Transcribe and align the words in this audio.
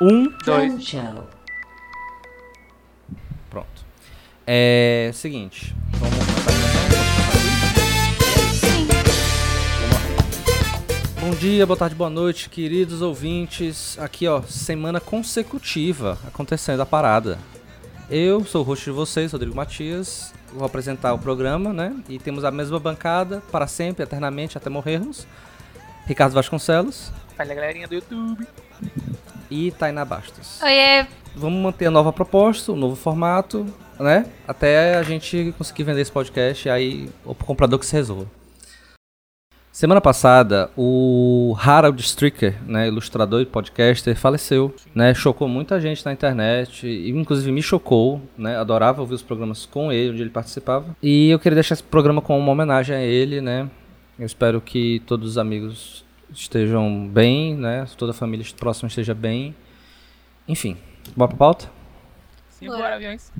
Um, 0.00 0.32
Dois. 0.46 0.94
Pronto. 3.50 3.84
É. 4.46 5.10
Seguinte. 5.12 5.74
Vamos. 5.92 6.30
Bom 11.20 11.32
dia, 11.32 11.66
boa 11.66 11.76
tarde, 11.76 11.94
boa 11.94 12.08
noite, 12.08 12.48
queridos 12.48 13.02
ouvintes. 13.02 13.98
Aqui, 13.98 14.26
ó, 14.26 14.40
semana 14.40 15.00
consecutiva 15.00 16.18
acontecendo 16.26 16.80
a 16.80 16.86
parada. 16.86 17.38
Eu 18.08 18.42
sou 18.46 18.62
o 18.62 18.64
host 18.64 18.86
de 18.86 18.90
vocês, 18.92 19.30
Rodrigo 19.30 19.54
Matias. 19.54 20.32
Vou 20.54 20.64
apresentar 20.64 21.12
o 21.12 21.18
programa, 21.18 21.74
né? 21.74 21.94
E 22.08 22.18
temos 22.18 22.42
a 22.42 22.50
mesma 22.50 22.80
bancada 22.80 23.42
para 23.52 23.66
sempre, 23.66 24.02
eternamente, 24.02 24.56
até 24.56 24.70
morrermos. 24.70 25.26
Ricardo 26.06 26.32
Vasconcelos 26.32 27.12
Olha 27.38 27.52
a 27.52 27.54
galerinha 27.54 27.86
do 27.86 27.94
YouTube. 27.94 28.46
E 29.50 29.70
Tainá 29.72 30.04
Bastos. 30.04 30.60
Oiê, 30.62 31.06
Vamos 31.34 31.62
manter 31.62 31.86
a 31.86 31.90
nova 31.90 32.12
proposta, 32.12 32.72
o 32.72 32.76
novo 32.76 32.96
formato, 32.96 33.66
né? 33.98 34.26
Até 34.46 34.96
a 34.96 35.02
gente 35.02 35.54
conseguir 35.56 35.84
vender 35.84 36.00
esse 36.00 36.12
podcast 36.12 36.66
e 36.66 36.70
aí 36.70 37.08
o 37.24 37.34
comprador 37.34 37.78
que 37.78 37.86
se 37.86 37.94
resolva. 37.94 38.26
Semana 39.72 40.00
passada, 40.00 40.68
o 40.76 41.56
Harold 41.58 42.02
Stricker, 42.02 42.56
né, 42.66 42.88
ilustrador 42.88 43.40
e 43.40 43.46
podcaster, 43.46 44.16
faleceu, 44.16 44.74
né? 44.92 45.14
Chocou 45.14 45.46
muita 45.46 45.80
gente 45.80 46.04
na 46.04 46.12
internet, 46.12 46.86
e 46.86 47.08
inclusive 47.10 47.52
me 47.52 47.62
chocou, 47.62 48.20
né? 48.36 48.56
Adorava 48.56 49.00
ouvir 49.00 49.14
os 49.14 49.22
programas 49.22 49.64
com 49.64 49.92
ele, 49.92 50.10
onde 50.10 50.22
ele 50.22 50.30
participava. 50.30 50.96
E 51.00 51.30
eu 51.30 51.38
queria 51.38 51.54
deixar 51.54 51.74
esse 51.74 51.84
programa 51.84 52.20
com 52.20 52.36
uma 52.38 52.50
homenagem 52.50 52.96
a 52.96 53.00
ele, 53.00 53.40
né? 53.40 53.70
Eu 54.18 54.26
espero 54.26 54.60
que 54.60 55.00
todos 55.06 55.30
os 55.30 55.38
amigos 55.38 56.04
estejam 56.32 57.08
bem, 57.08 57.54
né? 57.54 57.86
Toda 57.96 58.12
a 58.12 58.14
família 58.14 58.46
próxima 58.58 58.88
esteja 58.88 59.14
bem. 59.14 59.54
Enfim, 60.46 60.76
bora 61.16 61.28
pra 61.28 61.38
pauta? 61.38 61.70
Simbora, 62.50 62.78
Bora. 62.78 62.94
aviões. 62.96 63.32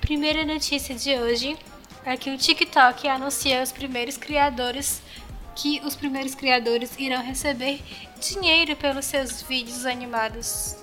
primeira 0.00 0.44
notícia 0.44 0.94
de 0.94 1.18
hoje 1.18 1.56
é 2.04 2.16
que 2.16 2.30
o 2.30 2.36
TikTok 2.36 3.08
anuncia 3.08 3.62
os 3.62 3.72
primeiros 3.72 4.16
criadores 4.16 5.02
que 5.54 5.80
os 5.84 5.94
primeiros 5.94 6.34
criadores 6.34 6.98
irão 6.98 7.22
receber 7.22 7.80
dinheiro 8.20 8.76
pelos 8.76 9.04
seus 9.04 9.42
vídeos 9.42 9.86
animados. 9.86 10.76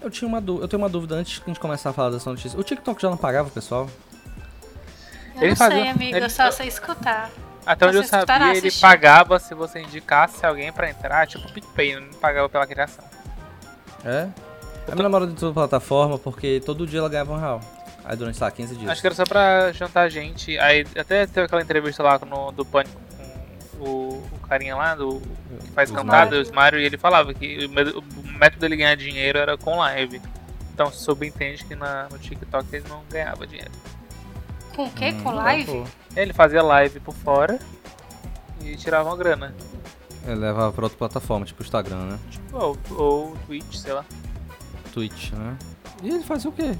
Eu, 0.00 0.08
tinha 0.08 0.26
uma 0.28 0.38
eu 0.38 0.68
tenho 0.68 0.80
uma 0.80 0.88
dúvida 0.88 1.16
antes 1.16 1.34
de 1.34 1.42
a 1.42 1.46
gente 1.46 1.60
começar 1.60 1.90
a 1.90 1.92
falar 1.92 2.10
dessa 2.10 2.30
notícia. 2.30 2.58
O 2.58 2.62
TikTok 2.62 3.02
já 3.02 3.10
não 3.10 3.16
pagava 3.16 3.48
o 3.48 3.52
pessoal? 3.52 3.88
Eu 5.36 5.42
Ele 5.42 5.50
não 5.50 5.56
fazia- 5.56 5.78
sei, 5.82 5.88
amigo, 5.88 6.16
ele- 6.16 6.24
eu 6.26 6.30
só 6.30 6.50
sei 6.50 6.68
escutar. 6.68 7.30
Até 7.64 7.86
onde 7.86 7.96
eu 7.98 8.04
sabia, 8.04 8.48
ele 8.50 8.58
assistir. 8.68 8.80
pagava 8.80 9.38
se 9.38 9.54
você 9.54 9.80
indicasse 9.80 10.44
alguém 10.44 10.72
pra 10.72 10.88
entrar, 10.90 11.26
tipo 11.26 11.46
o 11.46 11.52
PicPay, 11.52 12.00
não 12.00 12.08
pagava 12.14 12.48
pela 12.48 12.66
criação. 12.66 13.04
É? 14.04 14.28
A 14.88 14.92
minha 14.94 15.02
namorada 15.04 15.30
entrou 15.30 15.50
na 15.50 15.54
plataforma 15.54 16.18
porque 16.18 16.60
todo 16.64 16.86
dia 16.86 16.98
ela 17.00 17.08
ganhava 17.08 17.32
um 17.32 17.38
real. 17.38 17.60
Aí 18.04 18.16
durante, 18.16 18.38
sei 18.38 18.44
lá, 18.44 18.50
15 18.50 18.74
dias. 18.76 18.90
Acho 18.90 19.00
que 19.00 19.06
era 19.06 19.14
só 19.14 19.24
pra 19.24 19.70
juntar 19.72 20.08
gente. 20.08 20.58
Aí 20.58 20.86
até 20.98 21.26
teve 21.26 21.42
aquela 21.46 21.62
entrevista 21.62 22.02
lá 22.02 22.18
no, 22.26 22.50
do 22.50 22.64
Pânico 22.64 22.98
com 23.78 23.84
o, 23.84 24.24
o 24.32 24.38
carinha 24.48 24.74
lá, 24.74 24.94
do, 24.94 25.20
que 25.60 25.70
faz 25.72 25.90
cantada, 25.90 26.42
o 26.42 26.54
Mario, 26.54 26.80
e 26.80 26.84
ele 26.86 26.96
falava 26.98 27.32
que 27.34 27.66
o, 27.66 27.98
o 28.00 28.38
método 28.38 28.60
dele 28.60 28.76
ganhar 28.76 28.96
dinheiro 28.96 29.38
era 29.38 29.56
com 29.56 29.76
live. 29.78 30.20
Então 30.72 30.90
se 30.90 31.04
subentende 31.04 31.64
que 31.64 31.74
na, 31.74 32.08
no 32.10 32.18
TikTok 32.18 32.66
eles 32.74 32.88
não 32.88 33.02
ganhavam 33.10 33.46
dinheiro. 33.46 33.70
Com 34.80 34.86
o 34.86 34.90
quê? 34.92 35.10
Hum, 35.10 35.22
Com 35.22 35.30
live? 35.32 35.72
pô. 35.72 35.84
Ele 36.16 36.32
fazia 36.32 36.62
live 36.62 37.00
por 37.00 37.14
fora 37.14 37.58
e 38.62 38.76
tirava 38.76 39.08
uma 39.10 39.16
grana. 39.16 39.54
Ele 40.26 40.36
levava 40.36 40.72
pra 40.72 40.84
outra 40.84 40.98
plataforma, 40.98 41.44
tipo 41.44 41.62
Instagram, 41.62 41.98
né? 42.06 42.18
Ou, 42.52 42.76
ou 42.90 43.36
Twitch, 43.46 43.74
sei 43.74 43.92
lá. 43.92 44.04
Twitch, 44.92 45.32
né? 45.32 45.56
E 46.02 46.08
ele 46.08 46.22
fazia 46.24 46.48
o 46.48 46.52
quê? 46.52 46.74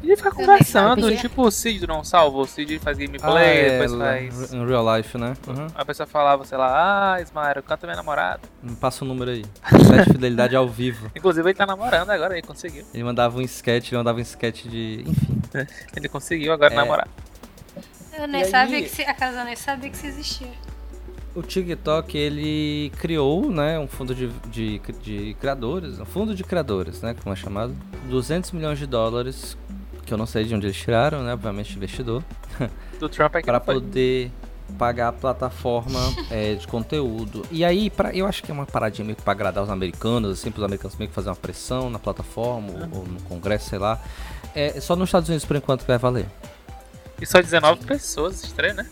Ele 0.00 0.16
fica 0.16 0.30
nem 0.30 0.46
conversando, 0.46 1.16
tipo 1.16 1.42
o 1.42 1.50
Cid 1.50 1.84
não 1.88 2.04
salva, 2.04 2.38
o 2.38 2.46
Cid 2.46 2.78
faz 2.78 2.96
gameplay, 2.96 3.32
Ah, 3.36 3.40
é, 3.42 3.70
depois 3.80 3.94
faz. 4.00 4.52
Em 4.52 4.64
real 4.64 4.96
life, 4.96 5.18
né? 5.18 5.34
Uhum. 5.46 5.66
A 5.74 5.84
pessoa 5.84 6.06
falava, 6.06 6.44
sei 6.44 6.56
lá, 6.56 7.14
ah, 7.14 7.20
Ismael, 7.20 7.60
canta 7.64 7.84
minha 7.84 7.96
namorada. 7.96 8.40
Me 8.62 8.76
Passa 8.76 9.04
o 9.04 9.08
número 9.08 9.32
aí. 9.32 9.44
Sete 9.88 10.10
fidelidade 10.14 10.54
ao 10.54 10.68
vivo. 10.68 11.10
Inclusive 11.16 11.48
ele 11.48 11.54
tá 11.58 11.66
namorando 11.66 12.10
agora, 12.10 12.34
ele 12.34 12.46
conseguiu. 12.46 12.84
Ele 12.94 13.02
mandava 13.02 13.38
um 13.38 13.42
sketch, 13.42 13.88
ele 13.88 13.96
mandava 13.96 14.18
um 14.18 14.22
sketch 14.22 14.66
de. 14.66 15.04
Enfim. 15.06 15.38
Ele 15.96 16.08
conseguiu 16.10 16.52
agora 16.52 16.74
É. 16.74 16.76
namorar. 16.76 17.08
Eu 18.18 18.26
nem 18.28 18.40
E 18.40 18.44
aí- 18.44 18.50
sabia 18.50 18.82
que 18.82 18.88
se, 18.88 19.02
a 19.02 19.14
casa 19.14 19.44
nem 19.44 19.56
sabia 19.56 19.88
que 19.90 19.96
isso 19.96 20.06
existia. 20.06 20.48
O 21.34 21.42
TikTok, 21.42 22.16
ele 22.18 22.90
criou, 22.98 23.48
né, 23.50 23.78
um 23.78 23.86
fundo 23.86 24.14
de, 24.14 24.28
de, 24.50 24.80
de 25.02 25.36
criadores, 25.40 26.00
um 26.00 26.04
fundo 26.04 26.34
de 26.34 26.42
criadores, 26.42 27.00
né, 27.00 27.14
como 27.22 27.32
é 27.32 27.36
chamado, 27.36 27.76
200 28.10 28.50
milhões 28.52 28.78
de 28.78 28.86
dólares, 28.86 29.56
que 30.04 30.12
eu 30.12 30.18
não 30.18 30.26
sei 30.26 30.44
de 30.44 30.54
onde 30.54 30.66
eles 30.66 30.76
tiraram, 30.76 31.22
né, 31.22 31.32
obviamente 31.32 31.76
investidor, 31.76 32.24
Do 32.98 33.08
Trump 33.08 33.36
é 33.36 33.40
que 33.40 33.46
para 33.46 33.60
poder 33.60 34.32
pagar 34.76 35.08
a 35.08 35.12
plataforma 35.12 36.00
é, 36.28 36.54
de 36.54 36.66
conteúdo. 36.66 37.44
E 37.52 37.64
aí, 37.64 37.88
pra, 37.88 38.12
eu 38.12 38.26
acho 38.26 38.42
que 38.42 38.50
é 38.50 38.54
uma 38.54 38.66
paradinha 38.66 39.04
meio 39.04 39.14
que 39.16 39.22
pra 39.22 39.32
agradar 39.32 39.62
os 39.62 39.70
americanos, 39.70 40.32
assim, 40.40 40.50
pros 40.50 40.64
americanos 40.64 40.96
meio 40.96 41.08
que 41.08 41.14
fazer 41.14 41.28
uma 41.28 41.36
pressão 41.36 41.88
na 41.88 42.00
plataforma, 42.00 42.68
ou, 42.92 42.98
ou 43.00 43.06
no 43.06 43.20
congresso, 43.22 43.68
sei 43.68 43.78
lá. 43.78 44.00
É 44.56 44.80
só 44.80 44.96
nos 44.96 45.08
Estados 45.08 45.28
Unidos, 45.28 45.44
por 45.44 45.54
enquanto, 45.56 45.82
que 45.82 45.86
vai 45.86 45.98
valer. 45.98 46.26
E 47.20 47.26
só 47.26 47.40
19 47.40 47.84
pessoas, 47.84 48.42
estranho, 48.44 48.74
né? 48.74 48.86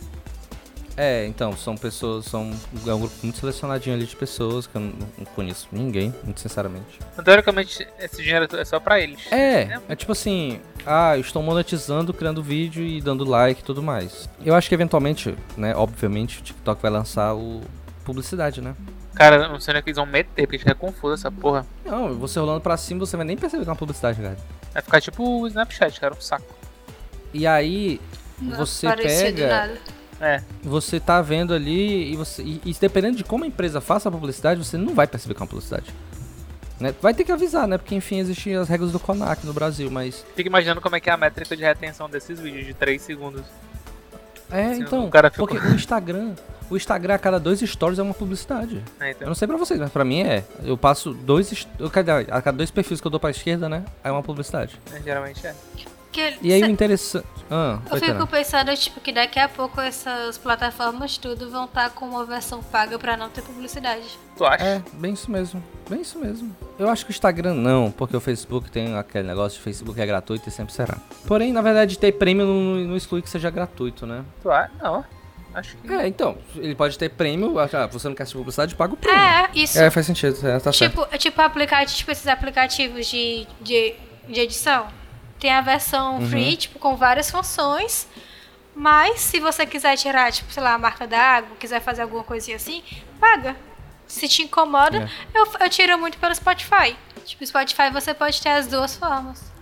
É, 0.96 1.26
então, 1.26 1.54
são 1.54 1.76
pessoas, 1.76 2.24
são 2.24 2.50
é 2.86 2.94
um 2.94 3.00
grupo 3.00 3.14
muito 3.22 3.38
selecionadinho 3.38 3.94
ali 3.94 4.06
de 4.06 4.16
pessoas, 4.16 4.66
que 4.66 4.76
eu 4.76 4.80
não, 4.80 4.92
não 5.18 5.24
conheço 5.26 5.68
ninguém, 5.70 6.14
muito 6.24 6.40
sinceramente. 6.40 6.98
Então, 7.12 7.22
teoricamente, 7.22 7.86
esse 7.98 8.22
dinheiro 8.22 8.48
é 8.56 8.64
só 8.64 8.80
pra 8.80 8.98
eles. 8.98 9.30
É, 9.30 9.78
é 9.90 9.94
tipo 9.94 10.12
assim, 10.12 10.58
ah, 10.86 11.14
eu 11.14 11.20
estou 11.20 11.42
monetizando, 11.42 12.14
criando 12.14 12.42
vídeo 12.42 12.82
e 12.82 13.02
dando 13.02 13.24
like 13.24 13.60
e 13.60 13.64
tudo 13.64 13.82
mais. 13.82 14.28
Eu 14.42 14.54
acho 14.54 14.68
que 14.70 14.74
eventualmente, 14.74 15.36
né, 15.56 15.74
obviamente, 15.76 16.38
o 16.38 16.42
TikTok 16.42 16.80
vai 16.80 16.90
lançar 16.90 17.34
o 17.34 17.60
publicidade, 18.02 18.62
né? 18.62 18.74
Cara, 19.14 19.48
não 19.48 19.58
sei 19.60 19.72
onde 19.72 19.78
é 19.78 19.82
que 19.82 19.88
eles 19.90 19.96
vão 19.96 20.06
meter, 20.06 20.46
porque 20.46 20.58
fica 20.58 20.74
confuso 20.74 21.14
essa 21.14 21.30
porra. 21.30 21.66
Não, 21.84 22.14
você 22.14 22.38
rolando 22.38 22.60
pra 22.60 22.76
cima, 22.76 23.00
você 23.00 23.16
vai 23.16 23.26
nem 23.26 23.36
perceber 23.36 23.64
que 23.64 23.68
é 23.68 23.72
uma 23.72 23.76
publicidade, 23.76 24.20
cara. 24.20 24.36
Vai 24.72 24.82
ficar 24.82 25.00
tipo 25.00 25.40
o 25.40 25.46
Snapchat, 25.46 25.98
cara, 26.00 26.14
um 26.14 26.20
saco. 26.20 26.55
E 27.36 27.46
aí, 27.46 28.00
Não 28.40 28.56
Você 28.58 28.86
pega- 28.94 29.48
nada. 29.48 29.78
É, 30.20 30.42
você 30.62 30.98
tá 30.98 31.20
vendo 31.20 31.52
ali 31.52 32.12
e 32.12 32.16
você. 32.16 32.42
E, 32.42 32.60
e 32.64 32.72
dependendo 32.74 33.16
de 33.18 33.24
como 33.24 33.44
a 33.44 33.46
empresa 33.46 33.80
faça 33.82 34.08
a 34.08 34.12
publicidade, 34.12 34.62
você 34.64 34.76
não 34.78 34.94
vai 34.94 35.06
perceber 35.06 35.34
que 35.34 35.40
é 35.40 35.42
uma 35.42 35.48
publicidade. 35.48 35.92
Né? 36.80 36.94
Vai 37.02 37.12
ter 37.14 37.24
que 37.24 37.32
avisar, 37.32 37.66
né? 37.68 37.76
Porque 37.78 37.94
enfim, 37.94 38.18
existem 38.18 38.54
as 38.56 38.68
regras 38.68 38.92
do 38.92 38.98
CONAC 39.00 39.44
no 39.46 39.52
Brasil, 39.52 39.90
mas. 39.90 40.24
fica 40.34 40.48
imaginando 40.48 40.80
como 40.80 40.96
é 40.96 41.00
que 41.00 41.08
é 41.10 41.12
a 41.12 41.16
métrica 41.18 41.54
de 41.56 41.62
retenção 41.62 42.08
desses 42.08 42.40
vídeos 42.40 42.64
de 42.66 42.72
3 42.74 43.00
segundos. 43.02 43.42
É, 44.50 44.74
Se 44.74 44.80
então. 44.82 45.04
o 45.06 45.10
cara 45.10 45.30
ficou- 45.30 45.46
Porque 45.48 45.66
o 45.66 45.74
Instagram. 45.74 46.34
O 46.70 46.76
Instagram 46.76 47.14
a 47.14 47.18
cada 47.18 47.38
dois 47.38 47.60
stories 47.60 47.98
é 47.98 48.02
uma 48.02 48.14
publicidade. 48.14 48.82
É, 49.00 49.08
Eu 49.08 49.10
então. 49.12 49.28
não 49.28 49.34
sei 49.34 49.46
pra 49.46 49.56
vocês, 49.56 49.78
mas 49.78 49.90
pra 49.90 50.04
mim 50.04 50.22
é. 50.22 50.44
Eu 50.64 50.76
passo 50.76 51.12
dois. 51.14 51.66
Eu, 51.78 51.88
cada, 51.90 52.18
a 52.18 52.42
cada 52.42 52.52
dois 52.56 52.70
perfis 52.70 53.00
que 53.00 53.06
eu 53.06 53.10
dou 53.10 53.20
pra 53.20 53.30
esquerda, 53.30 53.68
né? 53.68 53.84
É 54.02 54.10
uma 54.10 54.22
publicidade. 54.22 54.80
É, 54.92 55.00
geralmente 55.00 55.46
é. 55.46 55.54
Que- 56.16 56.38
E 56.40 56.52
aí 56.52 56.62
o 56.62 56.66
interessante. 56.66 57.26
Ah, 57.50 57.78
Eu 57.92 57.98
fico 57.98 58.26
pensando, 58.26 58.74
tipo, 58.76 59.00
que 59.00 59.12
daqui 59.12 59.38
a 59.38 59.48
pouco 59.48 59.80
essas 59.80 60.36
plataformas 60.38 61.16
tudo 61.18 61.48
vão 61.50 61.66
estar 61.66 61.90
com 61.90 62.06
uma 62.06 62.24
versão 62.24 62.60
paga 62.62 62.98
pra 62.98 63.16
não 63.16 63.28
ter 63.28 63.42
publicidade. 63.42 64.02
Tu 64.36 64.44
acha? 64.44 64.64
É, 64.64 64.82
bem 64.94 65.12
isso 65.12 65.30
mesmo. 65.30 65.62
Bem 65.88 66.00
isso 66.00 66.18
mesmo. 66.18 66.56
Eu 66.78 66.88
acho 66.88 67.04
que 67.04 67.10
o 67.10 67.14
Instagram 67.14 67.54
não, 67.54 67.90
porque 67.92 68.16
o 68.16 68.20
Facebook 68.20 68.70
tem 68.70 68.96
aquele 68.96 69.28
negócio 69.28 69.58
de 69.58 69.62
Facebook 69.62 70.00
é 70.00 70.06
gratuito 70.06 70.48
e 70.48 70.52
sempre 70.52 70.72
será. 70.72 70.96
Porém, 71.26 71.52
na 71.52 71.60
verdade, 71.62 71.98
ter 71.98 72.12
prêmio 72.12 72.46
não, 72.46 72.54
não 72.88 72.96
exclui 72.96 73.20
que 73.22 73.30
seja 73.30 73.50
gratuito, 73.50 74.06
né? 74.06 74.24
Tu 74.42 74.50
acha? 74.50 74.70
Não. 74.82 75.04
Acho 75.54 75.76
que. 75.76 75.92
É, 75.92 76.06
então, 76.08 76.36
ele 76.56 76.74
pode 76.74 76.98
ter 76.98 77.10
prêmio, 77.10 77.58
ah, 77.58 77.66
você 77.86 78.08
não 78.08 78.14
quer 78.16 78.24
assistir 78.24 78.38
publicidade, 78.38 78.74
paga 78.74 78.94
o 78.94 78.96
prêmio. 78.96 79.20
É, 79.20 79.48
isso. 79.54 79.78
É, 79.78 79.88
faz 79.90 80.04
sentido, 80.06 80.36
é, 80.46 80.58
tá 80.58 80.72
certo. 80.72 80.90
tipo, 80.90 81.06
é 81.12 81.16
tipo 81.18 81.40
aplicativo, 81.40 81.96
tipo 81.96 82.10
esses 82.10 82.26
aplicativos 82.26 83.06
de, 83.06 83.46
de, 83.60 83.94
de 84.28 84.40
edição. 84.40 84.86
Tem 85.38 85.52
a 85.52 85.60
versão 85.60 86.18
Uhum. 86.18 86.28
free, 86.28 86.56
tipo, 86.56 86.78
com 86.78 86.96
várias 86.96 87.30
funções. 87.30 88.06
Mas 88.74 89.20
se 89.20 89.40
você 89.40 89.64
quiser 89.64 89.96
tirar, 89.96 90.30
tipo, 90.32 90.52
sei 90.52 90.62
lá, 90.62 90.74
a 90.74 90.78
marca 90.78 91.06
da 91.06 91.18
água, 91.18 91.56
quiser 91.58 91.80
fazer 91.80 92.02
alguma 92.02 92.22
coisinha 92.24 92.56
assim, 92.56 92.82
paga. 93.20 93.56
Se 94.06 94.28
te 94.28 94.42
incomoda, 94.42 94.98
É. 94.98 95.38
eu, 95.38 95.46
eu 95.60 95.68
tiro 95.70 95.98
muito 95.98 96.18
pelo 96.18 96.34
Spotify. 96.34 96.96
Tipo, 97.24 97.44
Spotify 97.46 97.90
você 97.92 98.14
pode 98.14 98.40
ter 98.40 98.50
as 98.50 98.66
duas 98.66 98.94
formas. 98.94 99.52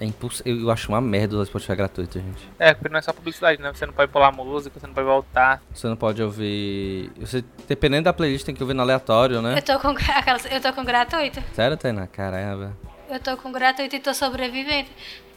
É 0.00 0.04
imposs... 0.04 0.40
Eu 0.44 0.60
eu 0.60 0.70
acho 0.70 0.88
uma 0.90 1.00
merda 1.00 1.36
o 1.36 1.44
Spotify 1.44 1.74
gratuito, 1.74 2.20
gente. 2.20 2.48
É, 2.58 2.72
porque 2.72 2.88
não 2.88 2.98
é 3.00 3.02
só 3.02 3.12
publicidade, 3.12 3.60
né? 3.60 3.72
Você 3.74 3.84
não 3.84 3.92
pode 3.92 4.12
pular 4.12 4.30
música, 4.30 4.78
você 4.78 4.86
não 4.86 4.94
pode 4.94 5.06
voltar. 5.08 5.60
Você 5.74 5.88
não 5.88 5.96
pode 5.96 6.22
ouvir. 6.22 7.10
Você, 7.18 7.42
dependendo 7.66 8.04
da 8.04 8.12
playlist, 8.12 8.46
tem 8.46 8.54
que 8.54 8.62
ouvir 8.62 8.74
no 8.74 8.82
aleatório, 8.82 9.42
né? 9.42 9.58
Eu 9.58 9.62
tô 9.62 9.78
com, 9.80 9.88
aquelas, 10.14 10.44
eu 10.44 10.60
tô 10.60 10.72
com 10.72 10.84
gratuito. 10.84 11.42
Sério, 11.52 11.76
Tainá? 11.76 12.06
Caramba. 12.06 12.76
Eu 13.08 13.20
tô 13.20 13.36
com 13.36 13.50
gratuito 13.52 13.96
e 13.96 14.00
tô 14.00 14.12
sobrevivendo. 14.14 14.88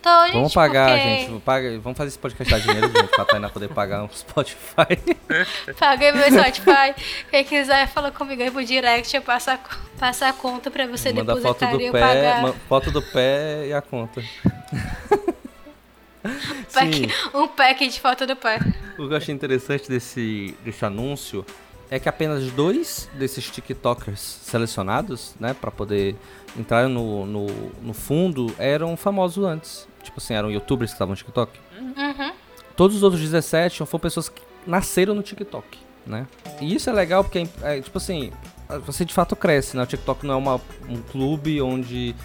Tô, 0.02 0.26
gente, 0.26 0.34
Vamos 0.34 0.54
pagar, 0.54 0.90
porque 0.98 1.04
gente. 1.28 1.40
Paga, 1.42 1.80
vamos 1.80 1.96
fazer 1.96 2.08
esse 2.10 2.18
podcast 2.18 2.52
dar 2.52 2.60
dinheiro, 2.60 2.88
gente, 2.88 3.08
pra 3.10 3.24
Tainá 3.24 3.50
poder 3.50 3.70
pagar 3.70 4.04
um 4.04 4.10
Spotify. 4.10 4.98
Paguei 5.80 6.12
meu 6.12 6.24
Spotify. 6.24 6.96
Quem 7.30 7.44
quiser, 7.46 7.88
fala 7.88 8.12
comigo 8.12 8.42
aí 8.42 8.50
pro 8.50 8.66
direct, 8.66 9.16
eu 9.16 9.22
passo 9.22 9.52
a, 9.52 9.60
passo 10.00 10.26
a 10.26 10.34
conta 10.34 10.72
pra 10.72 10.88
você 10.88 11.14
Manda 11.14 11.34
foto 11.36 11.42
depositar 11.44 11.72
do 11.74 11.82
e 11.82 11.86
eu 11.86 11.92
pé, 11.94 12.00
pagar. 12.02 12.54
foto 12.68 12.92
do 12.92 13.02
pé 13.02 13.68
e 13.68 13.74
a 13.74 13.82
conta. 13.82 14.22
Sim. 16.68 17.08
Pack- 17.08 17.36
um 17.36 17.48
pack 17.48 17.88
de 17.88 18.00
foto 18.00 18.26
do 18.26 18.36
pé. 18.36 18.60
O 18.98 19.08
que 19.08 19.14
eu 19.14 19.18
achei 19.18 19.34
interessante 19.34 19.88
desse, 19.88 20.56
desse 20.64 20.84
anúncio 20.86 21.46
é 21.92 22.00
que 22.00 22.08
apenas 22.08 22.50
dois 22.54 23.10
desses 23.16 23.50
TikTokers 23.50 24.20
selecionados, 24.20 25.36
né, 25.38 25.54
pra 25.54 25.70
poder 25.70 26.16
entrar 26.58 26.88
no, 26.88 27.26
no, 27.26 27.48
no 27.82 27.94
fundo, 27.94 28.56
eram 28.58 28.96
famosos 28.96 29.44
antes. 29.44 29.88
Tipo 30.02 30.20
assim, 30.20 30.34
eram 30.34 30.50
youtubers 30.50 30.92
que 30.92 30.96
estavam 30.96 31.12
no 31.12 31.18
TikTok. 31.18 31.60
Uhum. 31.78 32.32
Todos 32.78 32.96
os 32.96 33.04
outros 33.04 33.22
17 33.22 33.86
foram 33.86 34.00
pessoas 34.00 34.30
que 34.30 34.42
nasceram 34.66 35.14
no 35.14 35.22
TikTok, 35.22 35.78
né? 36.08 36.26
E 36.62 36.74
isso 36.74 36.90
é 36.90 36.94
legal 36.94 37.26
porque, 37.26 37.46
é, 37.62 37.82
tipo 37.82 37.98
assim, 37.98 38.32
você 38.86 39.04
de 39.04 39.14
fato 39.14 39.36
cresce, 39.36 39.76
né? 39.76 39.84
O 39.84 39.86
TikTok 39.86 40.26
não 40.26 40.36
é 40.36 40.38
uma, 40.38 40.62
um 40.88 41.02
clube 41.12 41.62
onde, 41.62 42.16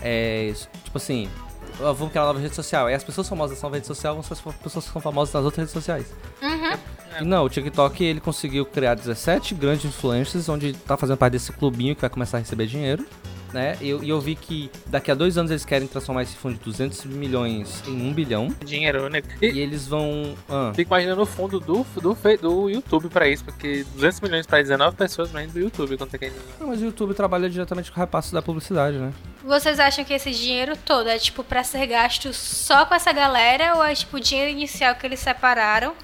é, 0.00 0.50
tipo 0.82 0.96
assim, 0.96 1.28
"Ah, 1.36 1.49
vamos 1.78 2.10
criar 2.10 2.22
uma 2.22 2.28
nova 2.28 2.40
rede 2.40 2.54
social. 2.54 2.88
E 2.90 2.94
as 2.94 3.04
pessoas 3.04 3.28
famosas 3.28 3.56
dessa 3.56 3.66
nova 3.66 3.76
rede 3.76 3.86
social 3.86 4.14
vão 4.14 4.22
ser 4.22 4.34
as 4.34 4.40
pessoas 4.40 4.86
que 4.86 4.92
são 4.92 5.00
famosas 5.00 5.34
nas 5.34 5.44
outras 5.44 5.58
redes 5.58 5.72
sociais. 5.72 6.06
Uhum. 6.42 6.78
E 7.20 7.24
não, 7.24 7.44
o 7.44 7.48
TikTok 7.48 8.04
ele 8.04 8.20
conseguiu 8.20 8.64
criar 8.64 8.94
17 8.94 9.54
grandes 9.54 9.84
influencers, 9.84 10.48
onde 10.48 10.72
tá 10.72 10.96
fazendo 10.96 11.16
parte 11.16 11.32
desse 11.32 11.52
clubinho 11.52 11.94
que 11.94 12.00
vai 12.00 12.10
começar 12.10 12.38
a 12.38 12.40
receber 12.40 12.66
dinheiro. 12.66 13.04
Né? 13.52 13.76
E 13.80 13.88
eu, 13.88 14.02
e 14.04 14.08
eu 14.08 14.20
vi 14.20 14.36
que 14.36 14.70
daqui 14.86 15.10
a 15.10 15.14
dois 15.14 15.36
anos 15.36 15.50
eles 15.50 15.64
querem 15.64 15.88
transformar 15.88 16.22
esse 16.22 16.36
fundo 16.36 16.54
de 16.56 16.64
200 16.64 17.04
milhões 17.06 17.82
em 17.86 18.08
1 18.10 18.12
bilhão. 18.12 18.48
Dinheiro, 18.64 19.08
né? 19.08 19.22
E 19.42 19.46
E 19.46 19.58
eles 19.60 19.86
vão. 19.88 20.34
ah, 20.48 20.72
fico 20.74 20.90
imaginando 20.94 21.22
o 21.22 21.26
fundo 21.26 21.58
do, 21.58 21.84
do, 22.00 22.16
do 22.40 22.68
YouTube 22.70 23.08
pra 23.08 23.28
isso, 23.28 23.44
porque 23.44 23.84
200 23.94 24.20
milhões 24.20 24.46
pra 24.46 24.62
19 24.62 24.96
pessoas 24.96 25.30
vêm 25.30 25.48
do 25.48 25.58
YouTube 25.58 25.96
quanto 25.96 26.14
é 26.14 26.18
que 26.18 26.24
é. 26.26 26.32
Não, 26.60 26.68
mas 26.68 26.80
o 26.80 26.84
YouTube 26.84 27.12
trabalha 27.14 27.50
diretamente 27.50 27.90
com 27.90 27.98
o 27.98 28.00
repasse 28.00 28.32
da 28.32 28.40
publicidade, 28.40 28.96
né? 28.98 29.12
Vocês 29.44 29.80
acham 29.80 30.04
que 30.04 30.12
esse 30.12 30.30
dinheiro 30.30 30.76
todo 30.76 31.08
é 31.08 31.18
tipo 31.18 31.42
pra 31.42 31.64
ser 31.64 31.86
gasto 31.86 32.32
só 32.32 32.86
com 32.86 32.94
essa 32.94 33.12
galera 33.12 33.74
ou 33.76 33.82
é 33.84 33.94
tipo 33.94 34.16
o 34.16 34.20
dinheiro 34.20 34.50
inicial 34.50 34.94
que 34.94 35.06
eles 35.06 35.18
separaram 35.18 35.94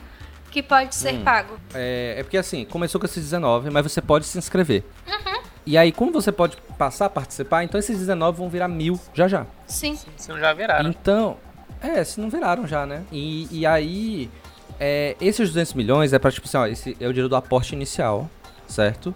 que 0.50 0.62
pode 0.62 0.94
ser 0.94 1.14
Hum. 1.14 1.22
pago? 1.22 1.58
É, 1.74 2.14
é 2.18 2.22
porque 2.22 2.38
assim, 2.38 2.64
começou 2.64 2.98
com 2.98 3.04
esses 3.06 3.22
19, 3.22 3.68
mas 3.70 3.82
você 3.84 4.00
pode 4.00 4.24
se 4.24 4.38
inscrever. 4.38 4.82
E 5.66 5.76
aí, 5.76 5.90
como 5.90 6.12
você 6.12 6.30
pode 6.30 6.56
passar 6.78 7.06
a 7.06 7.10
participar, 7.10 7.64
então 7.64 7.78
esses 7.78 7.98
19 7.98 8.38
vão 8.38 8.48
virar 8.48 8.68
mil 8.68 9.00
já 9.12 9.26
já. 9.26 9.44
Sim. 9.66 9.98
Se 10.16 10.28
não 10.28 10.38
já 10.38 10.52
viraram. 10.52 10.88
Então, 10.88 11.36
é, 11.80 12.04
se 12.04 12.20
não 12.20 12.30
viraram 12.30 12.66
já, 12.68 12.86
né? 12.86 13.02
E, 13.10 13.48
e 13.50 13.66
aí, 13.66 14.30
é, 14.78 15.16
esses 15.20 15.48
200 15.48 15.74
milhões 15.74 16.12
é 16.12 16.18
pra, 16.20 16.30
tipo 16.30 16.46
assim, 16.46 16.56
ó, 16.56 16.66
esse 16.66 16.96
é 17.00 17.06
o 17.08 17.12
dinheiro 17.12 17.28
do 17.28 17.34
aporte 17.34 17.74
inicial, 17.74 18.30
certo? 18.68 19.12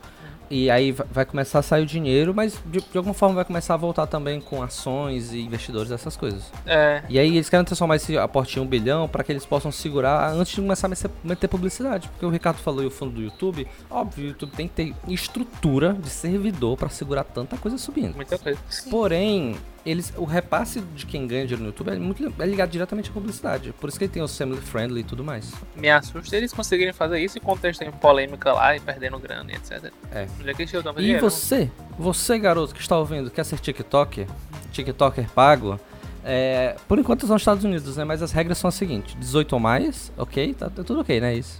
E 0.50 0.68
aí 0.68 0.90
va- 0.90 1.06
vai 1.10 1.24
começar 1.24 1.60
a 1.60 1.62
sair 1.62 1.82
o 1.84 1.86
dinheiro, 1.86 2.34
mas 2.34 2.58
de, 2.66 2.80
de 2.80 2.98
alguma 2.98 3.14
forma 3.14 3.36
vai 3.36 3.44
começar 3.44 3.74
a 3.74 3.76
voltar 3.76 4.06
também 4.08 4.40
com 4.40 4.62
ações 4.62 5.32
e 5.32 5.40
investidores, 5.40 5.92
essas 5.92 6.16
coisas. 6.16 6.42
É, 6.66 7.02
E 7.08 7.18
aí 7.20 7.28
eles 7.36 7.48
querem 7.48 7.64
transformar 7.64 7.96
esse 7.96 8.18
aporte 8.18 8.58
em 8.58 8.62
um 8.62 8.66
bilhão 8.66 9.08
para 9.08 9.22
que 9.22 9.30
eles 9.30 9.46
possam 9.46 9.70
segurar 9.70 10.32
antes 10.32 10.52
de 10.54 10.60
começar 10.60 10.88
a 10.88 10.90
meter- 10.90 11.10
meter 11.22 11.46
publicidade. 11.48 12.08
Porque 12.08 12.26
o 12.26 12.30
Ricardo 12.30 12.58
falou 12.58 12.82
e 12.82 12.86
o 12.86 12.90
fundo 12.90 13.12
do 13.12 13.22
YouTube, 13.22 13.66
óbvio, 13.88 14.24
o 14.24 14.28
YouTube 14.30 14.50
tem 14.56 14.66
que 14.66 14.74
ter 14.74 14.94
estrutura 15.06 15.92
de 15.94 16.10
servidor 16.10 16.76
para 16.76 16.88
segurar 16.88 17.24
tanta 17.24 17.56
coisa 17.56 17.78
subindo. 17.78 18.16
muita 18.16 18.36
coisa. 18.36 18.58
Porém, 18.90 19.56
eles, 19.84 20.12
o 20.16 20.24
repasse 20.24 20.80
de 20.80 21.06
quem 21.06 21.26
ganha 21.26 21.42
dinheiro 21.46 21.62
no 21.62 21.68
YouTube 21.70 21.90
é, 21.90 21.96
muito, 21.96 22.32
é 22.38 22.46
ligado 22.46 22.70
diretamente 22.70 23.10
à 23.10 23.12
publicidade. 23.12 23.72
Por 23.80 23.88
isso 23.88 23.98
que 23.98 24.04
ele 24.04 24.12
tem 24.12 24.22
o 24.22 24.28
family 24.28 24.60
friendly 24.60 25.00
e 25.00 25.04
tudo 25.04 25.24
mais. 25.24 25.52
Me 25.74 25.90
assusta 25.90 26.36
eles 26.36 26.52
conseguirem 26.52 26.92
fazer 26.92 27.18
isso 27.20 27.38
em 27.38 27.40
contexto 27.40 27.82
em 27.82 27.90
polêmica 27.90 28.52
lá 28.52 28.76
e 28.76 28.80
perdendo 28.80 29.18
grana 29.18 29.50
e 29.52 29.54
etc. 29.56 29.92
É. 30.12 30.26
É 30.44 30.50
E 30.50 31.02
dinheiro? 31.02 31.20
você, 31.30 31.70
você 31.98 32.38
garoto 32.38 32.74
que 32.74 32.80
está 32.80 32.96
ouvindo, 32.98 33.30
quer 33.30 33.44
ser 33.44 33.58
TikToker, 33.58 34.26
TikToker 34.72 35.28
pago, 35.30 35.78
é, 36.24 36.76
por 36.86 36.98
enquanto 36.98 37.26
são 37.26 37.34
nos 37.34 37.42
Estados 37.42 37.64
Unidos, 37.64 37.96
né? 37.96 38.04
Mas 38.04 38.22
as 38.22 38.30
regras 38.32 38.58
são 38.58 38.68
as 38.68 38.74
seguintes: 38.74 39.16
18 39.18 39.52
ou 39.54 39.60
mais, 39.60 40.12
ok? 40.18 40.52
Tá, 40.54 40.68
tá 40.68 40.84
tudo 40.84 41.00
ok, 41.00 41.18
né? 41.20 41.34
Isso. 41.34 41.58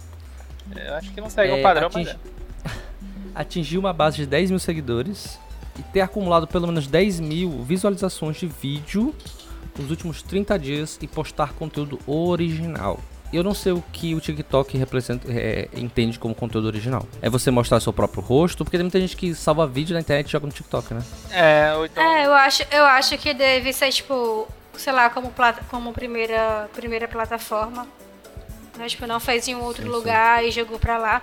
Eu 0.75 0.93
acho 0.95 1.11
que 1.11 1.19
não 1.19 1.29
segue 1.29 1.51
É, 1.51 1.55
um 1.55 1.63
padrão, 1.63 1.89
mas 1.93 2.07
atinge- 2.09 2.19
é. 2.65 2.69
Atingir 3.33 3.77
uma 3.77 3.91
base 3.91 4.17
de 4.17 4.25
10 4.27 4.51
mil 4.51 4.59
seguidores 4.59 5.39
e 5.79 5.83
ter 5.83 6.01
acumulado 6.01 6.47
pelo 6.47 6.67
menos 6.67 6.87
10 6.87 7.19
mil 7.19 7.63
visualizações 7.63 8.37
de 8.37 8.47
vídeo 8.47 9.15
nos 9.77 9.89
últimos 9.89 10.21
30 10.21 10.57
dias 10.59 10.99
e 11.01 11.07
postar 11.07 11.53
conteúdo 11.53 11.99
original. 12.05 12.99
Eu 13.33 13.43
não 13.45 13.53
sei 13.53 13.71
o 13.71 13.81
que 13.93 14.13
o 14.13 14.19
TikTok 14.19 14.77
representa, 14.77 15.25
é, 15.31 15.69
entende 15.73 16.19
como 16.19 16.35
conteúdo 16.35 16.65
original. 16.67 17.07
É 17.21 17.29
você 17.29 17.49
mostrar 17.49 17.79
seu 17.79 17.93
próprio 17.93 18.21
rosto, 18.21 18.65
porque 18.65 18.75
tem 18.77 18.83
muita 18.83 18.99
gente 18.99 19.15
que 19.15 19.33
salva 19.33 19.65
vídeo 19.65 19.93
na 19.93 20.01
internet 20.01 20.27
e 20.27 20.31
joga 20.31 20.47
no 20.47 20.51
TikTok, 20.51 20.93
né? 20.93 21.01
É, 21.31 21.73
ou 21.75 21.85
então. 21.85 22.03
É, 22.03 22.25
eu 22.25 22.33
acho, 22.33 22.63
eu 22.69 22.83
acho 22.83 23.17
que 23.17 23.33
deve 23.33 23.71
ser 23.71 23.89
tipo, 23.93 24.45
sei 24.75 24.91
lá, 24.91 25.09
como, 25.09 25.31
plata, 25.31 25.63
como 25.71 25.93
primeira, 25.93 26.69
primeira 26.73 27.07
plataforma. 27.07 27.87
Né? 28.77 28.87
Tipo, 28.89 29.07
não 29.07 29.19
fez 29.21 29.47
em 29.47 29.55
um 29.55 29.61
outro 29.63 29.83
Sim, 29.83 29.87
sim. 29.89 29.95
lugar 29.95 30.43
e 30.45 30.51
jogou 30.51 30.77
pra 30.77 30.97
lá. 30.97 31.21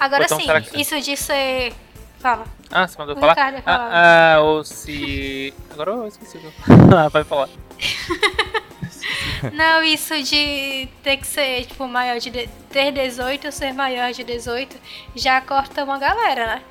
Agora 0.00 0.24
então, 0.24 0.40
sim, 0.40 0.46
que- 0.70 0.80
isso 0.80 0.98
de 0.98 1.14
ser. 1.14 1.74
Fala. 2.18 2.44
Ah, 2.70 2.86
você 2.86 2.98
mandou 2.98 3.16
O 3.16 3.20
falar? 3.20 3.32
Ricardo 3.34 3.54
ia 3.56 3.62
falar. 3.62 3.90
Ah, 3.92 4.34
ah, 4.36 4.40
ou 4.40 4.64
se. 4.64 5.54
Agora 5.70 5.90
eu 5.92 6.06
esqueci. 6.08 6.36
o 6.38 6.40
que 6.40 6.46
eu- 6.46 6.98
ah, 6.98 7.08
vai 7.08 7.24
falar. 7.24 7.48
Não, 9.52 9.82
isso 9.82 10.20
de 10.22 10.88
ter 11.02 11.16
que 11.16 11.26
ser, 11.26 11.64
tipo, 11.66 11.86
maior 11.86 12.18
de, 12.18 12.28
de- 12.30 12.48
ter 12.70 12.90
18 12.92 13.46
ou 13.46 13.52
ser 13.52 13.72
maior 13.72 14.12
de 14.12 14.24
18 14.24 14.76
já 15.14 15.40
corta 15.40 15.84
uma 15.84 15.98
galera, 15.98 16.46
né? 16.56 16.62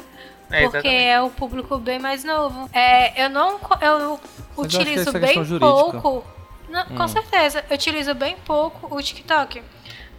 É, 0.50 0.64
Porque 0.70 0.88
é 0.88 1.22
um 1.22 1.30
público 1.30 1.78
bem 1.78 2.00
mais 2.00 2.24
novo. 2.24 2.70
É, 2.74 3.26
eu 3.26 3.30
não. 3.30 3.52
Eu 3.82 4.20
Mas 4.58 4.74
eu 4.74 4.80
utilizo 4.82 5.10
essa 5.10 5.18
é 5.18 5.22
bem 5.22 5.60
pouco. 5.60 6.26
Não, 6.70 6.86
Com 6.86 7.04
Hum. 7.04 7.08
certeza, 7.08 7.64
eu 7.70 7.76
utilizo 7.76 8.14
bem 8.14 8.36
pouco 8.46 8.94
o 8.96 9.02
TikTok. 9.02 9.62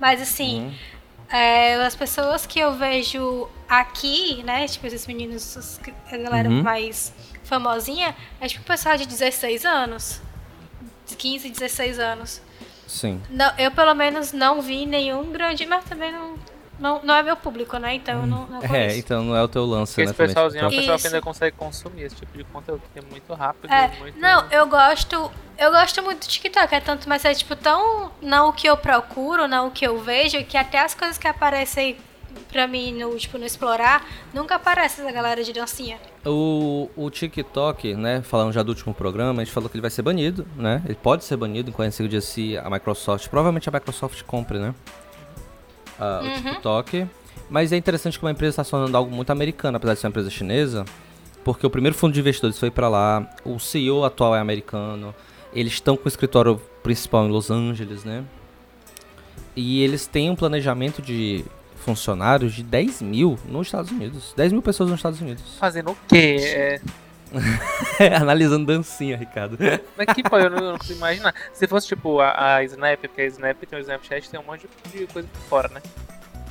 Mas 0.01 0.21
assim, 0.23 0.63
Uhum. 0.65 0.75
É, 1.31 1.75
as 1.85 1.95
pessoas 1.95 2.47
que 2.47 2.59
eu 2.59 2.73
vejo 2.75 3.49
aqui, 3.69 4.43
né? 4.45 4.67
Tipo, 4.67 4.87
esses 4.87 5.07
meninos, 5.07 5.57
os- 5.57 5.81
a 6.11 6.17
galera 6.17 6.49
Uhum. 6.49 6.63
mais 6.63 7.13
famosinha, 7.45 8.15
é 8.41 8.47
tipo 8.49 8.65
pessoal 8.65 8.97
de 8.97 9.07
16 9.07 9.65
anos. 9.65 10.21
15, 11.17 11.49
16 11.51 11.99
anos. 11.99 12.41
Sim. 12.87 13.21
Não, 13.31 13.53
eu 13.59 13.71
pelo 13.71 13.95
menos 13.95 14.33
não 14.33 14.61
vi 14.63 14.87
nenhum 14.87 15.31
grande, 15.33 15.67
mas 15.67 15.85
também 15.85 16.11
não, 16.13 16.35
não, 16.79 17.01
não 17.03 17.15
é 17.15 17.23
meu 17.23 17.37
público, 17.37 17.77
né? 17.79 17.95
Então 17.95 18.21
eu 18.21 18.27
não, 18.27 18.47
não 18.47 18.63
É, 18.63 18.97
então 18.97 19.25
não 19.25 19.37
é 19.37 19.43
o 19.43 19.49
teu 19.49 19.65
lance, 19.65 19.93
Porque 19.93 20.05
né? 20.05 20.11
esse 20.11 20.15
pessoalzinho 20.15 20.65
é 20.65 20.67
o 20.67 20.71
pessoal 20.71 20.99
que 20.99 21.07
ainda 21.07 21.21
consegue 21.21 21.57
consumir 21.57 22.03
esse 22.03 22.17
tipo 22.17 22.37
de 22.37 22.45
conteúdo, 22.45 22.83
que 22.93 22.99
é 22.99 23.03
muito 23.03 23.33
rápido 23.35 23.73
É, 23.73 23.89
muito. 23.99 24.19
não, 24.19 24.47
eu 24.51 24.67
gosto, 24.67 25.31
eu 25.59 25.71
gosto 25.71 26.03
muito 26.03 26.27
do 26.27 26.31
TikTok, 26.31 26.75
é 26.75 26.81
tanto, 26.81 27.09
mas 27.09 27.25
é 27.25 27.35
tipo 27.35 27.57
tão 27.57 28.11
não 28.23 28.49
o 28.49 28.53
que 28.53 28.69
eu 28.69 28.77
procuro, 28.77 29.49
não 29.49 29.69
o 29.69 29.71
que 29.71 29.87
eu 29.87 29.99
vejo, 29.99 30.43
que 30.45 30.57
até 30.57 30.79
as 30.79 30.95
coisas 30.95 31.19
que 31.19 31.27
aparecem 31.27 31.97
pra 32.53 32.67
mim 32.67 32.93
no, 32.93 33.17
tipo, 33.17 33.39
no 33.39 33.45
explorar, 33.45 34.07
nunca 34.33 34.55
aparece 34.55 35.01
essa 35.01 35.11
galera 35.13 35.43
de 35.43 35.53
dancinha. 35.53 35.99
O, 36.25 36.89
o 36.97 37.11
TikTok, 37.11 37.95
né, 37.95 38.23
falando 38.23 38.53
já 38.53 38.63
do 38.63 38.69
último 38.69 38.95
programa, 38.95 39.43
a 39.43 39.45
gente 39.45 39.53
falou 39.53 39.69
que 39.69 39.77
ele 39.77 39.83
vai 39.83 39.91
ser 39.91 40.03
banido, 40.03 40.47
né? 40.57 40.83
Ele 40.85 40.95
pode 40.95 41.25
ser 41.25 41.37
banido 41.37 41.71
em 41.71 41.73
conhecido 41.73 42.09
dia 42.09 42.21
se 42.21 42.57
a 42.57 42.69
Microsoft, 42.71 43.29
provavelmente 43.29 43.69
a 43.69 43.73
Microsoft 43.73 44.23
compre, 44.23 44.59
né? 44.59 44.75
Ah, 45.99 46.21
Uhum. 46.23 46.31
O 46.31 46.43
TikTok. 46.43 47.07
Mas 47.51 47.73
é 47.73 47.77
interessante 47.77 48.19
que 48.19 48.25
uma 48.25 48.31
empresa 48.31 48.51
está 48.51 48.65
se 48.65 48.71
tornando 48.71 48.97
algo 48.97 49.11
muito 49.15 49.31
americano, 49.31 49.77
apesar 49.77 49.95
de 49.95 50.01
ser 50.01 50.07
uma 50.07 50.11
empresa 50.11 50.31
chinesa, 50.31 50.85
porque 51.45 51.67
o 51.67 51.71
primeiro 51.71 51.97
fundo 51.97 52.13
de 52.13 52.21
investidores 52.21 52.59
foi 52.59 52.71
para 52.71 52.89
lá, 52.89 53.27
o 53.45 53.59
CEO 53.59 54.05
atual 54.05 54.37
é 54.37 54.41
americano, 54.41 55.15
eles 55.53 55.73
estão 55.73 55.97
com 55.97 56.05
o 56.05 56.09
escritório 56.09 56.61
principal 56.83 57.25
em 57.27 57.31
Los 57.31 57.51
Angeles, 57.51 58.05
né? 58.05 58.23
E 59.57 59.83
eles 59.83 60.07
têm 60.07 60.31
um 60.31 60.37
planejamento 60.37 61.01
de 61.01 61.45
funcionários 61.77 62.53
de 62.55 62.63
10 62.63 63.01
mil 63.03 63.39
nos 63.49 63.69
Estados 63.69 63.91
Unidos. 63.91 64.35
10 64.37 64.53
mil 64.53 64.63
pessoas 64.63 64.91
nos 64.91 64.99
Estados 64.99 65.21
Unidos. 65.21 65.43
Fazendo 65.59 65.93
o 65.93 65.97
quê? 66.07 66.37
É, 66.41 66.81
Analisando 68.21 68.67
dancinha, 68.67 69.17
Ricardo. 69.17 69.59
Mas 69.97 70.07
que 70.15 70.23
pô, 70.23 70.39
eu 70.39 70.51
não, 70.51 70.59
eu 70.59 70.73
não 70.73 70.79
consigo 70.79 70.99
imaginar. 70.99 71.35
Se 71.53 71.67
fosse 71.67 71.87
tipo 71.89 72.21
a, 72.21 72.57
a 72.57 72.65
Snap, 72.65 72.99
porque 73.01 73.23
a 73.23 73.27
Snap 73.27 73.57
tem 73.65 73.79
o 73.79 73.83
Snapchat, 73.83 74.31
tem 74.31 74.41
um 74.41 74.45
monte 74.45 74.69
de 74.93 75.07
coisa 75.07 75.29
por 75.29 75.41
fora, 75.49 75.69
né? 75.69 75.83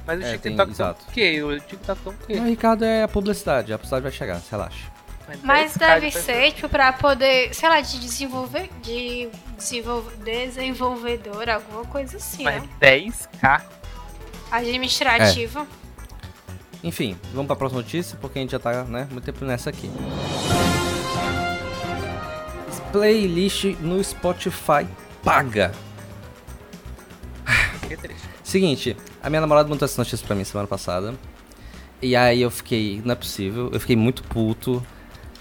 Mas 0.06 0.20
o 0.20 0.24
É, 0.24 0.38
tem- 0.38 0.56
TikTok 0.56 0.74
tem 0.76 0.86
o 0.86 0.96
quê? 1.14 1.44
O 1.44 1.60
TikTok 1.60 2.02
tem 2.02 2.14
o 2.14 2.18
quê? 2.28 2.34
O 2.40 2.44
Ricardo 2.46 2.86
é 2.86 3.04
a 3.04 3.08
publicidade, 3.08 3.74
a 3.74 3.78
publicidade 3.78 4.04
vai 4.04 4.12
chegar, 4.12 4.42
relaxa. 4.50 4.98
Mas 5.44 5.74
10K 5.74 5.80
deve 5.80 6.12
ser, 6.12 6.52
tipo, 6.54 6.70
pra 6.70 6.94
poder, 6.94 7.54
sei 7.54 7.68
lá, 7.68 7.82
de 7.82 8.00
desenvolver, 8.00 8.70
de 8.82 9.28
desenvolver, 9.58 10.16
desenvolvedor, 10.24 11.50
alguma 11.50 11.84
coisa 11.84 12.16
assim, 12.16 12.46
Mas 12.46 12.64
né? 12.64 12.70
10k? 12.80 13.62
Administrativo. 14.50 15.68
Enfim, 16.84 17.18
vamos 17.34 17.48
pra 17.48 17.56
próxima 17.56 17.82
notícia, 17.82 18.18
porque 18.22 18.40
a 18.40 18.42
gente 18.42 18.52
já 18.52 18.60
tá, 18.60 18.84
né, 18.84 19.08
muito 19.12 19.24
tempo 19.26 19.44
nessa 19.46 19.70
aqui. 19.70 19.90
playlist 22.92 23.66
no 23.82 24.02
Spotify 24.04 24.88
paga. 25.24 25.72
Que 27.88 27.98
triste. 27.98 28.28
Seguinte, 28.44 28.98
a 29.22 29.30
minha 29.30 29.42
namorada 29.42 29.68
montou 29.70 29.86
essa 29.86 30.00
notícia 30.02 30.26
pra 30.26 30.36
mim 30.36 30.44
semana 30.44 30.68
passada. 30.68 31.14
E 32.02 32.16
aí 32.16 32.42
eu 32.42 32.52
fiquei, 32.52 33.02
não 33.04 33.12
é 33.14 33.16
possível, 33.16 33.70
eu 33.74 33.80
fiquei 33.80 33.96
muito 33.96 34.24
puto. 34.24 34.86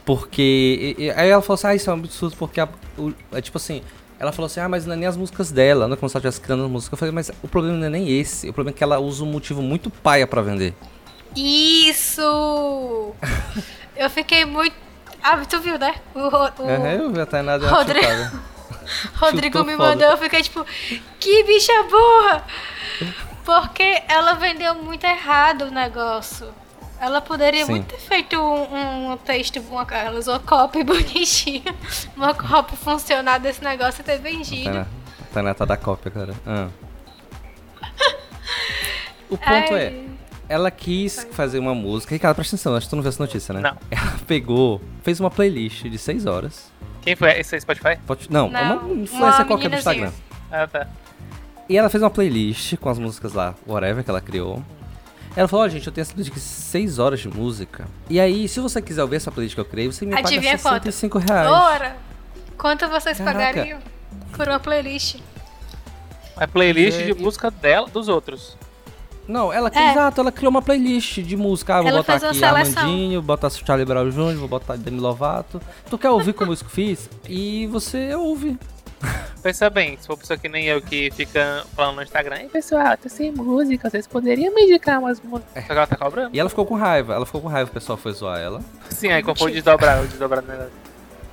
Porque. 0.04 0.94
e- 0.98 1.04
e- 1.04 1.10
aí 1.10 1.28
ela 1.28 1.42
falou 1.42 1.54
assim, 1.54 1.66
ah, 1.66 1.74
isso 1.74 1.90
é 1.90 1.92
um 1.92 1.96
absurdo, 1.98 2.36
porque 2.36 2.60
a- 2.60 2.68
o- 2.96 3.12
é 3.32 3.40
tipo 3.40 3.58
assim. 3.58 3.82
Ela 4.18 4.32
falou 4.32 4.46
assim, 4.46 4.60
ah, 4.60 4.68
mas 4.68 4.86
não 4.86 4.94
é 4.94 4.96
nem 4.96 5.06
as 5.06 5.16
músicas 5.16 5.50
dela, 5.52 5.86
não 5.86 5.94
é 5.94 5.96
como 5.96 6.08
se 6.08 6.16
ela 6.16 6.20
estivesse 6.20 6.40
criando 6.40 6.68
música. 6.68 6.94
Eu 6.94 6.98
falei, 6.98 7.12
mas 7.12 7.30
o 7.42 7.48
problema 7.48 7.76
não 7.76 7.86
é 7.86 7.90
nem 7.90 8.08
esse. 8.18 8.48
O 8.48 8.52
problema 8.52 8.74
é 8.74 8.78
que 8.78 8.82
ela 8.82 8.98
usa 8.98 9.22
um 9.24 9.30
motivo 9.30 9.60
muito 9.60 9.90
paia 9.90 10.26
pra 10.26 10.40
vender. 10.40 10.74
Isso! 11.36 13.14
Eu 13.94 14.08
fiquei 14.10 14.44
muito. 14.44 14.74
Ah, 15.22 15.36
tu 15.48 15.60
viu, 15.60 15.78
né? 15.78 15.94
O, 16.14 16.20
o 16.20 16.68
Aham, 16.68 16.92
eu 16.92 17.10
vi 17.12 17.20
a 17.20 17.26
Tainá 17.26 17.58
deu 17.58 17.68
uma 17.68 17.76
Rodrigo-. 17.78 18.40
Rodrigo 19.16 19.64
me 19.64 19.76
foda. 19.76 19.88
mandou, 19.90 20.08
eu 20.08 20.16
fiquei 20.18 20.42
tipo, 20.42 20.64
que 21.20 21.44
bicha 21.44 21.72
burra! 21.84 22.44
Porque 23.44 24.02
ela 24.08 24.34
vendeu 24.34 24.74
muito 24.76 25.04
errado 25.04 25.62
o 25.66 25.70
negócio. 25.70 26.48
Ela 26.98 27.20
poderia 27.20 27.64
Sim. 27.66 27.72
muito 27.72 27.86
ter 27.86 27.98
feito 28.00 28.36
um, 28.40 29.12
um 29.12 29.16
texto, 29.18 29.60
uma, 29.60 29.86
ela 29.90 30.18
usou 30.18 30.40
copy 30.40 30.82
bonitinha, 30.84 31.74
uma 32.16 32.32
copy 32.32 32.76
funcional 32.76 33.38
desse 33.38 33.62
negócio 33.62 34.00
e 34.00 34.04
ter 34.04 34.18
vendido. 34.18 34.78
A 34.78 34.86
Tainá 35.34 35.52
tá 35.54 35.64
da 35.66 35.76
cópia, 35.76 36.10
cara. 36.10 36.34
Ah. 36.46 36.68
O 39.28 39.36
ponto 39.36 39.74
Ai. 39.74 39.82
é, 39.82 40.04
ela 40.48 40.70
quis 40.70 41.26
fazer 41.32 41.58
uma 41.58 41.74
música. 41.74 42.14
Ricardo, 42.14 42.36
presta 42.36 42.56
atenção, 42.56 42.74
acho 42.76 42.86
que 42.86 42.90
tu 42.90 42.96
não 42.96 43.02
viu 43.02 43.08
essa 43.08 43.22
notícia, 43.22 43.52
né? 43.54 43.60
Não. 43.60 43.76
Ela 43.90 44.14
pegou, 44.26 44.80
fez 45.02 45.18
uma 45.20 45.30
playlist 45.30 45.84
de 45.84 45.98
6 45.98 46.26
horas. 46.26 46.70
Quem 47.02 47.14
foi? 47.16 47.30
Esse 47.38 47.56
é 47.56 47.60
Spotify? 47.60 47.96
Pode- 48.06 48.30
não, 48.30 48.48
Não, 48.50 48.60
uma 48.60 48.74
uma 48.82 49.02
influência 49.02 49.44
qualquer 49.44 49.70
do. 49.70 49.76
Instagram. 49.76 50.10
Ah, 50.50 50.66
tá. 50.66 50.86
E 51.68 51.76
ela 51.76 51.88
fez 51.88 52.02
uma 52.02 52.10
playlist 52.10 52.76
com 52.76 52.88
as 52.88 52.98
músicas 52.98 53.32
lá, 53.32 53.54
whatever, 53.66 54.02
que 54.04 54.10
ela 54.10 54.20
criou. 54.20 54.62
Ela 55.34 55.46
falou, 55.48 55.64
ó, 55.66 55.68
gente, 55.68 55.86
eu 55.86 55.92
tenho 55.92 56.02
essa 56.02 56.12
playlist 56.14 56.34
de 56.34 56.40
6 56.40 56.98
horas 56.98 57.20
de 57.20 57.28
música. 57.28 57.86
E 58.08 58.18
aí, 58.18 58.48
se 58.48 58.58
você 58.60 58.80
quiser 58.80 59.02
ouvir 59.02 59.16
essa 59.16 59.30
playlist 59.30 59.54
que 59.54 59.60
eu 59.60 59.64
criei, 59.64 59.86
você 59.90 60.06
me 60.06 60.14
Adivinha 60.14 60.52
paga 60.58 60.62
quanto? 60.80 60.84
65 60.84 61.18
reais. 61.18 61.50
Ora, 61.50 61.96
quanto 62.56 62.88
vocês 62.88 63.18
Caraca. 63.18 63.38
pagariam 63.38 63.78
por 64.36 64.48
uma 64.48 64.58
playlist? 64.60 65.16
A 66.36 66.46
playlist 66.46 66.98
de 67.02 67.10
É, 67.12 67.14
música 67.14 67.50
dela, 67.50 67.88
dos 67.88 68.08
outros. 68.08 68.56
Não, 69.28 69.52
ela, 69.52 69.70
É. 69.74 69.90
exato, 69.90 70.20
ela 70.20 70.30
criou 70.30 70.50
uma 70.50 70.62
playlist 70.62 71.20
de 71.20 71.36
música. 71.36 71.74
Ah, 71.76 71.80
vou 71.80 71.88
Ela 71.90 71.98
botar 71.98 72.14
aqui. 72.28 72.44
Armandinho, 72.44 73.20
botar 73.22 73.50
Charlie 73.50 73.84
Brown 73.84 74.08
Jr., 74.10 74.36
vou 74.38 74.48
botar 74.48 74.76
Demi 74.76 75.00
Lovato. 75.00 75.60
Tu 75.90 75.98
quer 75.98 76.10
ouvir 76.10 76.32
como 76.32 76.52
eu 76.52 76.56
fiz? 76.56 77.08
E 77.28 77.66
você 77.66 78.14
ouve. 78.14 78.56
Pensa 79.42 79.68
bem, 79.70 79.96
se 80.00 80.06
for 80.06 80.16
pessoa 80.16 80.36
que 80.38 80.48
nem 80.48 80.64
eu 80.64 80.80
que 80.80 81.10
fica 81.12 81.64
falando 81.76 81.96
no 81.96 82.02
Instagram, 82.02 82.36
Ei, 82.36 82.48
pessoal, 82.48 82.96
tô 83.00 83.08
sem 83.08 83.30
música, 83.30 83.88
vocês 83.90 84.06
poderiam 84.06 84.52
me 84.54 84.62
indicar 84.62 84.98
umas 84.98 85.20
músicas. 85.20 85.52
Só 85.66 85.72
que 85.72 85.72
ela 85.78 85.86
tá 85.86 85.96
cobrando? 85.96 86.30
E 86.34 86.40
ela 86.40 86.48
ficou 86.48 86.64
com 86.66 86.74
raiva, 86.74 87.14
ela 87.14 87.26
ficou 87.26 87.40
com 87.40 87.48
raiva, 87.48 87.70
o 87.70 87.72
pessoal 87.74 87.96
foi 87.98 88.12
zoar 88.12 88.40
ela. 88.40 88.60
Sim, 88.90 89.08
aí 89.08 89.22
qual 89.22 89.36
foi 89.36 89.50
o 89.50 89.54
desdobrar, 89.54 90.02
o 90.02 90.06
desdobrar 90.06 90.42
do 90.42 90.48
negócio? 90.48 90.72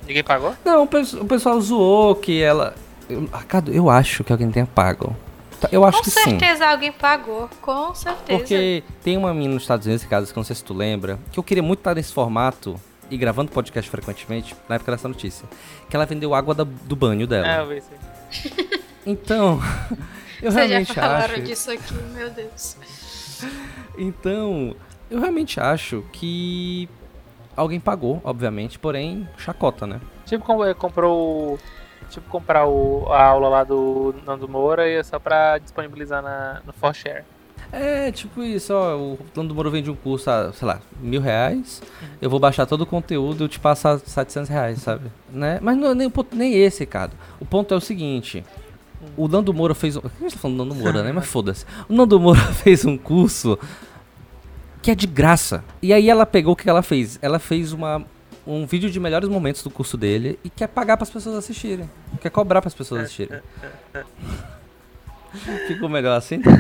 Ninguém 0.05 0.23
pagou? 0.23 0.53
Não, 0.65 0.83
o 0.83 0.87
pes- 0.87 1.13
o 1.13 1.25
pessoal 1.25 1.59
zoou 1.61 2.13
que 2.15 2.41
ela. 2.41 2.75
Eu, 3.09 3.27
ah, 3.31 3.43
eu 3.71 3.89
acho 3.89 4.23
que 4.23 4.31
alguém 4.31 4.51
tenha 4.51 4.65
pago. 4.65 5.15
Tá, 5.63 5.69
Eu 5.71 5.83
acho 5.85 5.97
Com 5.99 6.03
que 6.03 6.11
sim. 6.11 6.19
certeza 6.31 6.67
alguém 6.67 6.91
pagou, 6.91 7.49
com 7.61 7.93
certeza. 7.95 8.37
Porque 8.39 8.83
tem 9.03 9.17
uma 9.17 9.33
menina 9.33 9.53
nos 9.55 9.63
Estados 9.63 9.85
Unidos, 9.85 10.05
caso 10.05 10.31
que 10.31 10.37
eu 10.37 10.41
não 10.41 10.45
sei 10.45 10.55
se 10.55 10.63
tu 10.63 10.73
lembra, 10.73 11.17
que 11.31 11.39
eu 11.39 11.43
queria 11.43 11.63
muito 11.63 11.79
estar 11.79 11.95
nesse 11.95 12.11
formato 12.13 12.75
e 13.09 13.17
gravando 13.17 13.51
podcast 13.51 13.89
frequentemente, 13.89 14.55
na 14.67 14.75
época 14.75 14.91
dessa 14.91 15.07
notícia. 15.07 15.47
Que 15.89 15.95
ela 15.95 16.05
vendeu 16.05 16.33
água 16.33 16.53
da- 16.55 16.63
do 16.65 16.95
banho 16.95 17.25
dela. 17.27 17.47
É, 17.47 17.59
eu 17.59 17.67
vi 17.67 17.77
isso. 17.77 18.83
Então, 19.05 19.59
eu 20.41 20.49
Vocês 20.49 20.53
já 20.53 20.77
realmente 20.77 20.93
falaram 20.93 21.33
acho. 21.35 21.43
disso 21.43 21.69
aqui, 21.71 21.93
meu 22.13 22.29
Deus. 22.29 22.77
Então, 23.97 24.73
eu 25.11 25.19
realmente 25.19 25.59
acho 25.59 26.05
que 26.13 26.87
alguém 27.55 27.81
pagou, 27.81 28.21
obviamente, 28.23 28.79
porém, 28.79 29.27
chacota, 29.37 29.85
né? 29.85 29.99
Tipo, 30.25 30.45
com- 30.45 30.73
comprou. 30.75 31.59
Tipo, 32.09 32.29
comprar 32.29 32.67
o, 32.67 33.05
a 33.11 33.23
aula 33.23 33.49
lá 33.49 33.63
do 33.63 34.13
Nando 34.25 34.47
Moura 34.47 34.87
e 34.87 34.95
é 34.95 35.03
só 35.03 35.19
pra 35.19 35.57
disponibilizar 35.57 36.21
na, 36.21 36.61
no 36.65 36.73
ForShare. 36.73 37.23
É, 37.71 38.11
tipo 38.11 38.43
isso, 38.43 38.71
ó, 38.71 38.95
o 38.95 39.19
Nando 39.35 39.55
Moro 39.55 39.71
vende 39.71 39.89
um 39.89 39.95
curso 39.95 40.29
a, 40.29 40.53
sei 40.53 40.67
lá, 40.67 40.79
mil 41.01 41.19
reais, 41.19 41.81
eu 42.21 42.29
vou 42.29 42.39
baixar 42.39 42.67
todo 42.67 42.81
o 42.81 42.85
conteúdo 42.85 43.41
e 43.41 43.43
eu 43.45 43.49
te 43.49 43.59
passo 43.59 43.99
700 44.05 44.47
reais, 44.47 44.79
sabe? 44.79 45.11
Né? 45.31 45.57
Mas 45.59 45.75
não, 45.75 45.95
nem, 45.95 46.05
o 46.05 46.11
ponto- 46.11 46.35
nem 46.35 46.53
esse, 46.53 46.81
Ricardo. 46.81 47.15
O 47.39 47.45
ponto 47.45 47.73
é 47.73 47.77
o 47.77 47.81
seguinte, 47.81 48.45
o 49.17 49.27
Nando 49.27 49.51
Moura 49.53 49.73
fez 49.73 49.95
um... 49.97 50.01
A 50.01 50.23
gente 50.23 50.35
tá 50.35 50.39
falando 50.39 50.57
do 50.57 50.65
Nando 50.65 50.75
Moura, 50.75 51.01
né? 51.03 51.11
Mas 51.11 51.25
foda-se. 51.27 51.65
O 51.89 51.93
Nando 51.93 52.19
Moura 52.19 52.39
fez 52.53 52.85
um 52.85 52.95
curso 52.95 53.57
que 54.81 54.91
é 54.91 54.95
de 54.95 55.07
graça. 55.07 55.63
E 55.81 55.91
aí 55.93 56.09
ela 56.09 56.27
pegou 56.27 56.53
o 56.53 56.55
que 56.55 56.69
ela 56.69 56.83
fez? 56.83 57.17
Ela 57.23 57.39
fez 57.39 57.73
uma, 57.73 58.05
um 58.45 58.65
vídeo 58.65 58.89
de 58.89 58.99
melhores 58.99 59.29
momentos 59.29 59.63
do 59.63 59.69
curso 59.69 59.95
dele 59.97 60.37
e 60.43 60.49
quer 60.49 60.67
pagar 60.67 60.97
para 60.97 61.03
as 61.03 61.09
pessoas 61.09 61.35
assistirem. 61.37 61.89
Quer 62.21 62.29
cobrar 62.29 62.61
para 62.61 62.67
as 62.67 62.73
pessoas 62.73 63.03
assistirem. 63.03 63.41
Ficou 65.67 65.89
melhor 65.89 66.17
assim? 66.17 66.41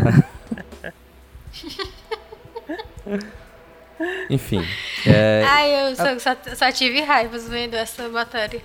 Enfim. 4.29 4.65
É, 5.05 5.43
Ai, 5.47 5.89
eu 5.91 5.95
só, 5.95 6.17
só, 6.19 6.35
só 6.55 6.71
tive 6.71 7.01
raivas 7.01 7.47
vendo 7.47 7.75
essa 7.75 8.07
matéria. 8.09 8.61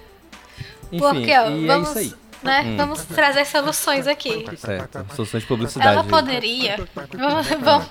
enfim, 0.91 0.99
Porque, 0.99 1.33
ó, 1.39 1.51
e 1.51 1.67
vamos, 1.67 1.97
é 1.97 2.03
isso 2.03 2.15
aí. 2.15 2.15
né, 2.43 2.63
Hum. 2.63 2.77
vamos 2.77 3.05
trazer 3.05 3.45
soluções 3.45 4.07
aqui. 4.07 4.47
Certo. 4.57 5.05
Soluções 5.15 5.43
de 5.43 5.49
publicidade. 5.49 5.93
Ela 5.93 6.05
poderia. 6.05 6.77
Vamos, 7.13 7.47
vamos, 7.49 7.91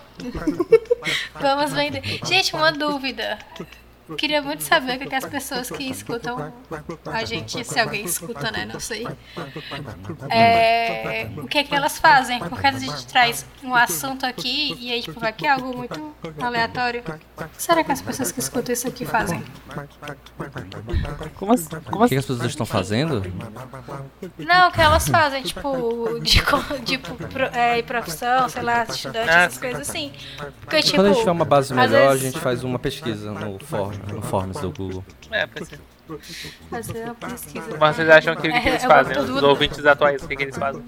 vamos 1.39 1.73
vender. 1.73 2.01
Gente, 2.25 2.55
uma 2.55 2.71
dúvida. 2.71 3.37
Queria 4.15 4.41
muito 4.41 4.63
saber 4.63 4.95
o 4.95 4.99
que, 4.99 5.07
que 5.07 5.15
as 5.15 5.25
pessoas 5.25 5.69
que 5.69 5.83
escutam 5.89 6.53
a 7.11 7.25
gente, 7.25 7.63
se 7.65 7.79
alguém 7.79 8.05
escuta, 8.05 8.51
né? 8.51 8.65
Não 8.71 8.79
sei. 8.79 9.07
É, 10.29 11.27
o 11.37 11.47
que 11.47 11.57
é 11.57 11.63
que 11.63 11.75
elas 11.75 11.97
fazem? 11.99 12.39
Porque 12.39 12.65
a 12.67 12.71
gente 12.71 13.05
traz 13.07 13.45
um 13.63 13.73
assunto 13.75 14.25
aqui 14.25 14.75
e 14.79 14.91
aí, 14.91 15.01
tipo, 15.01 15.19
vai 15.19 15.33
que 15.33 15.45
é 15.45 15.51
algo 15.51 15.75
muito 15.75 16.15
aleatório. 16.41 17.01
O 17.37 17.43
que 17.43 17.61
será 17.63 17.83
que 17.83 17.91
as 17.91 18.01
pessoas 18.01 18.31
que 18.31 18.39
escutam 18.39 18.73
isso 18.73 18.87
aqui 18.87 19.05
fazem? 19.05 19.43
Como 21.35 21.53
assim? 21.53 21.67
Como 21.89 22.05
O 22.05 22.07
que, 22.07 22.15
as 22.15 22.25
pessoas 22.25 22.43
estão 22.49 22.65
fazendo? 22.65 23.21
Não, 24.37 24.69
o 24.69 24.71
que 24.71 24.81
elas 24.81 25.07
fazem, 25.07 25.43
tipo, 25.43 26.19
de, 26.21 26.41
de 26.83 26.97
pro- 26.97 27.45
é, 27.53 27.81
profissão, 27.81 28.47
sei 28.49 28.61
lá, 28.61 28.83
estudante, 28.83 29.29
Ah, 29.29 29.43
essas 29.43 29.57
coisas 29.59 29.89
assim. 29.89 30.11
Porque, 30.61 30.81
tipo. 30.81 30.95
Quando 30.97 31.07
a 31.07 31.09
gente 31.09 31.19
tiver 31.19 31.31
uma 31.31 31.45
base 31.45 31.73
melhor, 31.73 32.07
a 32.07 32.13
vezes- 32.13 32.21
gente 32.33 32.39
faz 32.39 32.63
uma 32.63 32.79
pesquisa 32.79 33.31
no, 33.31 33.59
form, 33.65 33.96
no 34.13 34.21
Forms 34.21 34.59
do 34.59 34.71
Google. 34.71 35.03
É, 35.31 35.45
precisa. 35.47 35.81
Fazer 36.69 37.03
uma 37.03 37.15
pesquisa. 37.15 37.77
Mas 37.77 37.95
vocês 37.97 38.09
acham 38.09 38.33
que 38.37 38.47
o 38.47 38.51
que, 38.53 38.61
que 38.61 38.67
É, 38.67 38.71
eles 38.71 38.83
eu 38.83 38.89
fazem? 38.89 39.17
Os 39.19 39.25
tudo- 39.25 39.45
ouvintes 39.49 39.85
atuais, 39.85 40.23
o 40.23 40.27
que, 40.27 40.37
que 40.37 40.43
eles 40.43 40.55
fazem? 40.57 40.81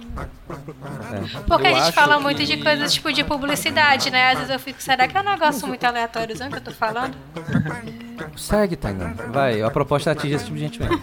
É. 0.47 1.39
Porque 1.45 1.67
Eu 1.67 1.71
a 1.71 1.73
gente 1.73 1.81
acho 1.83 1.91
fala 1.91 2.15
que- 2.15 2.23
muito 2.23 2.45
de 2.45 2.55
coisas 2.57 2.93
tipo 2.93 3.11
de 3.11 3.23
publicidade, 3.25 4.09
né? 4.11 4.31
Às 4.31 4.37
vezes 4.37 4.53
eu 4.53 4.59
fico, 4.59 4.81
será 4.81 5.09
que 5.09 5.17
é 5.17 5.19
um 5.19 5.25
negócio 5.25 5.67
muito 5.67 5.83
aleatóriozão 5.83 6.49
que 6.49 6.55
eu 6.57 6.61
tô 6.61 6.71
falando? 6.71 7.13
Segue, 8.37 8.77
Tainá. 8.77 9.07
Vai, 9.29 9.61
a 9.61 9.69
proposta 9.69 10.09
é 10.11 10.13
atingir 10.13 10.35
esse 10.35 10.45
tipo 10.45 10.55
de 10.55 10.61
gente 10.63 10.79
mesmo. 10.81 11.01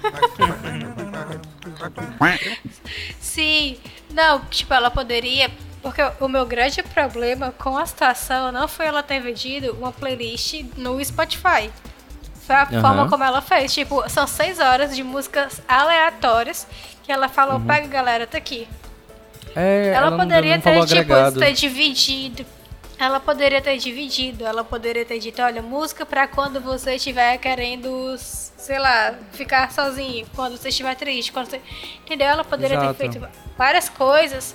Sim, 3.20 3.76
não, 4.10 4.40
tipo, 4.46 4.72
ela 4.72 4.90
poderia. 4.90 5.50
Porque 5.82 6.00
o 6.20 6.26
meu 6.26 6.44
grande 6.46 6.82
problema 6.82 7.52
com 7.52 7.76
a 7.76 7.86
situação 7.86 8.50
não 8.50 8.66
foi 8.66 8.86
ela 8.86 9.02
ter 9.02 9.20
vendido 9.20 9.72
uma 9.74 9.92
playlist 9.92 10.64
no 10.76 11.02
Spotify. 11.04 11.70
Foi 12.46 12.54
a 12.56 12.62
Aham. 12.62 12.80
forma 12.80 13.08
como 13.08 13.24
ela 13.24 13.40
fez. 13.42 13.72
Tipo, 13.74 14.08
são 14.08 14.26
seis 14.26 14.58
horas 14.60 14.94
de 14.94 15.02
músicas 15.02 15.60
aleatórias 15.66 16.66
que 17.02 17.10
ela 17.10 17.28
falou, 17.28 17.60
pega 17.60 17.86
galera, 17.88 18.26
tá 18.26 18.38
aqui. 18.38 18.68
É, 19.54 19.92
Ela, 19.94 20.10
não- 20.10 20.18
poderia 20.18 20.56
não 20.56 20.62
falou 20.62 20.80
ter, 20.86 20.86
tipo, 21.00 21.12
agregado. 21.12 21.40
ter 21.40 21.52
dividido. 21.52 22.46
Ela 22.98 23.20
poderia 23.20 23.60
ter 23.60 23.76
dividido. 23.78 24.44
Ela 24.46 24.62
poderia 24.64 25.04
ter 25.04 25.18
dito, 25.18 25.40
olha, 25.42 25.60
música 25.62 26.06
pra 26.06 26.26
quando 26.28 26.60
você 26.60 26.94
estiver 26.94 27.36
querendo, 27.38 28.16
sei 28.18 28.78
lá, 28.78 29.14
ficar 29.32 29.70
sozinho. 29.72 30.26
Quando 30.34 30.56
você 30.56 30.68
estiver 30.68 30.94
triste. 30.94 31.32
Quando 31.32 31.48
você... 31.50 31.60
Entendeu? 32.04 32.26
Ela 32.28 32.44
poderia 32.44 32.76
Exato. 32.76 32.94
ter 32.94 33.10
feito 33.10 33.28
várias 33.56 33.88
coisas. 33.88 34.54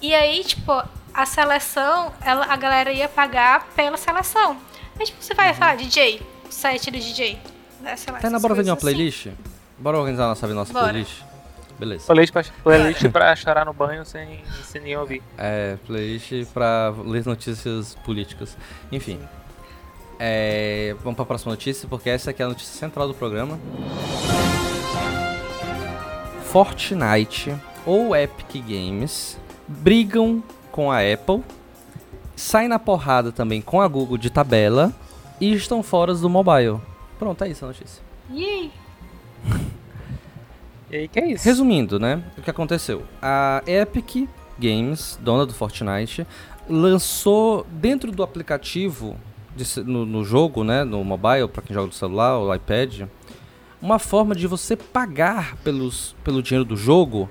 E 0.00 0.14
aí, 0.14 0.44
tipo, 0.44 0.72
a 1.12 1.26
seleção, 1.26 2.12
ela, 2.24 2.46
a 2.48 2.56
galera 2.56 2.92
ia 2.92 3.08
pagar 3.08 3.66
pela 3.74 3.96
seleção. 3.96 4.56
Aí, 4.98 5.06
tipo, 5.06 5.20
você 5.22 5.34
vai 5.34 5.52
falar, 5.54 5.76
DJ, 5.76 6.20
o 6.37 6.37
site 6.50 6.90
do 6.90 6.98
DJ. 6.98 7.38
Né, 7.80 7.96
sei 7.96 8.12
lá, 8.12 8.18
Tainá, 8.18 8.36
essas 8.36 8.42
bora 8.42 8.56
fazer 8.56 8.70
uma 8.70 8.76
assim. 8.76 8.80
playlist? 8.80 9.28
Bora 9.78 9.98
organizar 9.98 10.26
nossa, 10.26 10.46
nossa 10.48 10.72
Bora. 10.72 10.88
playlist? 10.88 11.22
Beleza. 11.78 12.06
Playlist 12.06 12.32
pra, 12.32 12.44
playlist 12.64 13.08
pra 13.08 13.36
chorar 13.36 13.64
no 13.64 13.72
banho 13.72 14.04
sem, 14.04 14.40
sem 14.64 14.80
ninguém 14.80 14.96
ouvir. 14.96 15.22
É, 15.36 15.76
playlist 15.86 16.46
pra 16.52 16.92
ler 17.04 17.24
notícias 17.24 17.94
políticas. 18.04 18.56
Enfim. 18.90 19.20
É, 20.18 20.96
vamos 21.04 21.14
pra 21.14 21.24
próxima 21.24 21.52
notícia, 21.52 21.88
porque 21.88 22.10
essa 22.10 22.30
aqui 22.30 22.42
é 22.42 22.44
a 22.44 22.48
notícia 22.48 22.76
central 22.76 23.06
do 23.06 23.14
programa. 23.14 23.58
Fortnite 26.46 27.54
ou 27.86 28.16
Epic 28.16 28.64
Games 28.66 29.38
brigam 29.68 30.42
com 30.72 30.90
a 30.90 30.98
Apple, 31.00 31.44
saem 32.34 32.68
na 32.68 32.78
porrada 32.78 33.30
também 33.30 33.60
com 33.62 33.80
a 33.80 33.86
Google 33.86 34.18
de 34.18 34.30
tabela 34.30 34.92
e 35.40 35.52
estão 35.54 35.82
fora 35.82 36.14
do 36.14 36.28
mobile. 36.28 36.80
Pronto, 37.18 37.42
é 37.44 37.48
isso 37.48 37.64
a 37.64 37.68
notícia. 37.68 38.02
Yay! 38.32 38.70
E 40.90 40.96
aí 40.96 41.08
que 41.08 41.20
é 41.20 41.32
isso? 41.32 41.44
Resumindo, 41.44 41.98
né? 41.98 42.22
O 42.36 42.42
que 42.42 42.50
aconteceu? 42.50 43.02
A 43.20 43.62
Epic 43.66 44.28
Games, 44.58 45.18
dona 45.22 45.44
do 45.44 45.52
Fortnite, 45.52 46.26
lançou 46.68 47.66
dentro 47.70 48.10
do 48.10 48.22
aplicativo 48.22 49.16
de 49.54 49.82
no, 49.82 50.06
no 50.06 50.24
jogo, 50.24 50.62
né, 50.62 50.84
no 50.84 51.02
mobile, 51.02 51.48
para 51.48 51.62
quem 51.62 51.74
joga 51.74 51.88
no 51.88 51.92
celular 51.92 52.38
ou 52.38 52.54
iPad, 52.54 53.02
uma 53.82 53.98
forma 53.98 54.34
de 54.34 54.46
você 54.46 54.76
pagar 54.76 55.56
pelos, 55.58 56.14
pelo 56.24 56.42
dinheiro 56.42 56.64
do 56.64 56.76
jogo 56.76 57.28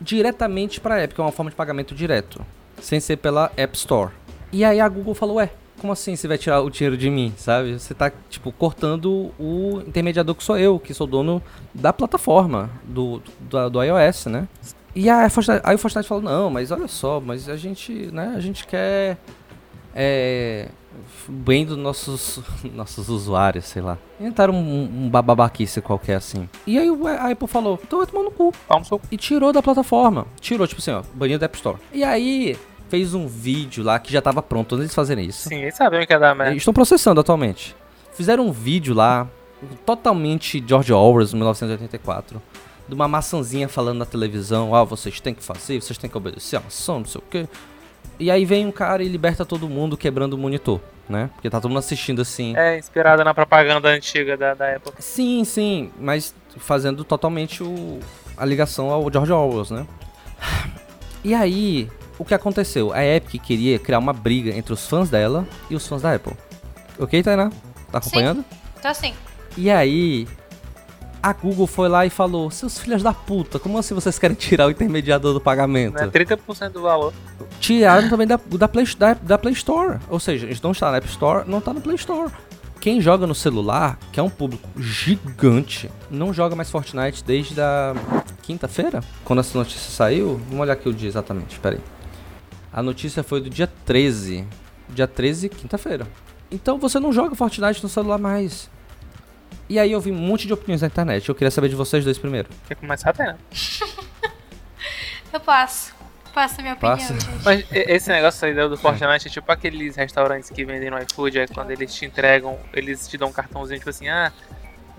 diretamente 0.00 0.80
para 0.80 0.96
a 0.96 1.04
Epic, 1.04 1.18
é 1.18 1.22
uma 1.22 1.32
forma 1.32 1.50
de 1.50 1.56
pagamento 1.56 1.94
direto, 1.94 2.44
sem 2.80 3.00
ser 3.00 3.16
pela 3.16 3.50
App 3.56 3.76
Store. 3.76 4.12
E 4.52 4.64
aí 4.64 4.80
a 4.80 4.88
Google 4.88 5.14
falou, 5.14 5.36
ué, 5.36 5.50
como 5.86 5.92
assim 5.92 6.16
você 6.16 6.26
vai 6.26 6.36
tirar 6.36 6.60
o 6.62 6.68
dinheiro 6.68 6.96
de 6.96 7.08
mim, 7.08 7.32
sabe? 7.36 7.78
Você 7.78 7.94
tá, 7.94 8.10
tipo, 8.28 8.50
cortando 8.50 9.30
o 9.38 9.80
intermediador 9.86 10.34
que 10.34 10.42
sou 10.42 10.58
eu, 10.58 10.80
que 10.80 10.92
sou 10.92 11.06
dono 11.06 11.40
da 11.72 11.92
plataforma, 11.92 12.68
do, 12.82 13.22
do, 13.38 13.70
do 13.70 13.82
iOS, 13.84 14.26
né? 14.26 14.48
E 14.96 15.08
aí, 15.08 15.26
o 15.26 15.78
Fortnite 15.78 16.08
falou, 16.08 16.24
não, 16.24 16.50
mas 16.50 16.72
olha 16.72 16.88
só, 16.88 17.20
mas 17.20 17.48
a 17.48 17.56
gente, 17.56 17.92
né, 18.12 18.32
a 18.34 18.40
gente 18.40 18.66
quer 18.66 19.16
é, 19.94 20.68
bem 21.28 21.64
dos 21.64 21.76
nossos, 21.76 22.40
nossos 22.74 23.08
usuários, 23.08 23.66
sei 23.66 23.80
lá. 23.82 23.96
Inventaram 24.18 24.54
um, 24.54 25.04
um 25.04 25.08
bababaquice 25.08 25.80
qualquer 25.80 26.16
assim. 26.16 26.48
E 26.66 26.78
aí 26.78 26.90
o- 26.90 27.06
a 27.06 27.30
Apple 27.30 27.46
falou, 27.46 27.78
então 27.80 28.00
vai 28.00 28.08
tomar 28.08 28.24
no 28.24 28.30
cu. 28.32 28.52
E 29.12 29.16
tirou 29.16 29.52
da 29.52 29.62
plataforma. 29.62 30.26
Tirou, 30.40 30.66
tipo 30.66 30.80
assim, 30.80 30.90
ó, 30.90 31.02
baniu 31.14 31.38
da 31.38 31.46
App 31.46 31.56
Store. 31.56 31.78
E 31.92 32.02
aí 32.02 32.56
fez 32.88 33.14
um 33.14 33.26
vídeo 33.26 33.82
lá 33.84 33.98
que 33.98 34.12
já 34.12 34.20
tava 34.22 34.42
pronto 34.42 34.74
antes 34.76 34.88
de 34.90 34.94
fazerem 34.94 35.26
isso. 35.26 35.48
Sim, 35.48 35.62
eles 35.62 35.74
sabem 35.76 36.02
o 36.02 36.06
que 36.06 36.12
é 36.12 36.18
dar 36.18 36.28
Eles 36.28 36.38
merda. 36.38 36.56
estão 36.56 36.74
processando 36.74 37.20
atualmente. 37.20 37.74
Fizeram 38.14 38.46
um 38.46 38.52
vídeo 38.52 38.94
lá, 38.94 39.28
totalmente 39.84 40.62
George 40.66 40.92
Orwell, 40.92 41.26
1984, 41.32 42.40
de 42.88 42.94
uma 42.94 43.08
maçãzinha 43.08 43.68
falando 43.68 43.98
na 43.98 44.06
televisão, 44.06 44.74
ah, 44.74 44.84
vocês 44.84 45.20
têm 45.20 45.34
que 45.34 45.42
fazer, 45.42 45.80
vocês 45.82 45.98
têm 45.98 46.08
que 46.08 46.16
obedecer 46.16 46.56
a 46.56 46.60
maçã, 46.60 46.94
não 46.94 47.04
sei 47.04 47.20
o 47.20 47.24
quê. 47.30 47.48
E 48.18 48.30
aí 48.30 48.44
vem 48.44 48.64
um 48.66 48.72
cara 48.72 49.02
e 49.02 49.08
liberta 49.08 49.44
todo 49.44 49.68
mundo 49.68 49.96
quebrando 49.96 50.32
o 50.34 50.38
monitor, 50.38 50.80
né? 51.08 51.28
Porque 51.34 51.50
tá 51.50 51.60
todo 51.60 51.68
mundo 51.70 51.80
assistindo 51.80 52.22
assim. 52.22 52.56
É 52.56 52.78
inspirada 52.78 53.22
na 53.22 53.34
propaganda 53.34 53.88
antiga 53.88 54.36
da, 54.36 54.54
da 54.54 54.76
Apple. 54.76 54.92
Sim, 54.98 55.44
sim, 55.44 55.90
mas 56.00 56.34
fazendo 56.56 57.04
totalmente 57.04 57.62
o, 57.62 57.98
a 58.36 58.44
ligação 58.46 58.88
ao 58.90 59.10
George 59.12 59.32
Orwell, 59.32 59.66
né? 59.70 59.86
E 61.22 61.34
aí, 61.34 61.90
o 62.18 62.24
que 62.24 62.34
aconteceu? 62.34 62.92
A 62.92 63.04
Epic 63.04 63.42
queria 63.42 63.78
criar 63.78 63.98
uma 63.98 64.12
briga 64.12 64.50
entre 64.56 64.72
os 64.72 64.86
fãs 64.86 65.10
dela 65.10 65.46
e 65.68 65.74
os 65.74 65.86
fãs 65.86 66.02
da 66.02 66.14
Apple. 66.14 66.34
Ok, 66.98 67.22
Tainá? 67.22 67.50
Tá 67.92 67.98
acompanhando? 67.98 68.44
Então 68.78 68.90
assim, 68.90 69.14
E 69.56 69.70
aí, 69.70 70.26
a 71.22 71.32
Google 71.32 71.66
foi 71.66 71.88
lá 71.88 72.06
e 72.06 72.10
falou: 72.10 72.50
Seus 72.50 72.78
filhos 72.78 73.02
da 73.02 73.12
puta, 73.12 73.58
como 73.58 73.78
assim 73.78 73.94
vocês 73.94 74.18
querem 74.18 74.36
tirar 74.36 74.66
o 74.66 74.70
intermediador 74.70 75.34
do 75.34 75.40
pagamento? 75.40 75.94
Né? 75.94 76.06
30% 76.08 76.70
do 76.70 76.82
valor. 76.82 77.12
Tiraram 77.60 78.08
também 78.08 78.26
da, 78.26 78.38
da, 78.52 78.68
Play, 78.68 78.86
da, 78.96 79.14
da 79.14 79.38
Play 79.38 79.54
Store. 79.54 79.98
Ou 80.08 80.20
seja, 80.20 80.46
eles 80.46 80.60
não 80.60 80.72
estão 80.72 80.90
na 80.90 80.98
App 80.98 81.08
Store, 81.08 81.48
não 81.48 81.60
tá 81.60 81.72
no 81.72 81.80
Play 81.80 81.96
Store. 81.96 82.30
Quem 82.80 83.00
joga 83.00 83.26
no 83.26 83.34
celular, 83.34 83.98
que 84.12 84.20
é 84.20 84.22
um 84.22 84.30
público 84.30 84.68
gigante, 84.80 85.90
não 86.08 86.32
joga 86.32 86.54
mais 86.54 86.70
Fortnite 86.70 87.24
desde 87.24 87.60
a 87.60 87.94
quinta-feira? 88.42 89.02
Quando 89.24 89.40
essa 89.40 89.58
notícia 89.58 89.90
saiu, 89.90 90.40
vamos 90.46 90.60
olhar 90.60 90.74
aqui 90.74 90.88
o 90.88 90.94
dia 90.94 91.08
exatamente, 91.08 91.58
peraí. 91.58 91.80
A 92.76 92.82
notícia 92.82 93.22
foi 93.22 93.40
do 93.40 93.48
dia 93.48 93.66
13. 93.86 94.46
Dia 94.90 95.06
13, 95.06 95.48
quinta-feira. 95.48 96.06
Então 96.50 96.78
você 96.78 97.00
não 97.00 97.10
joga 97.10 97.34
Fortnite 97.34 97.82
no 97.82 97.88
celular 97.88 98.18
mais. 98.18 98.70
E 99.66 99.78
aí 99.78 99.90
eu 99.90 100.00
vi 100.00 100.12
um 100.12 100.14
monte 100.14 100.46
de 100.46 100.52
opiniões 100.52 100.82
na 100.82 100.88
internet. 100.88 101.26
Eu 101.26 101.34
queria 101.34 101.50
saber 101.50 101.70
de 101.70 101.74
vocês 101.74 102.04
dois 102.04 102.18
primeiro. 102.18 102.50
Quer 102.68 102.74
começar 102.74 103.10
até, 103.10 103.28
né? 103.28 103.38
eu 105.32 105.40
passo. 105.40 105.94
Passo 106.34 106.60
a 106.60 106.62
minha 106.62 106.74
opinião, 106.74 106.98
Passa. 106.98 107.14
gente. 107.14 107.26
Mas 107.42 107.64
esse 107.72 108.10
negócio 108.10 108.46
aí 108.46 108.54
do 108.68 108.76
Fortnite 108.76 109.26
é 109.26 109.30
tipo 109.30 109.50
aqueles 109.50 109.96
restaurantes 109.96 110.50
que 110.50 110.66
vendem 110.66 110.90
no 110.90 110.98
iFood, 110.98 111.38
é 111.38 111.46
quando 111.46 111.70
eles 111.70 111.94
te 111.94 112.04
entregam, 112.04 112.58
eles 112.74 113.08
te 113.08 113.16
dão 113.16 113.28
um 113.28 113.32
cartãozinho, 113.32 113.78
tipo 113.78 113.88
assim, 113.88 114.06
ah, 114.10 114.30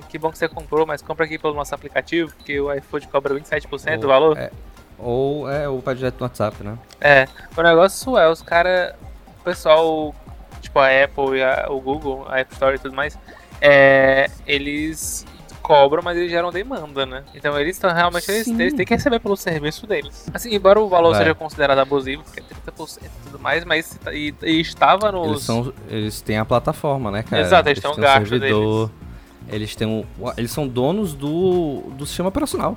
que 0.10 0.18
bom 0.18 0.32
que 0.32 0.38
você 0.40 0.48
comprou, 0.48 0.88
mas 0.88 1.04
compra 1.04 1.26
aqui 1.26 1.38
pelo 1.38 1.54
nosso 1.54 1.76
aplicativo, 1.76 2.34
porque 2.36 2.60
o 2.60 2.74
iFood 2.74 3.08
cobra 3.10 3.36
27% 3.36 4.00
do 4.00 4.08
Ou- 4.08 4.10
valor. 4.10 4.36
É, 4.36 4.52
ou 4.98 5.50
é, 5.50 5.68
ou 5.70 5.80
vai 5.80 5.96
direto 5.96 6.20
no 6.20 6.26
WhatsApp, 6.26 6.64
né? 6.64 6.78
É, 7.00 7.28
o 7.56 7.62
negócio 7.62 8.18
é, 8.18 8.30
os 8.30 8.42
caras, 8.42 8.94
o 9.40 9.44
pessoal, 9.44 10.14
tipo 10.62 10.80
a 10.80 10.88
Apple 11.04 11.38
e 11.38 11.44
a- 11.44 11.68
o 11.70 11.80
Google, 11.80 12.26
a 12.30 12.40
App 12.40 12.52
Store 12.54 12.76
e 12.76 12.80
tudo 12.80 12.96
mais, 12.96 13.18
é, 13.62 14.30
eles 14.46 15.26
cobram, 15.62 16.02
mas 16.02 16.18
eles 16.18 16.32
geram 16.32 16.50
demanda, 16.50 17.06
né? 17.06 17.24
Então 17.36 17.60
eles 17.60 17.76
estão 17.76 17.94
realmente, 17.94 18.32
eles, 18.32 18.48
eles 18.48 18.74
têm 18.74 18.86
que 18.86 18.94
receber 18.94 19.20
pelo 19.20 19.36
serviço 19.36 19.86
deles. 19.86 20.26
Assim, 20.34 20.56
embora 20.56 20.80
o 20.80 20.88
valor 20.88 21.12
Vai. 21.12 21.24
seja 21.24 21.36
considerado 21.36 21.80
abusivo, 21.80 22.24
porque 22.24 22.40
é 22.40 22.44
30% 22.72 23.00
e 23.04 23.10
tudo 23.26 23.40
mais, 23.40 23.66
mas 23.66 24.00
e, 24.14 24.34
e 24.44 24.62
estava 24.62 25.12
nos... 25.12 25.28
Eles, 25.28 25.44
são, 25.44 25.74
eles 25.90 26.22
têm 26.22 26.38
a 26.38 26.46
plataforma, 26.46 27.12
né, 27.12 27.22
cara? 27.24 27.42
Exato, 27.42 27.68
eles 27.68 27.82
têm 27.82 27.92
um 27.92 27.96
gasto 27.96 28.28
servidor, 28.30 28.90
Eles 29.50 29.76
têm 29.76 29.88
um, 29.88 30.06
eles 30.38 30.52
são 30.52 30.66
donos 30.68 31.14
do, 31.14 31.82
do 31.98 32.06
sistema 32.06 32.30
operacional. 32.30 32.76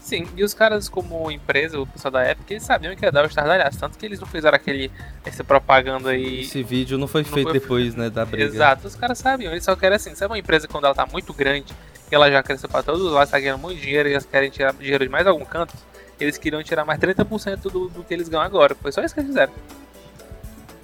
Sim, 0.00 0.26
e 0.34 0.42
os 0.42 0.54
caras 0.54 0.88
como 0.88 1.30
empresa, 1.30 1.78
o 1.78 1.86
pessoal 1.86 2.10
da 2.10 2.28
Epic, 2.30 2.50
eles 2.50 2.62
sabiam 2.62 2.96
que 2.96 3.04
ia 3.04 3.12
dar 3.12 3.22
o 3.22 3.26
estardalhaço, 3.28 3.78
tanto 3.78 3.98
que 3.98 4.06
eles 4.06 4.18
não 4.18 4.26
fizeram 4.26 4.56
aquele, 4.56 4.90
essa 5.24 5.44
propaganda 5.44 6.10
aí... 6.10 6.40
Esse 6.40 6.62
vídeo 6.62 6.96
não 6.98 7.06
foi 7.06 7.22
Não 7.22 7.30
feito 7.30 7.50
foi- 7.50 7.60
depois, 7.60 7.94
né, 7.94 8.08
da 8.08 8.24
briga. 8.24 8.44
Exato, 8.44 8.86
os 8.88 8.96
caras 8.96 9.18
sabiam, 9.18 9.52
eles 9.52 9.62
só 9.62 9.76
querem 9.76 9.96
assim, 9.96 10.14
sabe 10.14 10.32
uma 10.32 10.38
empresa 10.38 10.66
quando 10.66 10.86
ela 10.86 10.94
tá 10.94 11.04
muito 11.06 11.32
grande, 11.34 11.72
e 12.10 12.14
ela 12.14 12.30
já 12.30 12.42
cresceu 12.42 12.68
pra 12.68 12.82
todos 12.82 13.02
os 13.02 13.12
lados, 13.12 13.30
tá 13.30 13.38
ganhando 13.38 13.60
muito 13.60 13.78
dinheiro 13.80 14.08
e 14.08 14.12
eles 14.12 14.24
querem 14.24 14.50
tirar 14.50 14.72
dinheiro 14.72 15.04
de 15.04 15.10
mais 15.10 15.26
algum 15.26 15.44
canto, 15.44 15.74
eles 16.18 16.36
queriam 16.38 16.62
tirar 16.62 16.84
mais 16.84 16.98
30% 16.98 17.60
do, 17.70 17.88
do 17.88 18.02
que 18.02 18.12
eles 18.12 18.28
ganham 18.28 18.42
agora. 18.44 18.74
Foi 18.74 18.90
só 18.92 19.02
isso 19.02 19.14
que 19.14 19.20
eles 19.20 19.28
fizeram. 19.28 19.52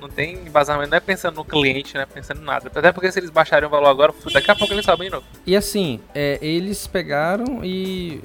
Não 0.01 0.09
tem 0.11 0.35
embasamento, 0.35 0.91
não 0.91 0.97
é 0.99 1.01
pensando 1.01 1.37
no 1.37 1.45
cliente, 1.45 1.95
não 1.95 2.03
é 2.03 2.07
pensando 2.07 2.41
em 2.41 2.45
nada. 2.45 2.71
Até 2.75 2.93
porque 2.93 3.11
se 3.11 3.19
eles 3.19 3.31
baixarem 3.31 3.67
o 3.67 3.71
valor 3.71 3.89
agora, 3.89 4.15
daqui 4.33 4.51
a 4.51 4.55
pouco 4.55 4.73
eles 4.73 4.85
sobem 4.85 5.09
de 5.09 5.15
novo. 5.15 5.27
E 5.47 5.57
assim, 5.57 6.01
é, 6.15 6.39
eles 6.41 6.87
pegaram 6.87 7.65
e 7.65 8.23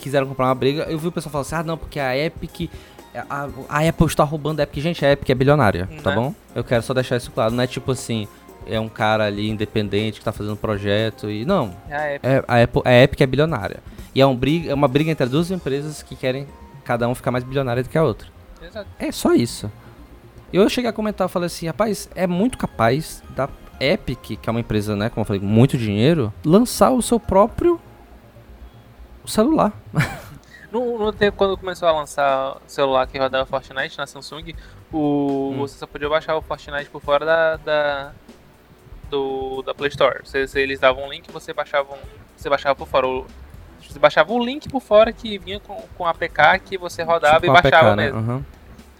quiseram 0.00 0.26
comprar 0.26 0.46
uma 0.46 0.54
briga. 0.54 0.82
Eu 0.84 0.98
vi 0.98 1.08
o 1.08 1.12
pessoal 1.12 1.30
falando 1.32 1.46
assim, 1.46 1.54
ah 1.56 1.62
não, 1.62 1.76
porque 1.78 1.98
a 2.00 2.16
Epic... 2.16 2.70
A, 3.28 3.48
a 3.68 3.88
Apple 3.88 4.06
está 4.06 4.22
roubando 4.22 4.60
a 4.60 4.62
Epic. 4.62 4.82
Gente, 4.82 5.04
a 5.04 5.12
Epic 5.12 5.28
é 5.28 5.34
bilionária, 5.34 5.88
tá 6.02 6.10
Né? 6.10 6.16
bom? 6.16 6.34
Eu 6.54 6.62
quero 6.62 6.82
só 6.82 6.94
deixar 6.94 7.16
isso 7.16 7.30
claro. 7.32 7.52
Não 7.52 7.62
é 7.62 7.66
tipo 7.66 7.90
assim, 7.90 8.28
é 8.66 8.78
um 8.78 8.88
cara 8.88 9.24
ali 9.26 9.48
independente 9.50 10.18
que 10.20 10.24
tá 10.24 10.32
fazendo 10.32 10.56
projeto 10.56 11.28
e... 11.28 11.44
Não, 11.44 11.74
É 11.88 11.94
a 11.96 12.14
Epic. 12.14 12.24
É, 12.24 12.44
a, 12.46 12.62
Apple, 12.62 12.82
a 12.84 12.92
Epic 13.02 13.20
é 13.20 13.26
bilionária. 13.26 13.78
E 14.14 14.20
é, 14.20 14.26
um 14.26 14.34
briga, 14.36 14.70
é 14.70 14.74
uma 14.74 14.88
briga 14.88 15.10
entre 15.10 15.26
duas 15.26 15.50
empresas 15.50 16.02
que 16.02 16.14
querem 16.14 16.46
cada 16.84 17.08
um 17.08 17.14
ficar 17.14 17.30
mais 17.30 17.42
bilionária 17.44 17.82
do 17.82 17.88
que 17.88 17.98
a 17.98 18.02
outra. 18.04 18.28
Exato. 18.62 18.86
É 18.98 19.10
só 19.10 19.32
isso. 19.34 19.70
Eu 20.52 20.68
cheguei 20.68 20.90
a 20.90 20.92
comentar, 20.92 21.28
falei 21.28 21.46
assim, 21.46 21.66
rapaz, 21.66 22.08
é 22.14 22.26
muito 22.26 22.58
capaz 22.58 23.22
da 23.36 23.48
Epic, 23.80 24.38
que 24.40 24.48
é 24.48 24.50
uma 24.50 24.60
empresa, 24.60 24.94
né, 24.96 25.08
como 25.08 25.22
eu 25.22 25.24
falei, 25.24 25.40
muito 25.40 25.78
dinheiro, 25.78 26.32
lançar 26.44 26.90
o 26.90 27.00
seu 27.00 27.18
próprio 27.18 27.80
celular. 29.30 29.72
No, 30.72 30.96
no 30.96 31.12
tempo 31.12 31.36
quando 31.36 31.56
começou 31.56 31.88
a 31.88 31.90
lançar 31.90 32.56
celular 32.64 33.04
que 33.08 33.18
rodava 33.18 33.44
Fortnite 33.44 33.98
na 33.98 34.06
Samsung, 34.06 34.54
o, 34.92 35.50
Hum. 35.52 35.58
você 35.58 35.76
só 35.76 35.84
podia 35.84 36.08
baixar 36.08 36.36
o 36.36 36.40
Fortnite 36.42 36.88
por 36.88 37.02
fora 37.02 37.26
da, 37.26 37.56
da, 37.56 38.12
do, 39.10 39.62
da 39.62 39.74
Play 39.74 39.88
Store. 39.88 40.20
Você, 40.24 40.46
você- 40.46 40.60
eles 40.60 40.78
davam 40.78 41.04
um 41.06 41.10
link 41.10 41.28
você 41.32 41.52
baixava, 41.52 41.92
um- 41.92 41.98
você 42.36 42.48
baixava 42.48 42.76
por 42.76 42.86
fora. 42.86 43.04
O, 43.08 43.26
você 43.80 43.98
baixava 43.98 44.32
um 44.32 44.40
link 44.44 44.68
por 44.68 44.80
fora 44.80 45.12
que 45.12 45.38
vinha 45.38 45.58
com, 45.58 45.74
com 45.98 46.06
APK 46.06 46.60
que 46.64 46.78
você 46.78 47.02
rodava 47.02 47.34
Tipo 47.40 47.46
e 47.46 47.50
um 47.50 47.52
APK, 47.56 47.70
baixava 47.70 47.96
né? 47.96 48.04
mesmo. 48.12 48.46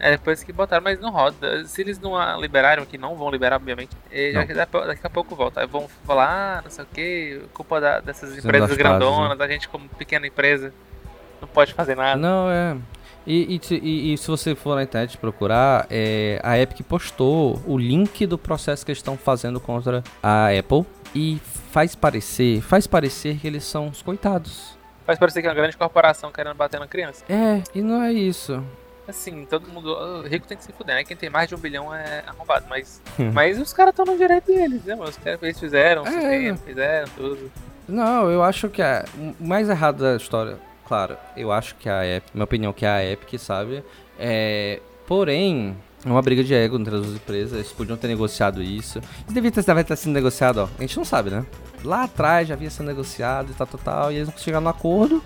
É 0.03 0.11
depois 0.11 0.43
que 0.43 0.51
botaram, 0.51 0.83
mas 0.83 0.99
não 0.99 1.11
roda. 1.11 1.63
Se 1.65 1.79
eles 1.81 1.99
não 1.99 2.15
a 2.17 2.35
liberaram, 2.35 2.85
que 2.85 2.97
não 2.97 3.15
vão 3.15 3.29
liberar, 3.29 3.57
obviamente, 3.57 3.95
eh, 4.11 4.31
já 4.33 4.45
que 4.47 4.53
daqui 4.53 4.75
a- 4.75 5.07
a 5.07 5.09
pouco 5.09 5.35
volta. 5.35 5.61
Aí 5.61 5.67
vão 5.67 5.87
falar, 6.05 6.57
ah, 6.57 6.61
não 6.63 6.71
sei 6.71 6.83
o 6.83 6.87
que, 6.87 7.41
culpa 7.53 7.79
da- 7.79 7.99
dessas 7.99 8.29
Fazendo 8.29 8.45
empresas 8.47 8.75
grandonas, 8.75 9.37
da 9.37 9.47
gente 9.47 9.69
como 9.69 9.87
pequena 9.89 10.25
empresa, 10.25 10.73
não 11.39 11.47
pode 11.47 11.73
fazer 11.75 11.95
nada. 11.95 12.15
Não, 12.19 12.49
é. 12.49 12.75
E, 13.27 13.59
e, 13.69 13.75
e- 13.75 14.13
e 14.13 14.17
se 14.17 14.27
você 14.27 14.55
for 14.55 14.73
na 14.75 14.81
internet 14.81 15.15
procurar, 15.19 15.85
é, 15.91 16.39
a 16.43 16.57
Epic 16.57 16.81
postou 16.87 17.61
o 17.67 17.77
link 17.77 18.25
do 18.25 18.39
processo 18.39 18.83
que 18.83 18.91
eles 18.91 18.97
estão 18.97 19.15
fazendo 19.15 19.59
contra 19.59 20.03
a 20.23 20.47
Apple 20.47 20.83
e 21.13 21.39
faz 21.71 21.93
parecer, 21.93 22.61
faz 22.61 22.87
parecer 22.87 23.37
que 23.37 23.45
eles 23.45 23.63
são 23.63 23.89
os 23.89 24.01
coitados. 24.01 24.75
Faz 25.05 25.19
parecer 25.19 25.41
que 25.41 25.47
é 25.47 25.51
uma 25.51 25.55
grande 25.55 25.77
corporação 25.77 26.31
querendo 26.31 26.55
bater 26.55 26.79
na 26.79 26.87
criança. 26.87 27.23
É, 27.29 27.61
e 27.75 27.81
não 27.83 28.01
é 28.01 28.11
isso. 28.11 28.63
Assim, 29.11 29.45
todo 29.45 29.67
mundo. 29.67 30.23
Rico 30.27 30.47
tem 30.47 30.57
que 30.57 30.63
se 30.63 30.71
fuder, 30.73 30.95
né? 30.95 31.03
Quem 31.03 31.15
tem 31.15 31.29
mais 31.29 31.47
de 31.47 31.55
um 31.55 31.59
bilhão 31.59 31.93
é 31.93 32.23
arrombado. 32.27 32.65
Mas, 32.69 33.01
mas 33.33 33.59
os 33.59 33.71
caras 33.71 33.91
estão 33.91 34.05
no 34.05 34.17
direito 34.17 34.47
deles, 34.47 34.83
né, 34.83 34.95
mano? 34.95 35.09
Os 35.09 35.17
caras 35.17 35.41
eles 35.43 35.59
fizeram, 35.59 36.05
É. 36.05 36.11
sistema, 36.11 36.57
fizeram 36.57 37.07
tudo. 37.15 37.51
Não, 37.87 38.29
eu 38.29 38.41
acho 38.43 38.67
que 38.69 38.81
é, 38.81 39.05
o 39.39 39.45
mais 39.45 39.69
errado 39.69 39.99
da 39.99 40.15
história 40.15 40.57
claro, 40.91 41.15
eu 41.37 41.53
acho 41.53 41.75
que 41.75 41.87
a 41.87 42.05
Epic, 42.05 42.33
minha 42.33 42.43
opinião 42.43 42.73
que 42.73 42.85
é 42.85 42.89
a 42.89 43.05
Epic, 43.05 43.39
sabe? 43.39 43.81
É, 44.19 44.81
porém, 45.07 45.73
é 46.05 46.09
uma 46.09 46.21
briga 46.21 46.43
de 46.43 46.53
ego 46.53 46.77
entre 46.77 46.93
as 46.95 47.01
duas 47.01 47.15
empresas, 47.15 47.53
eles 47.53 47.71
podiam 47.71 47.95
ter 47.97 48.09
negociado 48.09 48.61
isso. 48.61 48.99
Isso 48.99 49.33
devia 49.33 49.49
ter, 49.51 49.63
devia 49.63 49.83
ter 49.85 49.95
sido 49.95 50.11
negociado, 50.11 50.57
ó. 50.57 50.67
A 50.77 50.81
gente 50.81 50.97
não 50.97 51.05
sabe, 51.05 51.29
né? 51.29 51.45
Lá 51.85 52.03
atrás 52.03 52.45
já 52.49 52.55
havia 52.55 52.69
sido 52.69 52.85
negociado 52.87 53.51
e 53.51 53.53
tal, 53.53 53.65
tal, 53.67 53.79
tal, 53.81 54.11
e 54.11 54.15
eles 54.17 54.27
não 54.27 54.37
chegaram 54.37 54.63
no 54.65 54.69
acordo. 54.69 55.23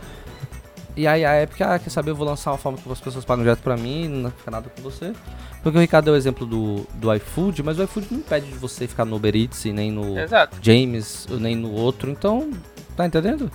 E 0.96 1.06
aí 1.06 1.26
a 1.26 1.42
Epic, 1.44 1.60
ah, 1.62 1.78
quer 1.78 1.90
saber, 1.90 2.12
eu 2.12 2.16
vou 2.16 2.26
lançar 2.26 2.52
uma 2.52 2.58
forma 2.58 2.78
que 2.78 2.90
as 2.90 3.02
pessoas 3.02 3.26
pagam 3.26 3.44
direto 3.44 3.60
pra 3.60 3.76
mim, 3.76 4.08
não 4.08 4.32
fica 4.32 4.50
nada 4.50 4.70
com 4.70 4.82
você. 4.82 5.14
Porque 5.62 5.78
o 5.78 5.82
Ricardo 5.82 6.06
deu 6.06 6.14
o 6.14 6.18
exemplo 6.18 6.46
do, 6.46 6.88
do 6.94 7.14
iFood, 7.16 7.64
mas 7.64 7.78
o 7.80 7.84
iFood 7.84 8.08
não 8.12 8.20
impede 8.20 8.46
de 8.48 8.54
você 8.58 8.88
ficar 8.88 9.04
no 9.04 9.16
Uber 9.18 9.36
Eats, 9.36 9.66
nem 9.66 9.92
no 9.92 10.18
Exato. 10.18 10.58
James, 10.62 11.28
nem 11.30 11.56
no 11.56 11.72
outro, 11.72 12.10
então, 12.10 12.50
tá 12.96 13.06
entendendo? 13.06 13.52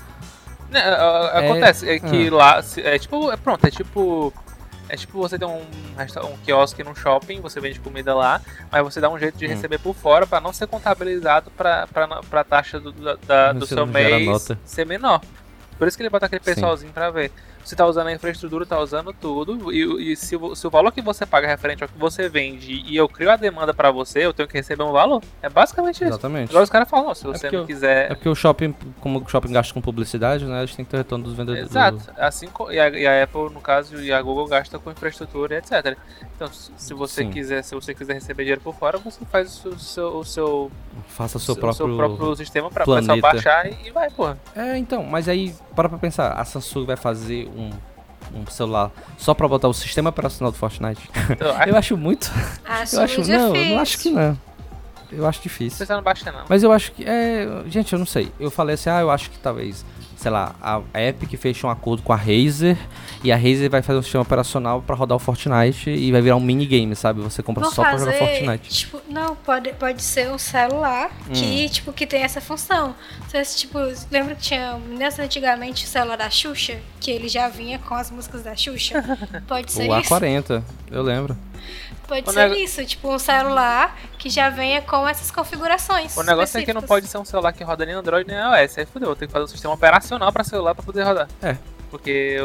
Né, 0.68 0.80
a- 0.80 0.94
a- 1.06 1.38
Acontece, 1.40 1.88
é 1.88 1.98
que 1.98 2.28
ah. 2.28 2.34
lá, 2.34 2.62
é 2.76 2.98
tipo, 2.98 3.30
é 3.32 3.36
pronto, 3.36 3.64
é 3.66 3.70
tipo, 3.70 4.32
é 4.88 4.96
tipo 4.96 5.18
você 5.18 5.38
ter 5.38 5.46
um, 5.46 5.60
um 5.62 6.36
quiosque 6.44 6.84
num 6.84 6.94
shopping, 6.94 7.40
você 7.40 7.58
vende 7.58 7.80
comida 7.80 8.14
lá, 8.14 8.40
mas 8.70 8.82
você 8.84 9.00
dá 9.00 9.08
um 9.08 9.18
jeito 9.18 9.38
de 9.38 9.46
Hum. 9.46 9.48
receber 9.48 9.78
por 9.78 9.94
fora 9.94 10.26
pra 10.26 10.40
não 10.40 10.52
ser 10.52 10.66
contabilizado 10.66 11.50
pra, 11.56 11.86
pra, 11.86 12.06
pra 12.22 12.44
taxa 12.44 12.78
do, 12.78 12.92
da- 12.92 13.16
da- 13.26 13.52
do 13.54 13.66
seu 13.66 13.86
mês 13.86 14.48
ser 14.64 14.84
menor. 14.84 15.20
Por 15.80 15.88
isso 15.88 15.96
que 15.96 16.02
ele 16.02 16.10
bota 16.10 16.26
aquele 16.26 16.44
Sim. 16.44 16.54
pessoalzinho 16.54 16.92
pra 16.92 17.10
ver. 17.10 17.32
Você 17.64 17.76
tá 17.76 17.86
usando 17.86 18.06
a 18.08 18.12
infraestrutura, 18.12 18.64
tá 18.66 18.78
usando 18.80 19.12
tudo, 19.12 19.72
e, 19.72 20.12
e 20.12 20.16
se, 20.16 20.34
o- 20.36 20.54
se 20.56 20.66
o 20.66 20.70
valor 20.70 20.90
que 20.92 21.00
você 21.02 21.24
paga 21.26 21.46
é 21.46 21.50
referente 21.50 21.82
ao 21.82 21.88
que 21.88 21.98
você 21.98 22.28
vende 22.28 22.72
e 22.86 22.96
eu 22.96 23.08
crio 23.08 23.30
a 23.30 23.36
demanda 23.36 23.72
pra 23.74 23.90
você, 23.90 24.24
eu 24.24 24.32
tenho 24.32 24.48
que 24.48 24.56
receber 24.56 24.82
um 24.82 24.92
valor. 24.92 25.22
É 25.42 25.48
basicamente 25.48 25.96
isso. 25.96 26.04
Exatamente. 26.04 26.50
Agora 26.50 26.64
os 26.64 26.70
caras 26.70 26.88
falam, 26.88 27.14
se 27.14 27.24
você 27.24 27.42
porque 27.42 27.56
não 27.56 27.62
eu- 27.62 27.66
quiser 27.66 28.06
É 28.10 28.14
porque 28.14 28.28
o 28.28 28.34
shopping, 28.34 28.74
como 29.00 29.20
o 29.20 29.28
shopping 29.28 29.52
gasta 29.52 29.72
com 29.74 29.80
publicidade, 29.80 30.44
né, 30.44 30.60
gente 30.66 30.76
tem 30.76 30.84
que 30.84 30.90
ter 30.90 30.96
retorno 30.98 31.24
dos 31.24 31.34
vendedores. 31.34 31.70
Exato. 31.70 31.98
Assim, 32.18 32.48
e 32.70 32.78
a, 32.80 32.88
e 32.88 33.06
a 33.06 33.22
Apple, 33.24 33.50
no 33.52 33.60
caso, 33.60 34.00
e 34.02 34.12
a 34.12 34.20
Google 34.22 34.46
gasta 34.48 34.78
com 34.78 34.90
infraestrutura 34.90 35.54
e 35.54 35.58
etc. 35.58 35.96
Então, 36.34 36.48
se 36.50 36.94
você 36.94 37.22
Sim. 37.24 37.30
quiser, 37.30 37.62
se 37.62 37.74
você 37.74 37.94
quiser 37.94 38.14
receber 38.14 38.44
dinheiro 38.44 38.60
por 38.62 38.74
fora, 38.74 38.96
você 38.98 39.20
faz 39.26 39.64
o 39.66 39.78
seu, 39.78 40.16
o 40.16 40.24
seu, 40.24 40.70
Faça 41.08 41.36
o 41.36 41.40
seu 41.40 41.54
seu- 41.54 41.60
próprio... 41.60 41.86
seu 41.86 41.96
próprio 41.96 42.36
sistema 42.36 42.70
pra 42.70 42.84
o 42.84 42.94
pessoal 42.96 43.18
baixar 43.20 43.66
e, 43.70 43.76
e 43.88 43.90
vai, 43.90 44.08
porra. 44.10 44.38
É, 44.56 44.76
então, 44.78 45.02
mas 45.04 45.28
aí, 45.28 45.54
para 45.76 45.88
pra 45.88 45.98
pensar, 45.98 46.32
a 46.32 46.44
Samsung 46.44 46.86
vai 46.86 46.96
fazer 46.96 47.49
um, 47.56 47.70
um 48.40 48.46
celular 48.46 48.90
só 49.18 49.34
pra 49.34 49.46
botar 49.48 49.68
o 49.68 49.74
sistema 49.74 50.10
operacional 50.10 50.52
do 50.52 50.58
Fortnite? 50.58 51.08
Eu 51.66 51.76
acho 51.76 51.96
muito... 51.96 52.30
Acho 52.64 52.96
Eu 52.96 53.02
acho... 53.02 53.16
muito 53.18 53.30
Não, 53.30 53.52
difícil. 53.52 53.74
não 53.74 53.82
acho 53.82 53.98
que 53.98 54.10
não. 54.10 54.38
Eu 55.12 55.26
acho 55.26 55.42
difícil. 55.42 55.84
você 55.86 55.92
não 55.92 56.02
baixa, 56.02 56.30
não. 56.30 56.44
Mas 56.48 56.62
eu 56.62 56.72
acho 56.72 56.92
que. 56.92 57.04
É, 57.06 57.46
gente, 57.68 57.92
eu 57.92 57.98
não 57.98 58.06
sei. 58.06 58.30
Eu 58.38 58.50
falei 58.50 58.74
assim, 58.74 58.90
ah, 58.90 59.00
eu 59.00 59.10
acho 59.10 59.30
que 59.30 59.38
talvez, 59.38 59.84
sei 60.16 60.30
lá, 60.30 60.54
a 60.62 60.80
Epic 61.02 61.34
feche 61.38 61.66
um 61.66 61.70
acordo 61.70 62.02
com 62.02 62.12
a 62.12 62.16
Razer 62.16 62.76
e 63.24 63.30
a 63.32 63.36
Razer 63.36 63.68
vai 63.70 63.82
fazer 63.82 63.98
um 63.98 64.02
sistema 64.02 64.22
operacional 64.22 64.80
pra 64.82 64.94
rodar 64.94 65.16
o 65.16 65.18
Fortnite 65.18 65.90
e 65.90 66.10
vai 66.12 66.20
virar 66.22 66.36
um 66.36 66.40
minigame, 66.40 66.94
sabe? 66.94 67.20
Você 67.22 67.42
compra 67.42 67.64
Vou 67.64 67.72
só 67.72 67.82
pra 67.82 67.96
jogar 67.98 68.12
fazer, 68.12 68.38
Fortnite. 68.38 68.68
tipo, 68.70 69.00
não, 69.08 69.34
pode, 69.36 69.72
pode 69.74 70.02
ser 70.02 70.30
um 70.30 70.38
celular 70.38 71.10
que, 71.32 71.66
Hum. 71.66 71.68
tipo, 71.68 71.92
que 71.92 72.06
tem 72.06 72.22
essa 72.22 72.40
função. 72.40 72.94
Vocês, 73.28 73.54
tipo, 73.56 73.78
lembra 74.10 74.34
que 74.34 74.42
tinha, 74.42 74.78
nessa 74.90 75.22
antigamente, 75.22 75.84
o 75.84 75.88
celular 75.88 76.16
da 76.16 76.30
Xuxa? 76.30 76.78
Que 77.00 77.10
ele 77.10 77.28
já 77.28 77.48
vinha 77.48 77.78
com 77.78 77.94
as 77.94 78.10
músicas 78.10 78.42
da 78.42 78.54
Xuxa? 78.56 79.02
Pode 79.48 79.72
ser 79.72 79.88
O 79.90 79.98
isso? 79.98 80.14
A40, 80.14 80.62
eu 80.90 81.02
lembro. 81.02 81.36
Pode 82.10 82.28
O 82.28 82.32
ser 82.32 82.50
isso, 82.56 82.84
tipo, 82.84 83.08
um 83.08 83.20
celular 83.20 83.96
que 84.18 84.28
já 84.28 84.50
venha 84.50 84.82
com 84.82 85.06
essas 85.06 85.30
configurações 85.30 86.16
O 86.16 86.24
negócio 86.24 86.58
é 86.58 86.64
que 86.64 86.74
não 86.74 86.82
pode 86.82 87.06
ser 87.06 87.18
um 87.18 87.24
celular 87.24 87.52
que 87.52 87.62
roda 87.62 87.86
nem 87.86 87.94
Android 87.94 88.26
nem 88.26 88.36
iOS. 88.36 88.78
Aí 88.78 88.84
fodeu, 88.84 89.14
tem 89.14 89.28
que 89.28 89.32
fazer 89.32 89.44
um 89.44 89.48
sistema 89.48 89.74
operacional 89.74 90.32
pra 90.32 90.42
celular 90.42 90.74
pra 90.74 90.82
poder 90.82 91.04
rodar. 91.04 91.28
É. 91.40 91.56
Porque 91.88 92.36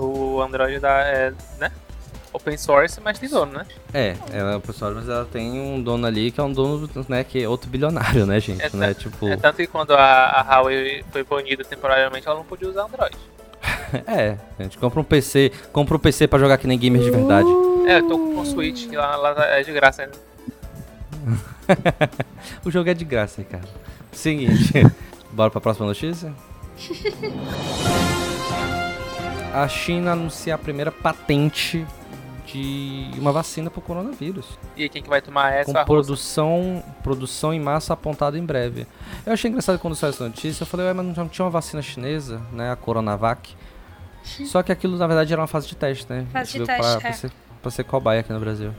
o, 0.00 0.36
o 0.36 0.42
Android 0.42 0.78
dá, 0.78 1.02
é, 1.02 1.34
né? 1.58 1.70
Open 2.32 2.56
source, 2.56 2.98
mas 2.98 3.18
tem 3.18 3.28
dono, 3.28 3.52
né? 3.52 3.66
É, 3.92 4.16
ela, 4.32 4.58
pessoal, 4.58 4.92
mas 4.94 5.06
ela 5.06 5.26
tem 5.26 5.60
um 5.60 5.82
dono 5.82 6.06
ali 6.06 6.30
que 6.30 6.40
é 6.40 6.42
um 6.42 6.52
dono, 6.52 6.88
né, 7.06 7.22
que 7.22 7.42
é 7.42 7.48
outro 7.48 7.68
bilionário, 7.68 8.24
né, 8.24 8.40
gente? 8.40 8.64
É, 8.64 8.70
né? 8.72 8.94
Tipo. 8.94 9.28
É 9.28 9.36
tanto 9.36 9.56
que 9.56 9.66
quando 9.66 9.92
a, 9.92 10.30
a 10.30 10.42
Huawei 10.42 11.04
foi 11.10 11.24
banida 11.24 11.62
temporariamente, 11.62 12.26
ela 12.26 12.36
não 12.36 12.44
podia 12.44 12.70
usar 12.70 12.84
Android. 12.84 13.16
É, 14.06 14.36
a 14.56 14.62
gente 14.62 14.78
compra 14.78 15.00
um 15.00 15.04
PC, 15.04 15.50
compra 15.72 15.96
um 15.96 15.98
PC 15.98 16.28
pra 16.28 16.38
jogar 16.38 16.56
que 16.58 16.66
nem 16.66 16.78
gamer 16.78 17.02
de 17.02 17.10
verdade. 17.10 17.48
É, 17.90 17.98
eu 17.98 18.06
tô 18.06 18.16
com 18.16 18.38
um 18.38 18.44
Switch, 18.44 18.88
que 18.88 18.96
lá, 18.96 19.16
lá 19.16 19.34
é 19.46 19.64
de 19.64 19.72
graça 19.72 20.02
ainda. 20.02 20.16
O 22.64 22.70
jogo 22.70 22.88
é 22.88 22.94
de 22.94 23.04
graça, 23.04 23.42
cara. 23.42 23.64
Seguinte, 24.12 24.72
bora 25.32 25.50
pra 25.50 25.60
próxima 25.60 25.86
notícia? 25.86 26.32
A 29.52 29.66
China 29.66 30.12
anuncia 30.12 30.54
a 30.54 30.58
primeira 30.58 30.92
patente 30.92 31.84
de 32.46 33.10
uma 33.18 33.32
vacina 33.32 33.68
pro 33.68 33.80
coronavírus. 33.80 34.46
E 34.76 34.88
quem 34.88 35.02
que 35.02 35.08
vai 35.08 35.20
tomar 35.20 35.52
essa? 35.52 35.72
com 35.72 35.84
produção, 35.84 36.84
produção 37.02 37.52
em 37.52 37.58
massa 37.58 37.94
apontada 37.94 38.38
em 38.38 38.44
breve. 38.44 38.86
Eu 39.26 39.32
achei 39.32 39.50
engraçado 39.50 39.76
quando 39.80 39.96
saiu 39.96 40.10
essa 40.10 40.22
notícia, 40.22 40.62
eu 40.62 40.66
falei, 40.66 40.86
ué, 40.86 40.92
mas 40.92 41.16
não 41.16 41.28
tinha 41.28 41.44
uma 41.44 41.50
vacina 41.50 41.82
chinesa, 41.82 42.40
né, 42.52 42.70
a 42.70 42.76
Coronavac. 42.76 43.52
Só 44.22 44.62
que 44.62 44.70
aquilo, 44.70 44.96
na 44.96 45.08
verdade, 45.08 45.32
era 45.32 45.42
uma 45.42 45.48
fase 45.48 45.66
de 45.66 45.74
teste, 45.74 46.06
né? 46.08 46.24
Fase 46.32 46.52
de 46.52 46.64
teste, 46.64 46.80
pra, 46.80 46.92
é. 46.92 47.00
pra, 47.00 47.12
ser, 47.12 47.32
pra 47.60 47.70
ser 47.70 47.84
cobaia 47.84 48.20
aqui 48.20 48.32
no 48.32 48.40
Brasil. 48.40 48.72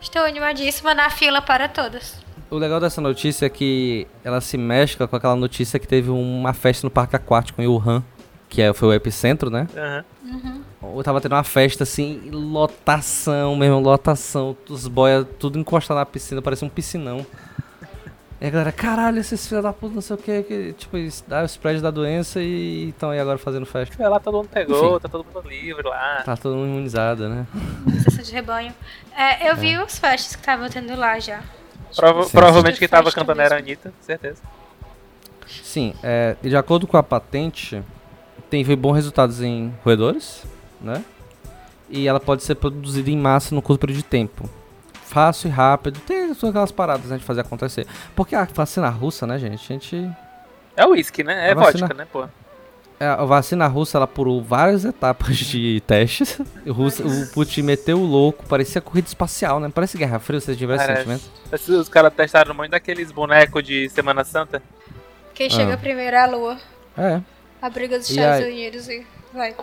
Estou 0.00 0.22
animadíssima 0.22 0.94
na 0.94 1.10
fila 1.10 1.40
para 1.40 1.68
todas. 1.68 2.24
O 2.50 2.56
legal 2.56 2.78
dessa 2.78 3.00
notícia 3.00 3.46
é 3.46 3.48
que 3.48 4.06
ela 4.22 4.40
se 4.40 4.56
mescla 4.56 5.08
com 5.08 5.16
aquela 5.16 5.34
notícia 5.34 5.78
que 5.78 5.88
teve 5.88 6.10
uma 6.10 6.52
festa 6.52 6.86
no 6.86 6.90
parque 6.90 7.16
aquático 7.16 7.60
em 7.60 7.66
Wuhan, 7.66 8.04
que 8.48 8.62
é, 8.62 8.72
foi 8.72 8.88
o 8.88 8.92
epicentro, 8.92 9.50
né? 9.50 9.66
Aham. 9.76 10.04
Eu 10.82 11.02
tava 11.02 11.20
tendo 11.20 11.32
uma 11.32 11.42
festa 11.42 11.82
assim, 11.82 12.30
lotação 12.30 13.56
mesmo, 13.56 13.80
lotação. 13.80 14.56
Os 14.68 14.86
boia 14.86 15.24
tudo 15.24 15.58
encostado 15.58 15.96
na 15.96 16.06
piscina, 16.06 16.40
parecia 16.40 16.66
um 16.66 16.70
piscinão. 16.70 17.26
E 18.40 18.46
a 18.46 18.50
galera, 18.50 18.70
caralho, 18.72 19.18
esses 19.18 19.46
filhos 19.48 19.62
da 19.64 19.72
puta, 19.72 19.94
não 19.94 20.02
sei 20.02 20.14
o 20.14 20.18
que, 20.18 20.42
que 20.42 20.72
tipo, 20.74 20.96
dá 21.26 21.42
o 21.42 21.46
spread 21.46 21.80
da 21.80 21.90
doença 21.90 22.40
e 22.42 22.90
estão 22.90 23.10
aí 23.10 23.18
agora 23.18 23.38
fazendo 23.38 23.64
festa. 23.64 24.02
É, 24.02 24.06
lá 24.08 24.20
todo 24.20 24.36
mundo 24.36 24.48
pegou, 24.52 24.90
Enfim. 24.90 25.00
tá 25.00 25.08
todo 25.08 25.24
mundo 25.24 25.48
livre 25.48 25.88
lá. 25.88 26.22
Tá 26.22 26.36
todo 26.36 26.54
mundo 26.54 26.68
imunizado, 26.68 27.28
né? 27.30 27.46
Licença 27.86 28.22
de 28.22 28.32
rebanho. 28.32 28.74
É, 29.16 29.50
eu 29.50 29.56
vi 29.56 29.78
os 29.78 29.98
festas 29.98 30.34
que 30.36 30.42
estavam 30.42 30.68
tendo 30.68 30.94
lá 30.96 31.18
já. 31.18 31.42
Prova- 31.94 32.24
Sim. 32.24 32.30
provavelmente 32.32 32.78
quem 32.78 32.88
tava 32.88 33.10
cantando 33.10 33.40
era 33.40 33.54
a 33.54 33.58
mesmo. 33.58 33.68
Anitta, 33.70 33.94
certeza. 34.02 34.42
Sim, 35.62 35.94
é, 36.02 36.36
e 36.42 36.48
de 36.50 36.56
acordo 36.56 36.86
com 36.86 36.96
a 36.98 37.02
patente, 37.02 37.82
teve 38.50 38.76
bons 38.76 38.94
resultados 38.96 39.40
em 39.40 39.72
roedores, 39.82 40.44
né? 40.80 41.02
E 41.88 42.06
ela 42.06 42.20
pode 42.20 42.42
ser 42.42 42.56
produzida 42.56 43.08
em 43.10 43.16
massa 43.16 43.54
no 43.54 43.62
curto 43.62 43.80
período 43.80 43.98
de 43.98 44.04
tempo. 44.04 44.50
Fácil 45.06 45.48
e 45.48 45.50
rápido, 45.50 46.00
tem 46.00 46.28
todas 46.34 46.50
aquelas 46.50 46.72
paradas 46.72 47.06
né, 47.10 47.16
de 47.18 47.24
fazer 47.24 47.40
acontecer. 47.42 47.86
Porque 48.14 48.34
a 48.34 48.44
vacina 48.44 48.88
russa, 48.88 49.26
né, 49.26 49.38
gente? 49.38 49.54
A 49.54 49.72
gente 49.74 50.10
É 50.76 50.84
uísque, 50.86 51.22
né? 51.24 51.48
É 51.48 51.52
A 51.52 51.54
vacina- 51.54 51.86
vodka, 51.86 51.94
né, 51.94 52.06
pô? 52.12 52.26
É, 52.98 53.06
A 53.06 53.24
vacina 53.24 53.66
russa, 53.66 53.98
ela 53.98 54.06
pulou 54.06 54.42
várias 54.42 54.84
etapas 54.84 55.36
de 55.36 55.82
testes. 55.86 56.40
O, 56.66 56.72
russo, 56.72 57.06
o 57.06 57.26
Putin 57.32 57.62
meteu 57.62 57.98
o 58.00 58.04
louco, 58.04 58.44
parecia 58.46 58.80
corrida 58.80 59.06
espacial, 59.06 59.60
né? 59.60 59.70
Parece 59.72 59.96
Guerra 59.98 60.18
Fria, 60.18 60.40
vocês 60.40 60.56
tiveram 60.56 60.82
esse 60.82 60.94
sentimento? 60.94 61.30
Os 61.80 61.88
caras 61.88 62.12
testaram 62.14 62.54
muito 62.54 62.70
daqueles 62.72 63.12
bonecos 63.12 63.62
de 63.62 63.88
Semana 63.90 64.24
Santa. 64.24 64.62
Quem 65.34 65.48
chega 65.50 65.74
Ah. 65.74 65.78
primeiro 65.78 66.16
é 66.16 66.20
a 66.20 66.26
lua. 66.26 66.56
É. 66.96 67.20
A 67.60 67.68
briga 67.70 67.98
dos 67.98 68.08
E 68.08 68.12
Estados 68.12 68.44
aí- 68.46 68.52
Unidos 68.52 68.88
e 68.88 69.06
vai. 69.36 69.54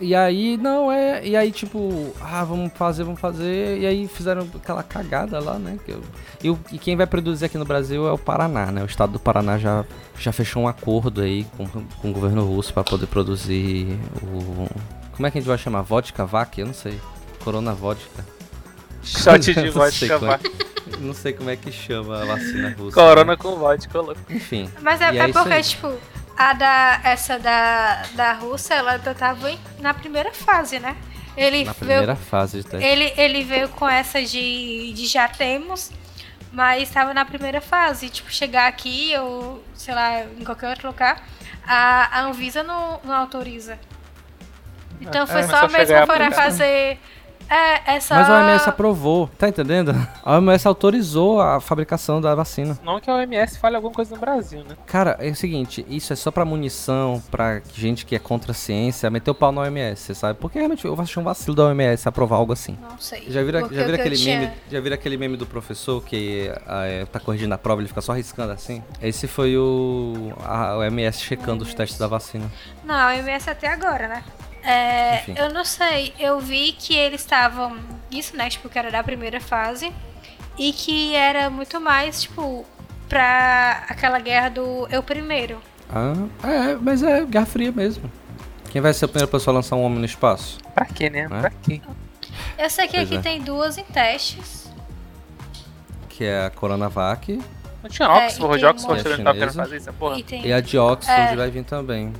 E 0.00 0.14
aí, 0.14 0.56
não, 0.56 0.90
é. 0.90 1.24
E 1.26 1.36
aí, 1.36 1.52
tipo, 1.52 2.12
ah, 2.20 2.44
vamos 2.44 2.72
fazer, 2.74 3.04
vamos 3.04 3.20
fazer. 3.20 3.78
E 3.78 3.86
aí 3.86 4.08
fizeram 4.08 4.48
aquela 4.54 4.82
cagada 4.82 5.38
lá, 5.40 5.58
né? 5.58 5.78
Que 5.84 5.92
eu- 5.92 6.02
e, 6.42 6.50
o- 6.50 6.58
e 6.72 6.78
quem 6.78 6.96
vai 6.96 7.06
produzir 7.06 7.44
aqui 7.46 7.58
no 7.58 7.64
Brasil 7.64 8.06
é 8.08 8.12
o 8.12 8.18
Paraná, 8.18 8.66
né? 8.72 8.82
O 8.82 8.86
estado 8.86 9.12
do 9.12 9.18
Paraná 9.18 9.58
já, 9.58 9.84
já 10.18 10.32
fechou 10.32 10.62
um 10.62 10.68
acordo 10.68 11.20
aí 11.20 11.44
com, 11.56 11.66
com 11.68 12.10
o 12.10 12.12
governo 12.12 12.44
russo 12.44 12.72
para 12.72 12.84
poder 12.84 13.06
produzir 13.06 13.98
o. 14.22 14.66
Como 15.12 15.26
é 15.26 15.30
que 15.30 15.38
a 15.38 15.40
gente 15.40 15.48
vai 15.48 15.58
chamar? 15.58 15.82
Vodka 15.82 16.24
Vac? 16.24 16.58
Eu 16.58 16.66
não 16.66 16.74
sei. 16.74 16.98
Corona 17.44 17.72
Vodka. 17.72 18.24
Shot 19.02 19.38
de 19.54 19.68
vodka, 19.70 20.14
é- 20.14 20.18
vai. 20.18 20.40
Não 21.00 21.12
sei 21.14 21.32
como 21.32 21.50
é 21.50 21.56
que 21.56 21.70
chama 21.70 22.22
a 22.22 22.24
vacina 22.24 22.74
russa. 22.78 22.94
Corona 22.94 23.36
com 23.36 23.56
vodka, 23.56 24.00
louco. 24.00 24.20
Enfim. 24.30 24.68
Mas 24.80 25.00
é, 25.00 25.16
é 25.16 25.28
isso 25.28 25.38
porque, 25.38 25.60
tipo, 25.62 25.92
a 26.36 26.52
da, 26.52 27.00
essa 27.04 27.38
da, 27.38 28.02
da 28.14 28.32
Rússia, 28.32 28.74
ela 28.74 28.98
tava 28.98 29.50
em- 29.50 29.60
na 29.80 29.94
primeira 29.94 30.32
fase, 30.32 30.78
né? 30.78 30.96
Ele 31.36 31.64
Na 31.64 31.72
veio, 31.72 31.74
primeira 31.88 32.16
fase 32.16 32.58
de 32.62 32.64
teste. 32.68 32.86
ele, 32.86 33.12
ele 33.16 33.42
veio 33.42 33.68
com 33.70 33.88
essa 33.88 34.22
de, 34.22 34.92
de 34.92 35.06
já 35.06 35.26
temos, 35.28 35.90
mas 36.52 36.84
estava 36.84 37.12
na 37.12 37.24
primeira 37.24 37.60
fase. 37.60 38.08
Tipo, 38.08 38.30
chegar 38.32 38.68
aqui 38.68 39.12
ou, 39.18 39.64
sei 39.74 39.94
lá, 39.94 40.22
em 40.22 40.44
qualquer 40.44 40.68
outro 40.70 40.88
lugar, 40.88 41.22
a, 41.66 42.18
a 42.18 42.22
Anvisa 42.22 42.62
não, 42.62 43.00
não 43.04 43.14
autoriza. 43.14 43.78
Então 45.00 45.26
foi 45.26 45.40
é, 45.40 45.46
só 45.48 45.68
mesmo 45.68 46.06
para 46.06 46.30
fazer 46.30 46.98
É, 47.48 47.96
essa. 47.96 48.14
Mas 48.14 48.28
a 48.28 48.38
OMS 48.40 48.68
aprovou, 48.68 49.28
tá 49.38 49.48
entendendo? 49.48 49.94
A 50.24 50.36
OMS 50.38 50.66
autorizou 50.66 51.40
a 51.40 51.60
fabricação 51.60 52.20
da 52.20 52.34
vacina. 52.34 52.78
Não 52.82 52.98
que 53.00 53.10
a 53.10 53.14
OMS 53.14 53.58
fale 53.58 53.76
alguma 53.76 53.92
coisa 53.92 54.14
no 54.14 54.20
Brasil, 54.20 54.60
né? 54.68 54.76
Cara, 54.86 55.16
é 55.20 55.28
o 55.30 55.34
seguinte, 55.34 55.84
isso 55.88 56.12
é 56.12 56.16
só 56.16 56.30
pra 56.30 56.44
munição, 56.44 57.22
pra 57.30 57.60
gente 57.74 58.06
que 58.06 58.16
é 58.16 58.18
contra 58.18 58.52
a 58.52 58.54
ciência, 58.54 59.10
meter 59.10 59.30
o 59.30 59.34
pau 59.34 59.52
na 59.52 59.62
OMS, 59.62 60.14
sabe? 60.14 60.38
Porque 60.40 60.58
realmente 60.58 60.84
eu 60.84 60.98
acho 61.00 61.20
um 61.20 61.22
vacilo 61.24 61.54
da 61.54 61.64
OMS 61.64 62.08
aprovar 62.08 62.36
algo 62.36 62.52
assim. 62.52 62.78
Não 62.80 62.98
sei. 62.98 63.24
Já 63.28 63.42
viram, 63.42 63.60
Porque 63.60 63.74
já 63.74 63.82
eu 63.82 63.94
aquele 63.94 64.16
tinha- 64.16 64.40
meme, 64.40 64.52
já 64.70 64.80
viram 64.80 64.94
aquele 64.94 65.16
meme 65.16 65.36
do 65.36 65.46
professor 65.46 66.02
que 66.02 66.50
ah, 66.66 66.84
é, 66.84 67.04
tá 67.04 67.20
corrigindo 67.20 67.54
a 67.54 67.58
prova, 67.58 67.80
ele 67.80 67.88
fica 67.88 68.00
só 68.00 68.12
riscando 68.12 68.52
assim? 68.52 68.82
Esse 69.00 69.26
foi 69.26 69.56
o 69.56 70.32
a 70.44 70.76
OMS 70.78 71.20
checando 71.20 71.62
os 71.62 71.72
testes 71.74 71.98
da 71.98 72.06
vacina. 72.06 72.50
Não, 72.84 72.94
a 72.94 73.08
OMS 73.08 73.48
até 73.50 73.68
agora, 73.68 74.08
né? 74.08 74.24
É, 74.64 75.22
eu 75.36 75.52
não 75.52 75.64
sei, 75.64 76.14
eu 76.18 76.40
vi 76.40 76.72
que 76.72 76.96
eles 76.96 77.20
estavam. 77.20 77.76
Isso, 78.10 78.36
né? 78.36 78.48
Tipo, 78.48 78.68
que 78.68 78.78
era 78.78 78.90
da 78.90 79.02
primeira 79.02 79.40
fase. 79.40 79.92
E 80.58 80.72
que 80.72 81.14
era 81.14 81.50
muito 81.50 81.80
mais, 81.80 82.22
tipo, 82.22 82.64
pra 83.08 83.84
aquela 83.88 84.18
guerra 84.20 84.48
do 84.50 84.86
eu 84.90 85.02
primeiro. 85.02 85.60
Ah, 85.90 86.14
é, 86.48 86.74
mas 86.76 87.02
é 87.02 87.24
Guerra 87.24 87.46
Fria 87.46 87.72
mesmo. 87.72 88.10
Quem 88.70 88.80
vai 88.80 88.92
ser 88.94 89.04
a 89.04 89.08
primeira 89.08 89.30
pessoa 89.30 89.52
a 89.54 89.56
lançar 89.56 89.76
um 89.76 89.82
homem 89.82 89.98
no 89.98 90.04
espaço? 90.04 90.58
Pra 90.74 90.84
quê, 90.86 91.10
né? 91.10 91.28
Né? 91.28 91.40
Pra 91.40 91.50
quê? 91.50 91.80
Eu 92.58 92.70
sei 92.70 92.86
que 92.86 92.94
Pois 92.96 93.06
aqui 93.06 93.16
é. 93.16 93.20
tem 93.20 93.40
duas 93.42 93.76
em 93.78 93.84
testes. 93.84 94.72
Que 96.08 96.24
é 96.24 96.46
a 96.46 96.50
Coronavac 96.50 97.40
Não 97.82 97.90
tinha 97.90 98.08
É, 98.08 98.26
Oxford, 98.26 98.60
tem 98.60 98.70
Oxford 98.70 99.02
também 99.02 99.34
querendo 99.34 99.52
fazer 99.54 99.76
isso, 99.76 99.92
porra. 99.92 100.18
E, 100.18 100.22
tem, 100.22 100.46
e 100.46 100.52
a 100.52 100.60
de 100.60 100.78
Oxford 100.78 101.32
É. 101.32 101.36
vai 101.36 101.50
vir 101.50 101.64
também. 101.64 102.12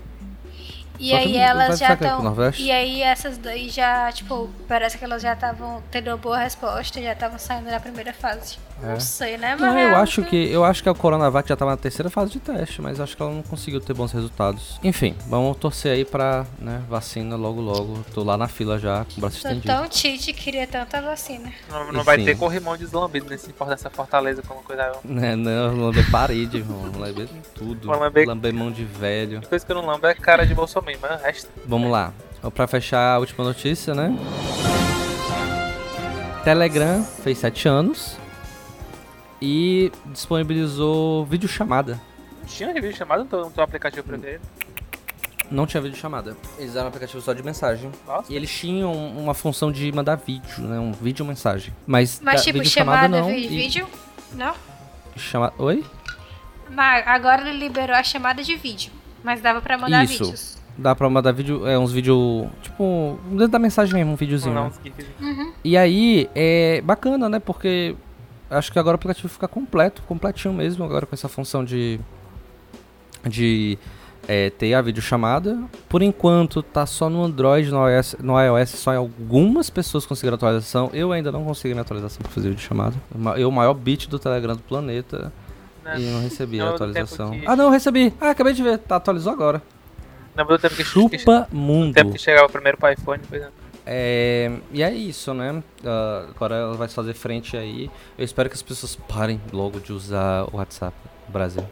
E 0.98 1.10
Só 1.10 1.16
aí 1.16 1.36
elas 1.36 1.78
já 1.78 1.94
estão. 1.94 2.52
E 2.58 2.70
aí 2.70 3.02
essas 3.02 3.38
daí 3.38 3.68
já, 3.68 4.10
tipo, 4.12 4.48
parece 4.68 4.96
que 4.96 5.04
elas 5.04 5.22
já 5.22 5.32
estavam 5.32 5.82
tendo 5.90 6.16
boa 6.18 6.38
resposta, 6.38 7.00
já 7.02 7.12
estavam 7.12 7.38
saindo 7.38 7.70
na 7.70 7.80
primeira 7.80 8.12
fase. 8.12 8.58
É. 8.82 8.88
Não 8.92 9.00
sei, 9.00 9.38
né? 9.38 9.56
Não, 9.58 9.66
Mas 9.72 9.82
eu 9.82 9.88
é 9.88 9.94
acho 9.94 10.22
que 10.24 10.36
eu 10.50 10.64
acho 10.64 10.82
que 10.82 10.88
a 10.88 10.94
Coronavac 10.94 11.48
já 11.48 11.56
tava 11.56 11.70
na 11.70 11.76
terceira 11.76 12.10
fase 12.10 12.32
de 12.32 12.40
teste, 12.40 12.82
mas 12.82 13.00
acho 13.00 13.16
que 13.16 13.22
ela 13.22 13.32
não 13.32 13.42
conseguiu 13.42 13.80
ter 13.80 13.94
bons 13.94 14.12
resultados. 14.12 14.78
Enfim, 14.82 15.14
vamos 15.26 15.56
torcer 15.56 15.92
aí 15.92 16.04
pra 16.04 16.44
né, 16.58 16.82
vacina 16.88 17.36
logo 17.36 17.60
logo. 17.60 18.04
Tô 18.12 18.22
lá 18.22 18.36
na 18.36 18.48
fila 18.48 18.78
já, 18.78 19.04
com 19.04 19.18
o 19.18 19.20
braço 19.20 19.38
Sou 19.38 19.50
estendido. 19.50 19.72
tão 19.74 19.88
tite 19.88 20.32
queria 20.32 20.66
tanta 20.66 21.00
vacina. 21.00 21.50
Não, 21.70 21.92
não 21.92 22.04
vai 22.04 22.18
ter 22.22 22.36
corrimão 22.36 22.76
de 22.76 22.84
eslambido 22.84 23.26
nesse, 23.30 23.54
nessa 23.66 23.88
fortaleza 23.88 24.42
como 24.42 24.60
coisa. 24.62 24.92
Né, 25.04 25.34
não, 25.36 25.76
lamber 25.86 26.10
parede, 26.10 26.58
irmão. 26.58 26.82
Lamber 26.98 27.28
tudo. 27.54 27.86
Vou 27.86 27.98
lamber- 27.98 28.26
Lamber 28.26 28.52
mão 28.52 28.70
de 28.70 28.84
velho. 28.84 29.38
A 29.38 29.46
coisa 29.46 29.64
que 29.64 29.72
eu 29.72 29.76
não 29.80 29.88
lembro 29.90 30.06
é 30.08 30.14
cara 30.14 30.44
de 30.46 30.54
Bolsonaro, 30.54 30.98
mas 31.00 31.20
o 31.20 31.24
resto. 31.24 31.48
Vamos 31.66 31.90
lá. 31.90 32.12
Então, 32.38 32.50
Pra 32.50 32.66
fechar 32.66 33.14
a 33.14 33.18
última 33.18 33.44
notícia, 33.44 33.94
né? 33.94 34.14
Telegram 36.44 37.02
fez 37.22 37.38
7 37.38 37.68
anos 37.68 38.16
e 39.40 39.90
disponibilizou 40.06 41.24
videochamada. 41.26 42.00
Tinha 42.46 42.68
um 42.68 42.72
review 42.74 42.92
chamado 42.92 43.24
no 43.24 43.28
teu, 43.28 43.40
no 43.44 43.50
teu 43.50 43.64
aplicativo 43.64 44.06
preferido. 44.06 44.42
Não 45.50 45.66
tinha 45.66 45.80
videochamada. 45.80 46.36
Eles 46.58 46.74
eram 46.74 46.86
um 46.86 46.88
aplicativo 46.88 47.20
só 47.22 47.32
de 47.32 47.42
mensagem. 47.42 47.90
Nossa. 48.06 48.32
E 48.32 48.36
eles 48.36 48.50
tinham 48.50 48.92
uma 48.92 49.34
função 49.34 49.70
de 49.70 49.90
mandar 49.92 50.16
vídeo, 50.16 50.60
né? 50.62 50.78
Um 50.78 50.92
vídeo 50.92 51.24
mensagem. 51.24 51.72
Mas, 51.86 52.20
Mas 52.22 52.42
tipo, 52.42 52.58
videochamada 52.58 53.02
chamada, 53.02 53.20
não. 53.20 53.28
vi- 53.28 53.44
e 53.44 53.48
vídeo? 53.48 53.86
Não? 54.32 54.54
Chama... 55.16 55.52
Oi? 55.58 55.84
Mas 56.70 57.06
agora 57.06 57.48
ele 57.48 57.58
liberou 57.58 57.94
a 57.94 58.02
chamada 58.02 58.42
de 58.42 58.56
vídeo. 58.56 58.90
Mas 59.22 59.40
dava 59.40 59.60
pra 59.60 59.76
mandar 59.78 60.04
Isso. 60.04 60.24
vídeos. 60.24 60.54
Dá 60.76 60.92
pra 60.94 61.08
mandar 61.08 61.30
vídeo, 61.32 61.64
é 61.68 61.78
uns 61.78 61.92
vídeo, 61.92 62.50
tipo, 62.60 63.16
dentro 63.30 63.48
da 63.48 63.58
mensagem 63.60 63.94
mesmo, 63.94 64.12
um 64.12 64.16
videozinho. 64.16 64.54
Não, 64.54 64.64
né? 64.64 64.72
GIFs. 64.82 65.06
E 65.62 65.76
aí, 65.76 66.28
é 66.34 66.80
bacana, 66.80 67.28
né? 67.28 67.38
Porque 67.38 67.94
acho 68.54 68.72
que 68.72 68.78
agora 68.78 68.94
o 68.94 68.96
aplicativo 68.96 69.28
fica 69.28 69.46
completo, 69.48 70.02
completinho 70.02 70.54
mesmo, 70.54 70.84
agora 70.84 71.04
com 71.06 71.14
essa 71.14 71.28
função 71.28 71.64
de, 71.64 71.98
de 73.26 73.78
é, 74.28 74.50
ter 74.50 74.74
a 74.74 74.80
videochamada. 74.82 75.58
Por 75.88 76.02
enquanto, 76.02 76.62
tá 76.62 76.86
só 76.86 77.08
no 77.10 77.22
Android, 77.22 77.70
no 77.70 77.88
iOS, 77.88 78.16
no 78.20 78.40
iOS 78.40 78.70
só 78.70 78.94
algumas 78.96 79.70
pessoas 79.70 80.06
conseguiram 80.06 80.34
atualização. 80.36 80.90
Eu 80.92 81.12
ainda 81.12 81.30
não 81.32 81.44
consegui 81.44 81.74
minha 81.74 81.82
atualização 81.82 82.22
pra 82.22 82.30
fazer 82.30 82.48
videochamada. 82.50 82.96
Ma- 83.14 83.38
Eu, 83.38 83.48
o 83.48 83.52
maior 83.52 83.74
bit 83.74 84.08
do 84.08 84.18
Telegram 84.18 84.54
do 84.54 84.62
planeta, 84.62 85.32
Né? 85.84 85.96
e 86.00 86.02
não 86.10 86.22
recebi 86.22 86.58
Não, 86.58 86.68
a 86.68 86.70
atualização. 86.70 87.30
que- 87.32 87.46
Ah, 87.46 87.56
não, 87.56 87.70
recebi. 87.70 88.14
Ah, 88.20 88.30
acabei 88.30 88.52
de 88.54 88.62
ver. 88.62 88.78
Tá, 88.78 88.96
atualizou 88.96 89.32
agora. 89.32 89.60
Lembra 90.36 90.56
do 90.56 90.60
tempo 90.60 90.74
que, 90.74 90.82
que, 90.82 90.88
Chupa 90.88 91.46
do 91.50 91.56
mundo. 91.56 91.94
tempo 91.94 92.12
que 92.12 92.18
chegava 92.18 92.48
primeiro 92.48 92.76
pro 92.76 92.90
iPhone, 92.90 93.20
por 93.28 93.36
exemplo. 93.36 93.54
É, 93.86 94.50
e 94.72 94.82
é 94.82 94.92
isso, 94.92 95.34
né? 95.34 95.62
Ah, 95.84 96.26
agora 96.30 96.54
ela 96.56 96.74
vai 96.74 96.88
fazer 96.88 97.12
frente 97.14 97.56
aí. 97.56 97.90
Eu 98.16 98.24
espero 98.24 98.48
que 98.48 98.54
as 98.54 98.62
pessoas 98.62 98.96
parem 98.96 99.40
logo 99.52 99.78
de 99.80 99.92
usar 99.92 100.44
o 100.52 100.56
WhatsApp 100.56 100.96
no 101.26 101.32
Brasil. 101.32 101.66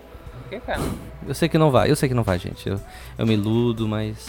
Que, 0.51 0.61
cara? 0.61 0.81
Eu 1.27 1.35
sei 1.35 1.49
que 1.49 1.57
não 1.57 1.71
vai, 1.71 1.91
eu 1.91 1.97
sei 1.97 2.09
que 2.09 2.15
não 2.15 2.23
vai, 2.23 2.39
gente. 2.39 2.69
Eu, 2.69 2.79
eu 3.17 3.27
me 3.27 3.35
iludo, 3.35 3.89
mas. 3.89 4.29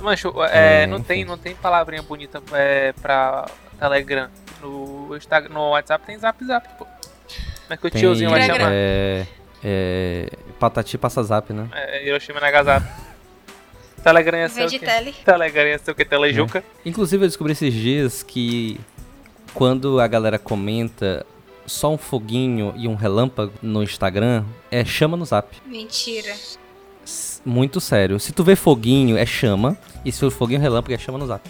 Mancho, 0.00 0.32
é, 0.44 0.82
É, 0.82 0.86
não, 0.86 0.98
enfim. 0.98 1.06
tem, 1.06 1.24
não 1.24 1.38
tem 1.38 1.54
palavrinha 1.54 2.02
bonita 2.02 2.42
é, 2.52 2.92
pra 3.00 3.46
Telegram. 3.78 4.28
No, 4.60 5.16
Instagram, 5.16 5.52
no 5.54 5.70
WhatsApp 5.70 6.04
tem 6.04 6.18
zap 6.18 6.44
zap, 6.44 6.68
pô. 6.78 6.84
Como 6.84 7.70
é 7.70 7.76
que 7.76 7.86
o 7.86 7.90
Tem, 7.90 8.00
tiozinho 8.02 8.28
vai 8.30 8.42
chamar? 8.42 8.68
é, 8.70 9.26
é, 9.64 10.28
patati 10.60 10.98
passa 10.98 11.22
zap, 11.22 11.52
né? 11.52 11.68
É, 11.72 12.06
Hiroshima 12.06 12.40
Nagasaki. 12.40 12.86
Telegram 14.02 14.38
ia 14.38 14.48
ser 14.48 14.60
o 14.60 14.68
Vende 14.68 14.78
quê? 14.78 14.86
tele. 14.86 15.14
Telegram 15.24 15.66
ia 15.66 15.78
ser 15.78 15.90
o 15.90 15.94
que? 15.94 16.04
Telejuca? 16.04 16.64
Inclusive, 16.84 17.24
eu 17.24 17.28
descobri 17.28 17.52
esses 17.52 17.72
dias 17.72 18.22
que 18.22 18.80
quando 19.54 20.00
a 20.00 20.06
galera 20.06 20.38
comenta 20.38 21.24
só 21.66 21.92
um 21.92 21.98
foguinho 21.98 22.74
e 22.76 22.88
um 22.88 22.94
relâmpago 22.94 23.52
no 23.62 23.82
Instagram, 23.82 24.44
é 24.70 24.84
chama 24.84 25.16
no 25.16 25.24
zap. 25.24 25.56
Mentira. 25.66 26.34
Muito 27.44 27.80
sério. 27.80 28.18
Se 28.18 28.32
tu 28.32 28.42
vê 28.44 28.56
foguinho, 28.56 29.16
é 29.16 29.26
chama. 29.26 29.76
E 30.04 30.10
se 30.12 30.20
for 30.20 30.30
foguinho 30.30 30.60
relâmpago, 30.60 30.94
é 30.94 30.98
chama 30.98 31.18
no 31.18 31.26
zap. 31.26 31.48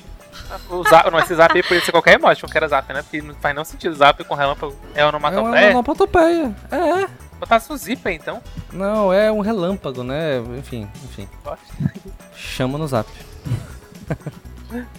O 0.71 0.83
zap, 0.89 1.11
não, 1.11 1.19
esse 1.19 1.35
zap 1.35 1.55
aí 1.57 1.63
podia 1.63 1.81
ser 1.85 1.93
qualquer 1.93 2.15
emoji, 2.15 2.43
que 2.43 2.57
era 2.57 2.69
zap, 2.69 2.93
né? 2.93 3.03
Porque 3.03 3.21
não 3.23 3.35
faz 3.35 3.55
nenhum 3.55 3.65
sentido. 3.65 3.95
Zap 3.95 4.23
com 4.25 4.35
relâmpago 4.35 4.75
é 4.95 5.01
É 5.01 5.07
onomatopeia. 5.07 5.71
onomatopeia. 5.71 6.57
É. 6.71 7.09
Botasse 7.39 7.73
um 7.73 7.77
aí, 8.05 8.15
então. 8.15 8.41
Não, 8.73 9.13
é 9.13 9.31
um 9.33 9.41
relâmpago, 9.41 10.03
né? 10.05 10.39
Enfim, 10.59 10.89
enfim. 11.05 11.29
Chama 12.35 12.79
no 12.79 12.87
zap. 12.87 13.09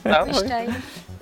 Tá, 0.04 0.24
bom. 0.24 0.32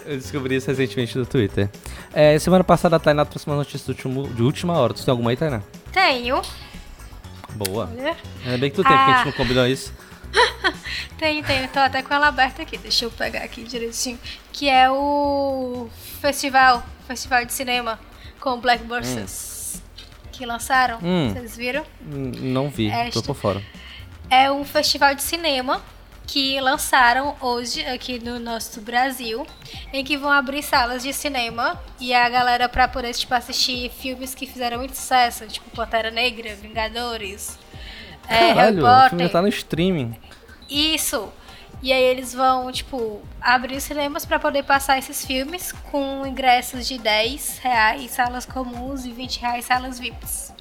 Eu 0.05 0.17
descobri 0.17 0.57
isso 0.57 0.67
recentemente 0.67 1.17
no 1.17 1.25
Twitter. 1.25 1.69
É, 2.13 2.37
semana 2.37 2.65
passada 2.65 2.97
a 2.97 2.99
Tainá 2.99 3.23
trouxe 3.23 3.47
uma 3.47 3.55
notícia 3.55 3.85
do 3.85 3.89
último- 3.95 4.27
de 4.27 4.43
última 4.43 4.73
hora. 4.77 4.93
Tu 4.93 5.05
tem 5.05 5.11
alguma 5.11 5.29
aí, 5.29 5.37
Tainá? 5.37 5.61
Tenho. 5.93 6.41
Boa. 7.51 7.89
Ainda 8.43 8.57
bem 8.57 8.69
que 8.69 8.75
tu 8.75 8.83
tem, 8.83 8.91
porque 8.91 8.93
a 8.93 9.05
Ah. 9.13 9.17
gente 9.17 9.25
não 9.27 9.31
combinou 9.33 9.65
isso. 9.67 9.93
Tenho, 11.17 11.43
tenho. 11.43 11.67
Tô 11.69 11.79
até 11.79 12.01
com 12.01 12.13
ela 12.13 12.27
aberta 12.27 12.61
aqui. 12.61 12.77
Deixa 12.77 13.05
eu 13.05 13.11
pegar 13.11 13.39
aqui 13.43 13.63
direitinho. 13.63 14.19
Que 14.51 14.69
é 14.69 14.89
o 14.89 15.89
festival. 16.21 16.83
Festival 17.07 17.45
de 17.45 17.53
cinema 17.53 17.99
com 18.39 18.59
Blackbusters. 18.59 19.81
Que 20.31 20.45
lançaram. 20.45 20.99
Hum. 21.03 21.31
Vocês 21.33 21.55
viram? 21.57 21.83
Hum, 22.01 22.31
Não 22.37 22.69
vi, 22.69 22.89
tô 22.89 22.95
Esta. 22.97 23.21
por 23.23 23.35
fora. 23.35 23.61
É 24.29 24.51
um 24.51 24.63
festival 24.63 25.13
de 25.13 25.21
cinema 25.21 25.81
que 26.25 26.59
lançaram 26.61 27.35
hoje 27.41 27.85
aqui 27.85 28.17
no 28.17 28.39
nosso 28.39 28.79
Brasil, 28.79 29.45
em 29.91 30.01
que 30.03 30.15
vão 30.15 30.31
abrir 30.31 30.63
salas 30.63 31.03
de 31.03 31.11
cinema 31.11 31.77
e 31.99 32.13
a 32.13 32.29
galera 32.29 32.69
pra 32.69 32.87
poder 32.87 33.13
tipo, 33.13 33.33
assistir 33.33 33.91
filmes 33.91 34.33
que 34.33 34.47
fizeram 34.47 34.77
muito 34.77 34.95
sucesso, 34.95 35.45
tipo 35.47 35.69
Pantera 35.71 36.09
Negra, 36.09 36.55
Vingadores, 36.55 37.59
é, 38.29 38.53
Harry 38.53 38.55
Caralho, 38.55 38.77
o 38.77 39.09
filme 39.09 39.09
Potter. 39.09 39.19
já 39.27 39.29
tá 39.29 39.41
no 39.41 39.47
streaming. 39.49 40.15
Isso. 40.71 41.29
E 41.83 41.91
aí 41.91 42.01
eles 42.03 42.31
vão, 42.33 42.71
tipo, 42.71 43.21
abrir 43.41 43.75
os 43.77 43.83
cinemas 43.83 44.23
pra 44.25 44.39
poder 44.39 44.61
passar 44.63 44.99
esses 44.99 45.25
filmes 45.25 45.71
com 45.91 46.25
ingressos 46.27 46.87
de 46.87 46.99
10 46.99 47.57
reais 47.57 48.11
salas 48.11 48.45
comuns 48.45 49.03
e 49.05 49.11
20 49.11 49.39
reais 49.39 49.65
salas 49.65 49.99
VIPs. 49.99 50.53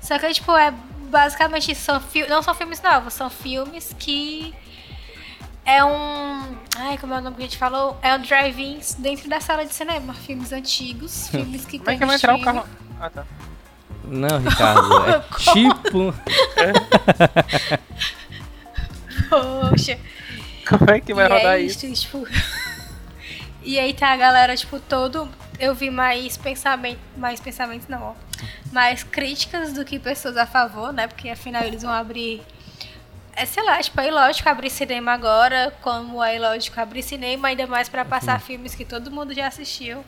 Só 0.00 0.18
que, 0.18 0.32
tipo, 0.32 0.56
é 0.56 0.72
basicamente 1.10 1.70
isso. 1.72 1.82
São 1.82 2.00
fi- 2.00 2.26
não 2.26 2.42
são 2.42 2.54
filmes 2.54 2.80
novos, 2.80 3.12
são 3.12 3.28
filmes 3.28 3.94
que 3.98 4.54
é 5.66 5.84
um. 5.84 6.56
Ai, 6.76 6.96
como 6.96 7.12
é 7.12 7.18
o 7.18 7.20
nome 7.20 7.36
que 7.36 7.42
a 7.42 7.44
gente 7.44 7.58
falou? 7.58 7.98
É 8.00 8.14
um 8.14 8.22
drive-in 8.22 8.80
dentro 9.00 9.28
da 9.28 9.42
sala 9.42 9.66
de 9.66 9.74
cinema. 9.74 10.14
Filmes 10.14 10.50
antigos, 10.50 11.28
filmes 11.28 11.66
que 11.66 11.78
Como 11.78 11.90
é 11.90 11.98
que 11.98 12.06
vai 12.06 12.16
entrar 12.16 12.34
o 12.34 12.40
carro? 12.40 12.64
Ah, 12.98 13.10
tá. 13.10 13.26
Não, 14.04 14.38
Ricardo, 14.38 15.10
é 15.10 15.20
tipo... 15.52 16.14
Poxa. 19.28 19.98
Como 20.68 20.90
é 20.90 21.00
que 21.00 21.14
vai 21.14 21.26
e 21.26 21.28
rodar 21.28 21.54
é 21.54 21.60
isso? 21.60 21.86
isso, 21.86 22.02
tipo. 22.06 22.26
e 23.62 23.78
aí 23.78 23.92
tá 23.94 24.08
a 24.12 24.16
galera, 24.16 24.56
tipo, 24.56 24.78
todo. 24.80 25.28
Eu 25.58 25.74
vi 25.74 25.90
mais 25.90 26.36
pensamento. 26.36 27.00
Mais 27.16 27.40
pensamentos 27.40 27.88
não, 27.88 28.02
ó. 28.02 28.14
Mais 28.72 29.02
críticas 29.02 29.72
do 29.72 29.84
que 29.84 29.98
pessoas 29.98 30.36
a 30.36 30.46
favor, 30.46 30.92
né? 30.92 31.06
Porque 31.08 31.28
afinal 31.28 31.62
eles 31.64 31.82
vão 31.82 31.90
abrir 31.92 32.42
É, 33.34 33.44
sei 33.46 33.64
lá, 33.64 33.80
tipo, 33.82 34.00
é 34.00 34.08
ilógico 34.08 34.48
abrir 34.48 34.70
cinema 34.70 35.12
agora, 35.12 35.72
como 35.80 36.22
é 36.22 36.36
ilógico 36.36 36.78
abrir 36.80 37.02
cinema, 37.02 37.48
ainda 37.48 37.66
mais 37.66 37.88
pra 37.88 38.04
passar 38.04 38.40
filmes 38.40 38.74
que 38.74 38.84
todo 38.84 39.10
mundo 39.10 39.32
já 39.34 39.46
assistiu. 39.46 40.04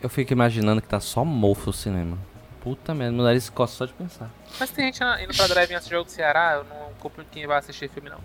Eu 0.00 0.08
fico 0.08 0.32
imaginando 0.32 0.80
que 0.82 0.88
tá 0.88 1.00
só 1.00 1.24
mofo 1.24 1.70
o 1.70 1.72
cinema. 1.72 2.18
Puta 2.60 2.94
merda, 2.94 3.12
meu 3.12 3.24
nariz 3.24 3.48
coça 3.50 3.74
só 3.74 3.86
de 3.86 3.92
pensar. 3.94 4.30
Mas 4.58 4.70
tem 4.70 4.86
gente 4.86 5.02
indo 5.22 5.34
pra 5.34 5.46
drive 5.46 5.74
antes 5.74 5.86
do 5.88 5.90
jogo 5.90 6.04
do 6.04 6.10
Ceará, 6.10 6.54
eu 6.54 6.64
não 6.64 6.92
culpo 7.00 7.22
quem 7.30 7.46
vai 7.46 7.58
assistir 7.58 7.90
filme, 7.90 8.08
não. 8.08 8.18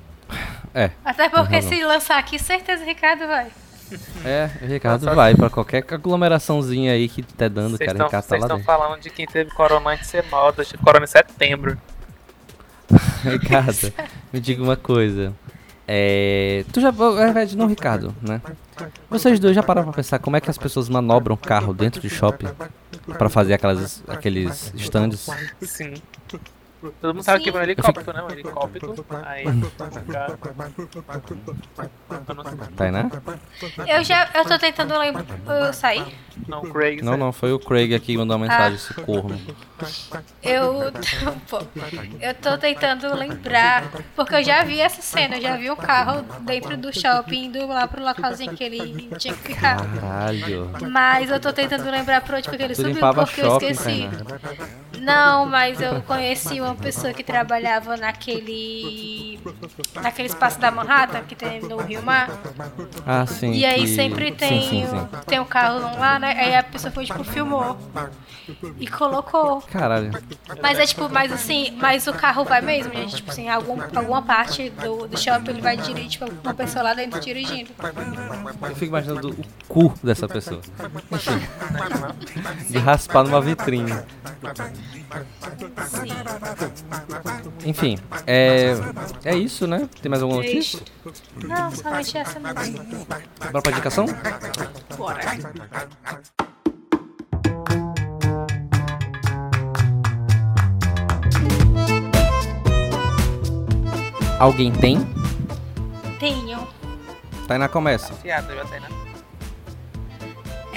É, 0.73 0.91
Até 1.03 1.29
porque 1.29 1.62
se 1.62 1.84
lançar 1.84 2.19
aqui, 2.19 2.38
certeza 2.38 2.84
o 2.84 2.86
Ricardo 2.86 3.27
vai. 3.27 3.47
é, 4.23 4.49
o 4.62 4.65
Ricardo 4.67 5.03
Nossa, 5.05 5.15
vai 5.15 5.36
pra 5.36 5.49
qualquer 5.49 5.84
aglomeraçãozinha 5.89 6.93
aí 6.93 7.10
que 7.10 7.23
tá 7.23 7.47
dando, 7.47 7.77
cara. 7.77 7.91
O 7.91 7.93
estão 7.93 8.05
Ricardo 8.05 8.27
tá 8.27 8.36
lá 8.38 8.41
estão 8.41 8.63
falando 8.63 9.01
de 9.01 9.10
quem 9.10 9.25
teve 9.25 9.51
corona 9.51 9.89
antes 9.91 10.05
de 10.05 10.12
ser 10.12 10.25
moda, 10.29 10.63
tive 10.63 10.84
corona 10.84 11.05
em 11.05 11.08
setembro. 11.08 11.77
Ricardo, 13.23 13.93
me 14.32 14.39
diga 14.39 14.63
uma 14.63 14.75
coisa. 14.75 15.34
É. 15.88 16.63
Tu 16.71 16.82
já. 16.82 16.91
Verdade, 16.91 17.58
não, 17.58 17.65
Ricardo, 17.65 18.15
né? 18.21 18.39
Vocês 19.10 19.39
dois 19.39 19.55
já 19.55 19.63
pararam 19.63 19.88
pra 19.88 19.95
pensar 19.95 20.19
como 20.19 20.38
é 20.38 20.41
que 20.41 20.49
as 20.49 20.58
pessoas 20.58 20.88
manobram 20.88 21.36
carro 21.36 21.73
dentro 21.73 21.99
de 21.99 22.10
shopping 22.10 22.47
pra 23.17 23.27
fazer 23.27 23.55
aquelas, 23.55 24.03
aqueles 24.08 24.71
stands? 24.75 25.27
Sim. 25.62 25.95
Todo 26.80 27.13
mundo 27.13 27.24
sabe 27.24 27.44
que 27.44 27.52
vai 27.52 27.62
um 27.62 27.63
helicóptero, 27.63 28.13
né? 28.13 28.24
Um 28.24 28.32
helicóptero. 28.32 29.06
Aí. 29.26 29.44
cara, 30.10 30.38
eu 32.28 32.36
não, 32.36 32.44
Tainá? 32.76 33.10
Eu 33.86 34.04
já, 34.04 34.30
eu 34.34 34.46
tô 34.46 34.58
tentando 34.58 34.98
lembrar. 34.98 35.26
Eu 35.46 35.74
saí? 35.74 36.06
não, 36.48 36.62
Craig. 36.62 37.02
Não, 37.02 37.18
não, 37.18 37.34
foi 37.34 37.52
o 37.52 37.60
Craig 37.60 37.94
aqui 37.94 38.13
que 38.13 38.18
mandou 38.18 38.38
uma 38.38 38.48
mensagem, 38.48 38.76
esse 38.76 38.94
corno. 38.94 39.39
Eu. 40.42 40.92
Pô, 41.50 41.60
eu 42.22 42.34
tô 42.36 42.58
tentando 42.58 43.13
lembrar. 43.13 43.84
Porque 44.15 44.36
eu 44.36 44.44
já 44.44 44.63
vi 44.63 44.80
essa 44.80 45.02
cena, 45.02 45.36
eu 45.36 45.42
já 45.42 45.58
vi 45.58 45.70
um 45.70 45.76
carro 45.76 46.24
dentro 46.42 46.78
do 46.78 46.98
shopping 46.98 47.46
indo 47.46 47.68
lá 47.68 47.88
pro 47.88 48.04
localzinho 48.04 48.56
que 48.56 48.63
ele 48.63 49.10
tinha 49.18 49.34
que 49.34 49.54
ficar. 49.54 49.86
Caralho. 49.86 50.72
Mas 50.89 51.30
eu 51.30 51.39
tô 51.39 51.52
tentando 51.52 51.89
lembrar 51.89 52.22
por 52.22 52.36
onde 52.36 52.48
foi 52.48 52.58
que 52.58 52.63
ele 52.63 52.76
Tu 52.76 52.82
subiu, 52.82 53.13
porque 53.13 53.42
eu 53.42 53.46
shopping, 53.46 53.68
esqueci. 53.68 54.10
Tainá. 54.10 54.88
Não, 55.01 55.45
mas 55.45 55.79
eu 55.81 56.01
conheci 56.01 56.59
uma 56.62 56.75
pessoa 56.75 57.13
que 57.13 57.23
trabalhava 57.23 57.95
naquele. 57.97 59.39
naquele 60.01 60.27
espaço 60.27 60.59
da 60.59 60.71
Manhattan 60.71 61.21
que 61.23 61.35
tem 61.35 61.62
no 61.62 61.77
Rio 61.77 62.01
Mar. 62.03 62.29
Ah, 63.05 63.25
sim. 63.25 63.51
E 63.53 63.65
aí 63.65 63.81
que- 63.81 63.88
sempre 63.95 64.31
tem, 64.31 64.62
Sim, 64.62 64.69
sim, 64.69 64.88
sim. 64.88 65.07
tem 65.27 65.39
um 65.39 65.45
carro 65.45 65.79
lá, 65.97 66.19
né? 66.19 66.33
Aí 66.38 66.55
a 66.55 66.63
pessoa 66.63 66.91
foi, 66.91 67.05
tipo, 67.05 67.23
filmou. 67.23 67.77
E 68.79 68.88
colocou. 68.88 69.62
Caralho. 69.62 70.12
Mas 70.62 70.79
é 70.79 70.85
tipo, 70.85 71.07
mas 71.09 71.31
assim, 71.31 71.71
mas 71.79 72.07
o 72.07 72.13
carro 72.13 72.43
vai 72.43 72.62
mesmo, 72.62 72.91
gente. 72.93 73.17
Tipo 73.17 73.29
assim, 73.31 73.47
algum, 73.47 73.79
alguma 73.95 74.21
parte 74.23 74.69
do, 74.71 75.07
do 75.07 75.17
shopping 75.19 75.51
ele 75.51 75.62
vai 75.62 75.77
dirigir, 75.77 76.09
tipo, 76.09 76.25
uma 76.43 76.53
pessoa 76.53 76.83
lá 76.83 76.93
dentro 76.95 77.19
dirigindo. 77.19 77.69
Eu 78.62 78.75
fico 78.75 78.85
imaginando 78.85 79.29
o 79.29 79.45
cu 79.67 79.93
dessa 80.03 80.27
pessoa. 80.27 80.62
Enfim. 81.12 81.39
De 82.69 82.77
raspar 82.79 83.23
numa 83.23 83.39
vitrine. 83.41 83.93
Enfim, 87.65 87.97
é. 88.25 88.73
É 89.23 89.36
isso, 89.36 89.67
né? 89.67 89.88
Tem 90.02 90.10
mais 90.10 90.21
alguma 90.23 90.43
É 90.43 90.45
notícia? 90.45 90.80
Não, 91.43 91.71
somente 91.71 92.17
essa 92.17 92.39
mesmo. 92.39 93.06
Bora 93.52 93.62
pra 93.62 93.71
indicação? 93.71 94.06
Bora. 94.97 95.19
Alguém 104.39 104.71
tem? 104.71 104.99
Tenho. 106.19 106.65
Tainá 107.47 107.67
começa. 107.67 108.13
Fiado, 108.13 108.52
eu 108.54 108.62
até? 108.62 109.09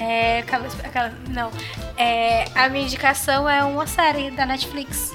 É. 0.03 0.39
Aquela, 0.41 0.67
aquela- 0.85 1.13
não. 1.29 1.51
É, 1.97 2.45
a 2.55 2.69
minha 2.69 2.85
indicação 2.85 3.49
é 3.49 3.63
uma 3.63 3.87
série 3.87 4.31
da 4.31 4.45
Netflix. 4.45 5.13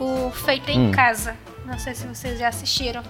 O 0.00 0.30
Feito 0.30 0.70
em 0.70 0.88
Hum. 0.88 0.92
Casa. 0.92 1.36
Não 1.66 1.78
sei 1.78 1.94
se 1.94 2.06
vocês 2.06 2.38
já 2.38 2.48
assistiram. 2.48 3.02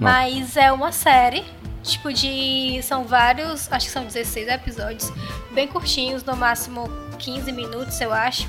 Mas 0.00 0.56
é 0.56 0.72
uma 0.72 0.92
série. 0.92 1.44
Tipo 1.82 2.12
de. 2.12 2.80
São 2.82 3.04
vários. 3.04 3.70
Acho 3.72 3.86
que 3.86 3.92
são 3.92 4.04
16 4.04 4.48
episódios. 4.48 5.12
Bem 5.52 5.66
curtinhos, 5.68 6.24
no 6.24 6.36
máximo 6.36 6.88
15 7.18 7.52
minutos, 7.52 8.00
eu 8.00 8.12
acho. 8.12 8.48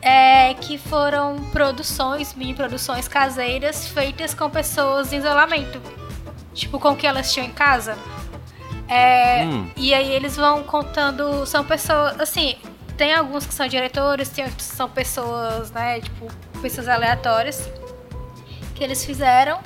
É, 0.00 0.54
que 0.54 0.78
foram 0.78 1.36
produções, 1.50 2.32
mini 2.34 2.54
produções 2.54 3.08
caseiras 3.08 3.88
feitas 3.88 4.32
com 4.32 4.48
pessoas 4.48 5.12
em 5.12 5.18
isolamento. 5.18 5.80
Tipo, 6.54 6.78
com 6.78 6.90
o 6.90 6.96
que 6.96 7.06
elas 7.06 7.32
tinham 7.32 7.46
em 7.46 7.52
casa. 7.52 7.96
É, 8.88 9.44
Hum. 9.44 9.70
E 9.76 9.92
aí 9.94 10.10
eles 10.12 10.36
vão 10.36 10.62
contando. 10.64 11.44
São 11.46 11.64
pessoas. 11.64 12.18
Assim, 12.20 12.56
tem 12.96 13.14
alguns 13.14 13.46
que 13.46 13.52
são 13.54 13.66
diretores, 13.68 14.28
tem 14.28 14.44
outros 14.44 14.68
que 14.68 14.76
são 14.76 14.88
pessoas, 14.88 15.70
né? 15.70 16.00
Tipo, 16.00 16.26
pessoas 16.62 16.88
aleatórias. 16.88 17.68
Que 18.74 18.82
eles 18.84 19.04
fizeram. 19.04 19.58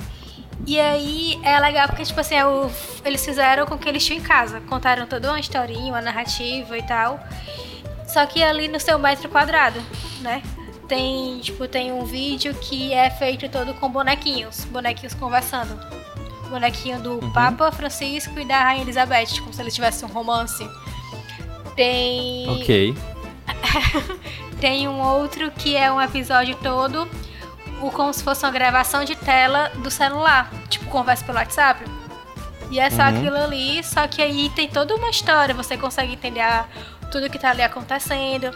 E 0.65 0.79
aí 0.79 1.39
é 1.43 1.59
legal 1.59 1.87
porque, 1.87 2.03
tipo 2.03 2.19
assim, 2.19 2.35
é 2.35 2.45
o- 2.45 2.69
eles 3.03 3.23
fizeram 3.23 3.65
com 3.65 3.75
o 3.75 3.77
que 3.77 3.87
eles 3.89 4.05
tinham 4.05 4.19
em 4.19 4.23
casa. 4.23 4.61
Contaram 4.61 5.05
toda 5.05 5.29
uma 5.29 5.39
historinha, 5.39 5.91
uma 5.91 6.01
narrativa 6.01 6.77
e 6.77 6.83
tal. 6.83 7.19
Só 8.07 8.25
que 8.25 8.43
ali 8.43 8.67
no 8.67 8.79
seu 8.79 8.97
metro 8.99 9.27
quadrado, 9.29 9.81
né? 10.21 10.41
Tem, 10.87 11.39
tipo, 11.39 11.67
tem 11.67 11.91
um 11.91 12.05
vídeo 12.05 12.53
que 12.55 12.93
é 12.93 13.09
feito 13.09 13.49
todo 13.49 13.73
com 13.73 13.89
bonequinhos. 13.89 14.65
Bonequinhos 14.65 15.13
conversando. 15.15 15.77
Bonequinho 16.49 16.99
do 16.99 17.19
Papa 17.33 17.71
Francisco 17.71 18.39
e 18.39 18.45
da 18.45 18.59
Rainha 18.63 18.83
Elizabeth, 18.83 19.39
como 19.39 19.53
se 19.53 19.61
eles 19.61 19.73
tivessem 19.73 20.07
um 20.07 20.11
romance. 20.11 20.67
Tem. 21.75 22.49
Ok. 22.49 22.95
Tem 24.59 24.87
um 24.87 25.01
outro 25.01 25.51
que 25.51 25.75
é 25.75 25.91
um 25.91 26.01
episódio 26.01 26.55
todo, 26.63 27.07
o, 27.81 27.91
como 27.91 28.13
se 28.13 28.23
fosse 28.23 28.45
uma 28.45 28.51
gravação 28.51 29.03
de 29.03 29.15
tela 29.15 29.69
do 29.79 29.91
celular, 29.91 30.49
tipo 30.69 30.85
conversa 30.85 31.25
pelo 31.25 31.37
WhatsApp. 31.37 31.83
E 32.71 32.79
é 32.79 32.89
só 32.89 33.03
Uhum. 33.03 33.07
aquilo 33.09 33.35
ali, 33.37 33.83
só 33.83 34.07
que 34.07 34.21
aí 34.21 34.49
tem 34.55 34.69
toda 34.69 34.95
uma 34.95 35.09
história, 35.09 35.53
você 35.53 35.75
consegue 35.77 36.13
entender 36.13 36.39
a- 36.39 36.65
tudo 37.11 37.29
que 37.29 37.37
tá 37.37 37.49
ali 37.49 37.61
acontecendo. 37.61 38.51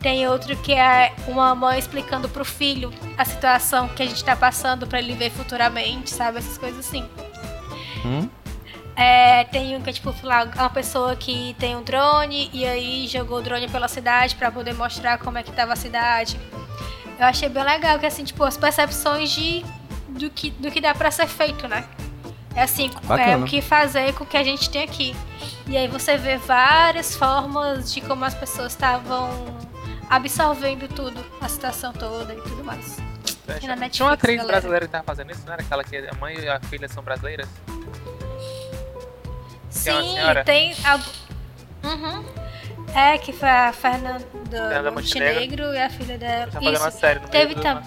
Tem 0.00 0.28
outro 0.28 0.54
que 0.56 0.72
é 0.74 1.14
uma 1.28 1.54
mãe 1.54 1.78
explicando 1.78 2.28
pro 2.28 2.44
filho 2.44 2.92
a 3.16 3.24
situação 3.24 3.88
que 3.88 4.02
a 4.02 4.06
gente 4.06 4.22
tá 4.22 4.34
passando 4.36 4.86
pra 4.86 4.98
ele 4.98 5.14
ver 5.14 5.30
futuramente, 5.30 6.10
sabe? 6.10 6.38
Essas 6.38 6.58
coisas 6.58 6.84
assim. 6.86 7.08
É, 8.96 9.44
tem 9.44 9.76
um 9.76 9.82
que 9.82 9.90
é 9.90 9.92
tipo, 9.92 10.12
sei 10.12 10.28
lá, 10.28 10.44
uma 10.44 10.70
pessoa 10.70 11.16
que 11.16 11.56
tem 11.58 11.74
um 11.74 11.82
drone 11.82 12.48
e 12.52 12.64
aí 12.64 13.08
jogou 13.08 13.38
o 13.38 13.42
drone 13.42 13.68
pela 13.68 13.88
cidade 13.88 14.36
pra 14.36 14.52
poder 14.52 14.72
mostrar 14.74 15.18
como 15.18 15.36
é 15.36 15.42
que 15.42 15.50
tava 15.50 15.72
a 15.72 15.76
cidade. 15.76 16.38
Eu 17.18 17.26
achei 17.26 17.48
bem 17.48 17.64
legal 17.64 17.98
que 17.98 18.06
assim, 18.06 18.24
tipo, 18.24 18.44
as 18.44 18.56
percepções 18.56 19.30
de 19.30 19.64
do 20.08 20.30
que, 20.30 20.50
do 20.50 20.70
que 20.70 20.80
dá 20.80 20.94
pra 20.94 21.10
ser 21.10 21.26
feito, 21.26 21.66
né? 21.66 21.84
É 22.54 22.62
assim, 22.62 22.88
é 23.18 23.36
o 23.36 23.44
que 23.44 23.60
fazer 23.60 24.14
com 24.14 24.22
o 24.22 24.26
que 24.26 24.36
a 24.36 24.44
gente 24.44 24.70
tem 24.70 24.84
aqui. 24.84 25.14
E 25.66 25.76
aí 25.76 25.88
você 25.88 26.16
vê 26.16 26.36
várias 26.36 27.16
formas 27.16 27.92
de 27.92 28.00
como 28.00 28.24
as 28.24 28.34
pessoas 28.34 28.72
estavam 28.72 29.28
absorvendo 30.08 30.86
tudo, 30.88 31.24
a 31.40 31.48
situação 31.48 31.92
toda 31.92 32.32
e 32.32 32.40
tudo 32.42 32.62
mais. 32.62 32.96
Netflix, 33.46 33.96
Tinha 33.96 34.06
uma 34.06 34.12
atriz 34.14 34.36
galera. 34.36 34.52
brasileira 34.52 34.86
que 34.86 34.92
tava 34.92 35.04
fazendo 35.04 35.30
isso, 35.32 35.42
não 35.46 35.52
era 35.52 35.62
aquela 35.62 35.84
que 35.84 35.96
a 35.96 36.14
mãe 36.14 36.38
e 36.38 36.48
a 36.48 36.60
filha 36.60 36.88
são 36.88 37.02
brasileiras? 37.02 37.48
É 37.68 37.84
Sim, 39.70 40.14
senhora? 40.14 40.44
tem. 40.44 40.74
algo- 40.84 41.04
Uhum. 41.84 42.24
É, 42.94 43.18
que 43.18 43.32
foi 43.32 43.48
a 43.48 43.72
Fernanda 43.72 44.24
Fernanda 44.48 44.90
Montenegro. 44.90 45.74
E 45.74 45.78
a 45.82 45.90
filha 45.90 46.16
dela. 46.16 46.46
Tá 46.50 46.60
fazendo 46.60 46.78
uma 46.80 46.90
série 46.90 47.20
no 47.20 47.28
Teve 47.28 47.46
meio 47.46 47.56
do... 47.56 47.62
tam- 47.62 47.82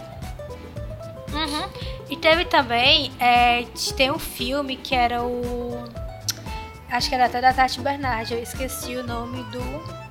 Uhum. 1.33 1.69
E 2.09 2.17
teve 2.17 2.45
também. 2.45 3.11
é, 3.19 3.65
tem 3.95 4.11
um 4.11 4.19
filme 4.19 4.75
que 4.77 4.93
era 4.95 5.23
o. 5.23 5.83
Acho 6.89 7.09
que 7.09 7.15
era 7.15 7.25
até 7.25 7.41
da 7.41 7.53
Tati 7.53 7.79
Bernardi, 7.81 8.33
eu 8.33 8.41
esqueci 8.43 8.95
o 8.95 9.03
nome 9.03 9.43
do. 9.51 10.06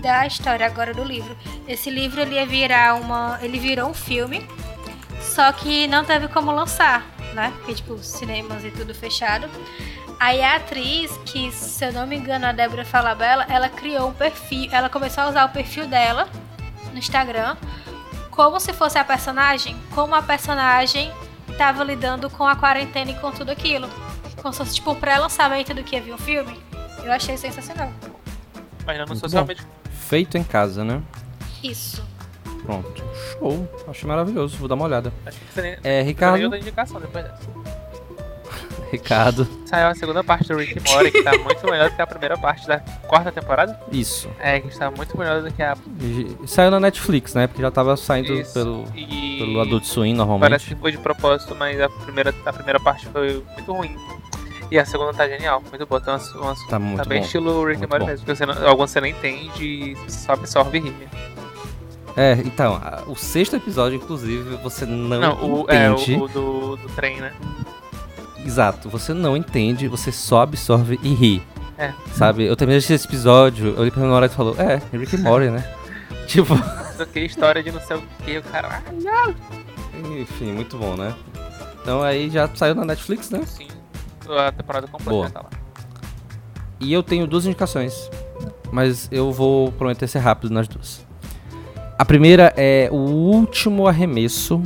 Da 0.00 0.26
história 0.26 0.66
agora 0.66 0.94
do 0.94 1.02
livro. 1.02 1.36
Esse 1.66 1.90
livro 1.90 2.20
ele 2.20 2.36
ia 2.36 2.46
virar 2.46 2.94
uma. 2.94 3.38
Ele 3.42 3.58
virou 3.58 3.90
um 3.90 3.94
filme. 3.94 4.46
Só 5.20 5.50
que 5.52 5.86
não 5.88 6.04
teve 6.04 6.28
como 6.28 6.52
lançar, 6.52 7.04
né? 7.34 7.52
Porque, 7.56 7.74
tipo, 7.74 7.98
cinemas 7.98 8.64
e 8.64 8.70
tudo 8.70 8.94
fechado. 8.94 9.48
Aí 10.20 10.42
a 10.42 10.56
atriz, 10.56 11.16
que 11.26 11.50
se 11.52 11.84
eu 11.84 11.92
não 11.92 12.06
me 12.06 12.16
engano, 12.16 12.46
a 12.46 12.52
Débora 12.52 12.84
Falabella, 12.84 13.46
ela 13.48 13.68
criou 13.68 14.08
um 14.08 14.12
perfil. 14.12 14.68
Ela 14.72 14.88
começou 14.88 15.24
a 15.24 15.28
usar 15.28 15.44
o 15.44 15.48
perfil 15.50 15.86
dela 15.86 16.28
no 16.92 16.98
Instagram 16.98 17.56
como 18.38 18.60
se 18.60 18.72
fosse 18.72 18.96
a 18.96 19.04
personagem, 19.04 19.76
como 19.92 20.14
a 20.14 20.22
personagem 20.22 21.12
tava 21.56 21.82
lidando 21.82 22.30
com 22.30 22.46
a 22.46 22.54
quarentena 22.54 23.10
e 23.10 23.14
com 23.14 23.32
tudo 23.32 23.50
aquilo. 23.50 23.90
Como 24.40 24.52
se 24.54 24.58
fosse 24.58 24.76
tipo 24.76 24.92
um 24.92 24.94
pré-lançamento 24.94 25.74
do 25.74 25.82
que 25.82 25.96
havia 25.96 26.14
um 26.14 26.18
filme. 26.18 26.56
Eu 27.02 27.10
achei 27.10 27.36
sensacional. 27.36 27.92
Imaginando 28.80 29.08
Muito 29.08 29.20
socialmente. 29.20 29.66
Feito 30.08 30.36
em 30.38 30.42
casa, 30.42 30.84
né? 30.84 31.02
Isso. 31.62 32.02
Pronto. 32.64 33.04
Show. 33.38 33.68
Achei 33.88 34.08
maravilhoso. 34.08 34.56
Vou 34.56 34.68
dar 34.68 34.74
uma 34.74 34.84
olhada. 34.86 35.12
Acho 35.26 35.38
que 35.38 35.52
você 35.52 35.62
nem, 35.62 35.72
É, 35.84 35.96
nem 35.98 36.04
Ricardo. 36.04 36.56
indicação 36.56 37.00
depois 37.00 37.24
dessa. 37.24 37.48
Ricardo. 38.90 39.46
Saiu 39.66 39.88
a 39.88 39.94
segunda 39.94 40.24
parte 40.24 40.48
do 40.48 40.56
Rick 40.56 40.78
and 40.78 40.90
Morty, 40.90 41.10
que 41.10 41.22
tá 41.22 41.32
muito 41.44 41.66
melhor 41.70 41.90
do 41.90 41.96
que 41.96 42.00
a 42.00 42.06
primeira 42.06 42.38
parte 42.38 42.66
da 42.66 42.80
quarta 43.06 43.30
temporada. 43.30 43.78
Isso. 43.92 44.30
É, 44.40 44.60
que 44.60 44.68
está 44.68 44.90
muito 44.90 45.16
melhor 45.18 45.42
do 45.42 45.52
que 45.52 45.62
a. 45.62 45.76
E 46.00 46.36
Saiu 46.48 46.70
na 46.70 46.80
Netflix, 46.80 47.34
né? 47.34 47.46
Porque 47.46 47.60
já 47.60 47.70
tava 47.70 47.94
saindo 47.98 48.32
Isso. 48.32 48.54
pelo, 48.54 48.84
E 48.94 49.36
pelo 49.38 49.60
Adult 49.60 49.84
Swim 49.84 50.14
normalmente. 50.14 50.48
Parece 50.50 50.66
que 50.68 50.74
foi 50.74 50.90
de 50.92 50.98
propósito, 50.98 51.54
mas 51.54 51.78
a 51.80 51.88
primeira, 51.90 52.34
a 52.46 52.52
primeira 52.52 52.80
parte 52.80 53.06
foi 53.08 53.44
muito 53.54 53.72
ruim. 53.74 53.94
E 54.70 54.78
a 54.78 54.84
segunda 54.84 55.14
tá 55.14 55.26
genial, 55.26 55.62
muito 55.70 55.86
boa. 55.86 56.00
Tem 56.00 56.12
umas, 56.12 56.34
umas, 56.34 56.66
Tá 56.66 56.78
muito 56.78 57.02
tá 57.02 57.08
bem 57.08 57.20
bom. 57.20 57.24
estilo 57.24 57.64
Rick 57.64 57.84
and 57.84 57.88
Morty 57.88 58.06
mesmo, 58.06 58.26
porque 58.26 58.36
você 58.36 58.46
não, 58.46 58.68
algumas 58.68 58.90
você 58.90 59.00
não 59.00 59.06
entende 59.08 59.64
e 59.64 60.10
só 60.10 60.32
absorve 60.32 60.78
e 60.78 60.80
ri. 60.82 60.94
É, 62.16 62.32
então, 62.44 62.80
o 63.06 63.14
sexto 63.14 63.56
episódio, 63.56 63.96
inclusive, 63.96 64.56
você 64.56 64.84
não, 64.84 65.20
Não, 65.20 65.34
o, 65.62 65.66
é, 65.70 65.88
entende. 65.88 66.14
o, 66.14 66.24
o 66.24 66.28
do, 66.28 66.76
do 66.76 66.88
trem, 66.94 67.20
né? 67.20 67.32
Exato, 68.44 68.88
você 68.88 69.14
não 69.14 69.36
entende, 69.36 69.88
você 69.88 70.10
só 70.10 70.42
absorve 70.42 70.98
e 71.02 71.14
ri. 71.14 71.42
É. 71.78 71.92
Sabe? 72.12 72.44
Eu 72.44 72.56
terminei 72.56 72.78
esse 72.78 72.92
episódio, 72.92 73.68
eu 73.68 73.78
olhei 73.80 73.90
pra 73.90 74.02
minha 74.02 74.12
hora 74.12 74.26
e 74.26 74.28
falou, 74.28 74.56
é, 74.58 74.82
Rick 74.92 75.16
and 75.16 75.20
Morty, 75.20 75.48
né? 75.50 75.64
tipo, 76.26 76.54
que 77.12 77.20
história 77.20 77.62
de 77.62 77.70
não 77.70 77.80
sei 77.80 77.96
o 77.96 78.02
que, 78.24 78.38
o 78.38 78.42
cara. 78.42 78.82
Ah, 79.06 79.32
enfim, 80.20 80.52
muito 80.52 80.76
bom, 80.76 80.96
né? 80.96 81.14
Então 81.80 82.02
aí 82.02 82.28
já 82.28 82.48
saiu 82.54 82.74
na 82.74 82.84
Netflix, 82.84 83.30
né? 83.30 83.42
sim. 83.46 83.68
A 84.28 84.52
temporada 84.52 84.86
completa 84.86 85.10
Boa. 85.10 85.30
tá 85.30 85.40
lá. 85.40 85.50
E 86.80 86.92
eu 86.92 87.02
tenho 87.02 87.26
duas 87.26 87.44
indicações, 87.44 88.10
mas 88.70 89.08
eu 89.10 89.32
vou 89.32 89.72
prometer 89.72 90.06
ser 90.06 90.20
rápido 90.20 90.52
nas 90.52 90.68
duas. 90.68 91.06
A 91.98 92.04
primeira 92.04 92.52
é 92.56 92.88
o 92.92 92.96
último 92.96 93.88
arremesso, 93.88 94.62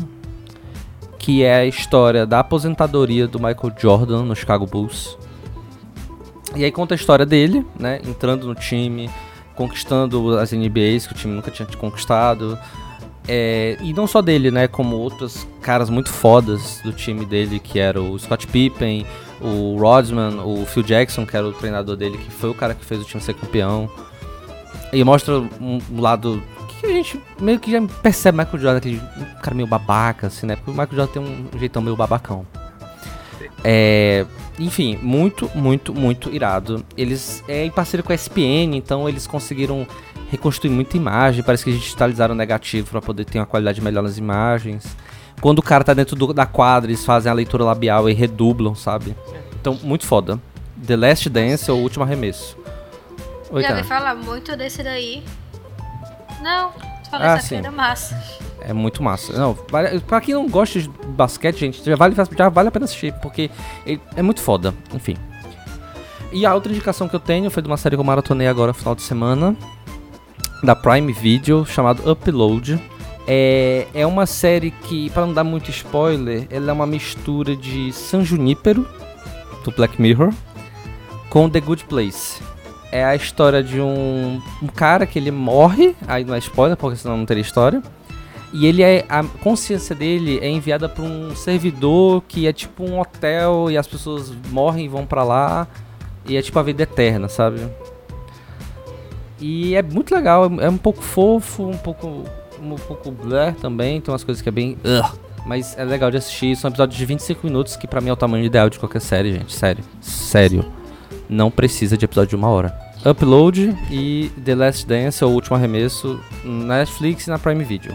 que 1.19 1.43
é 1.43 1.55
a 1.55 1.67
história 1.67 2.27
da 2.27 2.41
aposentadoria 2.41 3.27
do 3.27 3.39
Michael 3.39 3.73
Jordan 3.79 4.25
no 4.25 4.37
Chicago 4.37 4.67
Bulls. 4.67 5.17
E 6.55 6.65
aí 6.65 6.71
conta 6.71 6.95
a 6.95 6.97
história 6.97 7.25
dele, 7.25 7.65
né, 7.79 8.01
entrando 8.07 8.47
no 8.47 8.55
time, 8.55 9.09
conquistando 9.55 10.39
as 10.39 10.53
NBAs 10.53 11.07
que 11.07 11.13
o 11.13 11.17
time 11.17 11.35
nunca 11.35 11.51
tinha 11.51 11.67
conquistado. 11.79 12.59
É, 13.29 13.77
e 13.81 13.93
não 13.93 14.07
só 14.07 14.21
dele, 14.21 14.51
né, 14.51 14.67
como 14.67 14.97
outros 14.97 15.47
caras 15.61 15.89
muito 15.89 16.11
fodas 16.11 16.81
do 16.85 16.93
time 16.93 17.25
dele, 17.25 17.61
que 17.61 17.79
era 17.79 18.01
o 18.01 18.19
Scott 18.19 18.47
Pippen, 18.49 19.07
o 19.41 19.77
Rodman, 19.79 20.41
o 20.45 20.65
Phil 20.67 20.83
Jackson, 20.83 21.25
que 21.25 21.37
era 21.37 21.47
o 21.47 21.53
treinador 21.53 21.97
dele, 21.97 22.19
que 22.19 22.31
foi 22.31 22.51
o 22.51 22.55
cara 22.55 22.75
que 22.75 22.85
fez 22.85 23.01
o 23.01 23.05
time 23.05 23.23
ser 23.23 23.35
campeão. 23.35 23.89
E 24.93 25.03
mostra 25.05 25.39
um, 25.39 25.81
lado 25.99 26.43
que 26.69 26.87
a 26.87 26.91
gente 26.91 27.21
meio 27.41 27.59
que 27.59 27.71
já 27.71 27.81
percebe 28.03 28.39
Michael 28.39 28.59
Jordan, 28.59 28.79
aquele 28.79 29.01
cara 29.43 29.55
meio 29.55 29.67
babaca, 29.67 30.27
assim, 30.27 30.47
né? 30.47 30.57
Porque 30.57 30.71
o 30.71 30.75
Michael 30.75 30.97
Jordan 30.97 31.13
tem 31.13 31.23
um 31.23 31.59
jeitão 31.59 31.81
meio 31.81 31.97
babacão. 31.97 32.47
É, 33.65 34.27
enfim, 34.59 34.99
muito, 35.01 35.51
muito, 35.55 35.95
muito 35.95 36.31
irado. 36.31 36.85
Eles 36.97 37.43
é 37.49 37.65
em 37.65 37.71
parceria 37.71 38.03
com 38.03 38.13
a 38.13 38.15
ESPN, 38.15 38.77
então 38.77 39.09
eles 39.09 39.27
conseguiram 39.27 39.87
reconstruir 40.33 40.71
muita 40.71 40.97
imagem. 40.97 41.43
Parece 41.45 41.63
que 41.63 41.71
eles 41.71 41.81
digitalizaram 41.83 42.35
o 42.35 42.37
negativo 42.37 42.91
para 42.91 43.01
poder 43.01 43.25
ter 43.25 43.39
uma 43.39 43.47
qualidade 43.47 43.81
melhor 43.81 44.03
nas 44.03 44.19
imagens. 44.19 44.85
Quando 45.41 45.59
o 45.61 45.63
cara 45.63 45.85
tá 45.85 45.93
dentro 45.95 46.17
do- 46.17 46.33
da 46.33 46.47
quadra, 46.47 46.91
eles 46.91 47.05
fazem 47.05 47.31
a 47.31 47.35
leitura 47.35 47.63
labial 47.65 48.09
e 48.09 48.13
redublam, 48.13 48.75
sabe? 48.75 49.15
Então, 49.61 49.79
muito 49.83 50.07
foda. 50.07 50.41
The 50.85 50.97
Last 50.97 51.29
Dance 51.29 51.71
é 51.71 51.73
o 51.73 51.77
último 51.77 52.03
arremesso. 52.05 52.57
Oi, 53.51 53.63
Já 53.63 53.71
ouvi 53.71 53.83
falar 53.85 54.15
muito 54.15 54.57
desse 54.57 54.83
daí. 54.83 55.23
Não, 56.43 56.71
tu 57.05 57.11
falou 57.11 57.27
Ah, 57.27 57.37
essa 57.37 57.47
sim. 57.49 57.57
era 57.57 57.71
massa. 57.71 58.21
É 58.61 58.73
muito 58.73 59.03
massa. 59.03 59.33
Não, 59.33 59.55
pra 60.07 60.21
quem 60.21 60.35
não 60.35 60.49
gosta 60.49 60.81
de 60.81 60.89
basquete, 60.89 61.59
gente, 61.59 61.85
já 61.85 61.97
vale, 61.97 62.15
já 62.15 62.49
vale 62.49 62.69
a 62.69 62.71
pena 62.71 62.85
assistir, 62.87 63.13
porque 63.21 63.51
ele- 63.85 64.01
é 64.17 64.23
muito 64.23 64.41
foda. 64.41 64.73
Enfim. 64.95 65.17
E 66.33 66.47
a 66.47 66.55
outra 66.55 66.73
indicação 66.73 67.09
que 67.09 67.15
eu 67.17 67.21
tenho 67.21 67.51
foi 67.51 67.63
de 67.63 67.69
uma 67.69 67.77
série 67.77 67.95
que 67.97 68.01
eu 68.01 68.05
maratonei 68.05 68.49
agora 68.49 68.69
no 68.69 68.75
final 68.75 68.95
de 68.95 69.03
semana, 69.03 69.55
da 70.63 70.77
Prime 70.77 71.13
Video, 71.13 71.67
chamado 71.67 72.11
Upload. 72.11 72.81
É, 73.27 73.87
é 73.95 74.07
uma 74.07 74.27
série 74.27 74.71
que, 74.71 75.11
pra 75.11 75.27
não 75.27 75.33
dar 75.33 75.45
muito 75.45 75.71
spoiler, 75.71 76.47
ela 76.51 76.71
é 76.71 76.73
uma 76.73 76.87
mistura 76.87 77.57
de 77.57 77.93
San 77.93 78.25
Junípero, 78.25 78.87
do 79.65 79.71
Black 79.71 80.01
Mirror, 80.01 80.33
com 81.31 81.49
The 81.49 81.61
Good 81.61 81.85
Place. 81.85 82.41
É 82.91 83.05
a 83.05 83.15
história 83.15 83.63
de 83.63 83.81
um, 83.81 84.41
um 84.63 84.67
cara 84.67 85.07
que 85.07 85.19
ele 85.19 85.31
morre, 85.31 85.97
aí 86.07 86.25
não 86.25 86.35
é 86.35 86.39
spoiler, 86.39 86.77
porque 86.77 86.97
senão 86.97 87.17
não 87.17 87.25
teria 87.25 87.41
história. 87.41 87.83
E 88.53 88.67
ele 88.67 88.83
é. 88.83 89.07
A 89.09 89.25
consciência 89.25 89.95
dele 89.97 90.39
é 90.43 90.49
enviada 90.49 90.87
pra 90.89 91.03
um 91.03 91.35
servidor 91.35 92.23
que 92.29 92.47
é 92.47 92.53
tipo 92.53 92.85
um 92.85 93.01
hotel 93.01 93.71
e 93.71 93.79
as 93.79 93.87
pessoas 93.87 94.31
morrem 94.51 94.85
e 94.85 94.89
vão 94.89 95.07
pra 95.07 95.25
lá. 95.25 95.67
E 96.27 96.37
é 96.37 96.43
tipo 96.43 96.59
a 96.59 96.63
vida 96.63 96.83
eterna, 96.83 97.29
sabe? 97.29 97.61
E 99.43 99.75
é 99.75 99.83
muito 99.83 100.15
legal, 100.15 100.45
é 100.61 100.71
um 100.71 100.79
pouco 100.79 101.03
fofo, 101.03 101.65
um 101.65 101.77
pouco. 101.77 102.25
Um 102.63 102.77
pouco 102.77 103.11
blur 103.11 103.53
também, 103.61 104.01
tem 104.01 104.13
umas 104.13 104.23
coisas 104.23 104.41
que 104.41 104.49
é 104.49 104.53
bem. 104.53 104.79
ugh, 104.85 105.19
mas 105.45 105.77
é 105.77 105.85
legal 105.85 106.13
de 106.13 106.17
assistir. 106.17 106.55
São 106.55 106.69
episódios 106.69 106.97
de 106.97 107.05
25 107.05 107.45
minutos, 107.45 107.75
que 107.75 107.89
pra 107.89 108.01
mim 108.01 108.09
é 108.09 108.13
o 108.13 108.17
tamanho 108.17 108.45
ideal 108.45 108.71
de 108.71 108.79
qualquer 108.79 109.01
série, 109.01 109.33
gente. 109.33 109.53
Sério. 109.53 109.83
Sério. 110.01 110.65
Não 111.29 111.51
precisa 111.51 111.97
de 111.97 112.05
episódio 112.05 112.31
de 112.31 112.37
uma 112.37 112.49
hora. 112.49 112.73
Upload 113.05 113.77
e 113.91 114.31
The 114.45 114.55
Last 114.55 114.87
Dance, 114.87 115.25
é 115.25 115.27
o 115.27 115.31
último 115.31 115.57
arremesso, 115.57 116.21
na 116.45 116.79
Netflix 116.79 117.27
e 117.27 117.31
na 117.31 117.39
Prime 117.39 117.65
Video. 117.65 117.93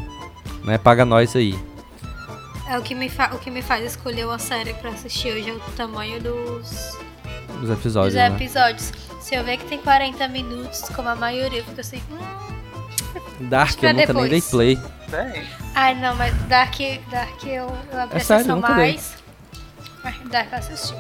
Né? 0.66 0.78
Paga 0.78 1.06
nós 1.06 1.34
aí. 1.34 1.58
É 2.70 2.78
o 2.78 2.82
que, 2.82 2.94
me 2.94 3.08
o 3.08 3.40
que 3.40 3.50
me 3.50 3.62
faz 3.62 3.86
escolher 3.86 4.26
uma 4.26 4.38
série 4.38 4.74
pra 4.74 4.90
assistir 4.90 5.30
hoje 5.30 5.50
é 5.50 5.54
o 5.54 5.60
tamanho 5.78 6.22
dos, 6.22 6.98
Os 7.62 7.70
episódios, 7.70 8.14
dos 8.14 8.22
né? 8.22 8.28
episódios. 8.36 8.92
Se 9.22 9.36
eu 9.36 9.44
ver 9.44 9.58
que 9.58 9.66
tem 9.66 9.78
40 9.80 10.28
minutos, 10.28 10.82
como 10.96 11.10
a 11.10 11.16
maioria, 11.16 11.60
eu 11.60 11.66
fico 11.66 11.82
assim. 11.82 12.02
Hum. 12.12 13.48
Dark, 13.50 13.82
eu 13.82 13.94
nunca 13.94 14.14
nem 14.14 14.30
dei 14.30 14.42
depois. 14.42 14.50
play. 14.50 14.80
É, 15.14 15.44
Ai 15.74 15.96
não, 15.96 16.16
mas 16.16 16.34
Dark, 16.48 16.76
Dark 17.10 17.44
eu, 17.46 17.72
eu 17.92 18.00
abri 18.00 18.18
É 18.18 18.20
sério, 18.20 18.48
nunca 18.56 18.68
dei. 18.74 18.76
mais. 18.76 19.16
Mas 20.04 20.20
Dark 20.30 20.52
eu 20.52 20.58
assisti. 20.58 20.94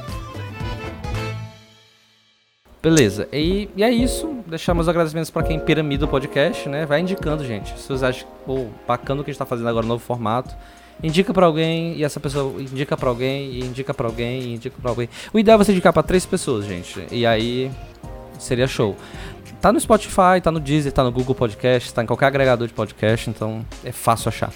Beleza, 2.81 3.27
e, 3.33 3.69
e 3.75 3.83
é 3.83 3.89
isso. 3.91 4.43
Deixamos 4.47 4.87
agradecimentos 4.87 5.29
pra 5.29 5.43
quem 5.43 5.59
piramida 5.59 6.05
o 6.05 6.07
podcast, 6.07 6.69
né? 6.69 6.85
Vai 6.85 7.01
indicando, 7.01 7.43
gente. 7.45 7.77
Se 7.77 7.87
vocês 7.87 8.03
acham 8.03 8.27
pô, 8.45 8.67
bacana 8.87 9.21
o 9.21 9.23
que 9.23 9.31
a 9.31 9.33
gente 9.33 9.39
tá 9.39 9.45
fazendo 9.45 9.67
agora, 9.67 9.85
novo 9.85 10.03
formato. 10.03 10.55
Indica 11.03 11.33
pra 11.33 11.45
alguém 11.45 11.95
e 11.95 12.03
essa 12.03 12.19
pessoa 12.19 12.59
indica 12.61 12.97
pra 12.97 13.09
alguém 13.09 13.51
e 13.51 13.59
indica 13.59 13.93
pra 13.93 14.07
alguém 14.07 14.41
e 14.41 14.53
indica 14.55 14.75
pra 14.81 14.89
alguém. 14.91 15.09
O 15.31 15.37
ideal 15.37 15.59
é 15.59 15.63
você 15.63 15.71
indicar 15.71 15.93
pra 15.93 16.01
três 16.01 16.25
pessoas, 16.25 16.65
gente. 16.65 17.05
E 17.11 17.25
aí 17.25 17.71
seria 18.39 18.67
show. 18.67 18.95
Tá 19.61 19.71
no 19.71 19.79
Spotify, 19.79 20.41
tá 20.41 20.51
no 20.51 20.59
Deezer, 20.59 20.91
tá 20.91 21.03
no 21.03 21.11
Google 21.11 21.35
Podcast, 21.35 21.93
tá 21.93 22.03
em 22.03 22.05
qualquer 22.05 22.27
agregador 22.27 22.67
de 22.67 22.73
podcast, 22.73 23.29
então 23.29 23.65
é 23.83 23.91
fácil 23.91 24.29
achar. 24.29 24.51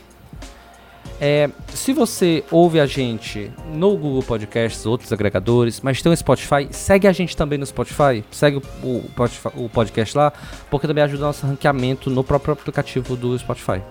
É, 1.23 1.51
se 1.71 1.93
você 1.93 2.43
ouve 2.49 2.79
a 2.79 2.87
gente 2.87 3.51
no 3.71 3.95
Google 3.95 4.23
Podcasts, 4.23 4.87
outros 4.87 5.13
agregadores, 5.13 5.79
mas 5.79 6.01
tem 6.01 6.11
o 6.11 6.17
Spotify, 6.17 6.67
segue 6.71 7.07
a 7.07 7.11
gente 7.11 7.37
também 7.37 7.59
no 7.59 7.65
Spotify, 7.65 8.23
segue 8.31 8.57
o, 8.57 8.87
o 8.87 9.03
o 9.55 9.69
podcast 9.69 10.17
lá, 10.17 10.33
porque 10.69 10.87
também 10.87 11.03
ajuda 11.03 11.23
o 11.23 11.27
nosso 11.27 11.45
ranqueamento 11.45 12.09
no 12.09 12.23
próprio 12.23 12.53
aplicativo 12.53 13.15
do 13.15 13.37
Spotify. 13.37 13.81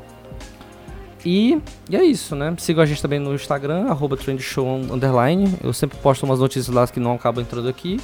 E, 1.24 1.60
e 1.88 1.96
é 1.96 2.02
isso, 2.02 2.34
né? 2.34 2.54
Siga 2.58 2.82
a 2.82 2.86
gente 2.86 3.02
também 3.02 3.18
no 3.18 3.34
Instagram, 3.34 3.86
arroba 3.88 4.16
trendshow 4.16 4.66
underline. 4.66 5.54
Eu 5.62 5.72
sempre 5.72 5.98
posto 5.98 6.24
umas 6.24 6.38
notícias 6.38 6.74
lá 6.74 6.86
que 6.86 6.98
não 6.98 7.14
acabam 7.14 7.42
entrando 7.42 7.68
aqui. 7.68 8.00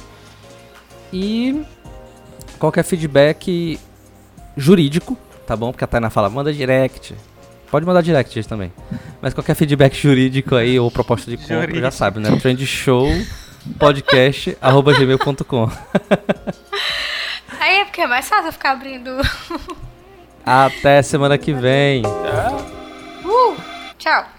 E 1.11 1.63
qualquer 2.59 2.83
feedback 2.83 3.79
jurídico, 4.55 5.17
tá 5.45 5.55
bom? 5.55 5.71
Porque 5.71 5.83
a 5.83 5.87
Tainá 5.87 6.09
fala, 6.09 6.29
manda 6.29 6.53
direct. 6.53 7.15
Pode 7.71 7.85
mandar 7.85 8.01
direct 8.01 8.33
gente, 8.33 8.47
também. 8.47 8.71
Mas 9.21 9.33
qualquer 9.33 9.55
feedback 9.55 9.95
jurídico 9.95 10.55
aí 10.55 10.79
ou 10.79 10.89
proposta 10.89 11.29
de 11.29 11.37
compra, 11.37 11.79
já 11.79 11.91
sabe, 11.91 12.19
né? 12.19 12.33
Trendshow 12.39 13.07
podcast 13.79 14.57
arroba 14.61 14.93
gmail.com. 14.93 15.69
Aí 17.59 17.79
é 17.79 17.85
porque 17.85 18.01
é 18.01 18.07
mais 18.07 18.27
fácil 18.29 18.47
eu 18.47 18.53
ficar 18.53 18.71
abrindo. 18.71 19.11
Até 20.45 21.01
semana 21.01 21.37
que 21.37 21.51
vem. 21.51 22.03
Tchau. 22.03 22.76
Uh! 23.29 23.57
Tchau! 23.99 24.36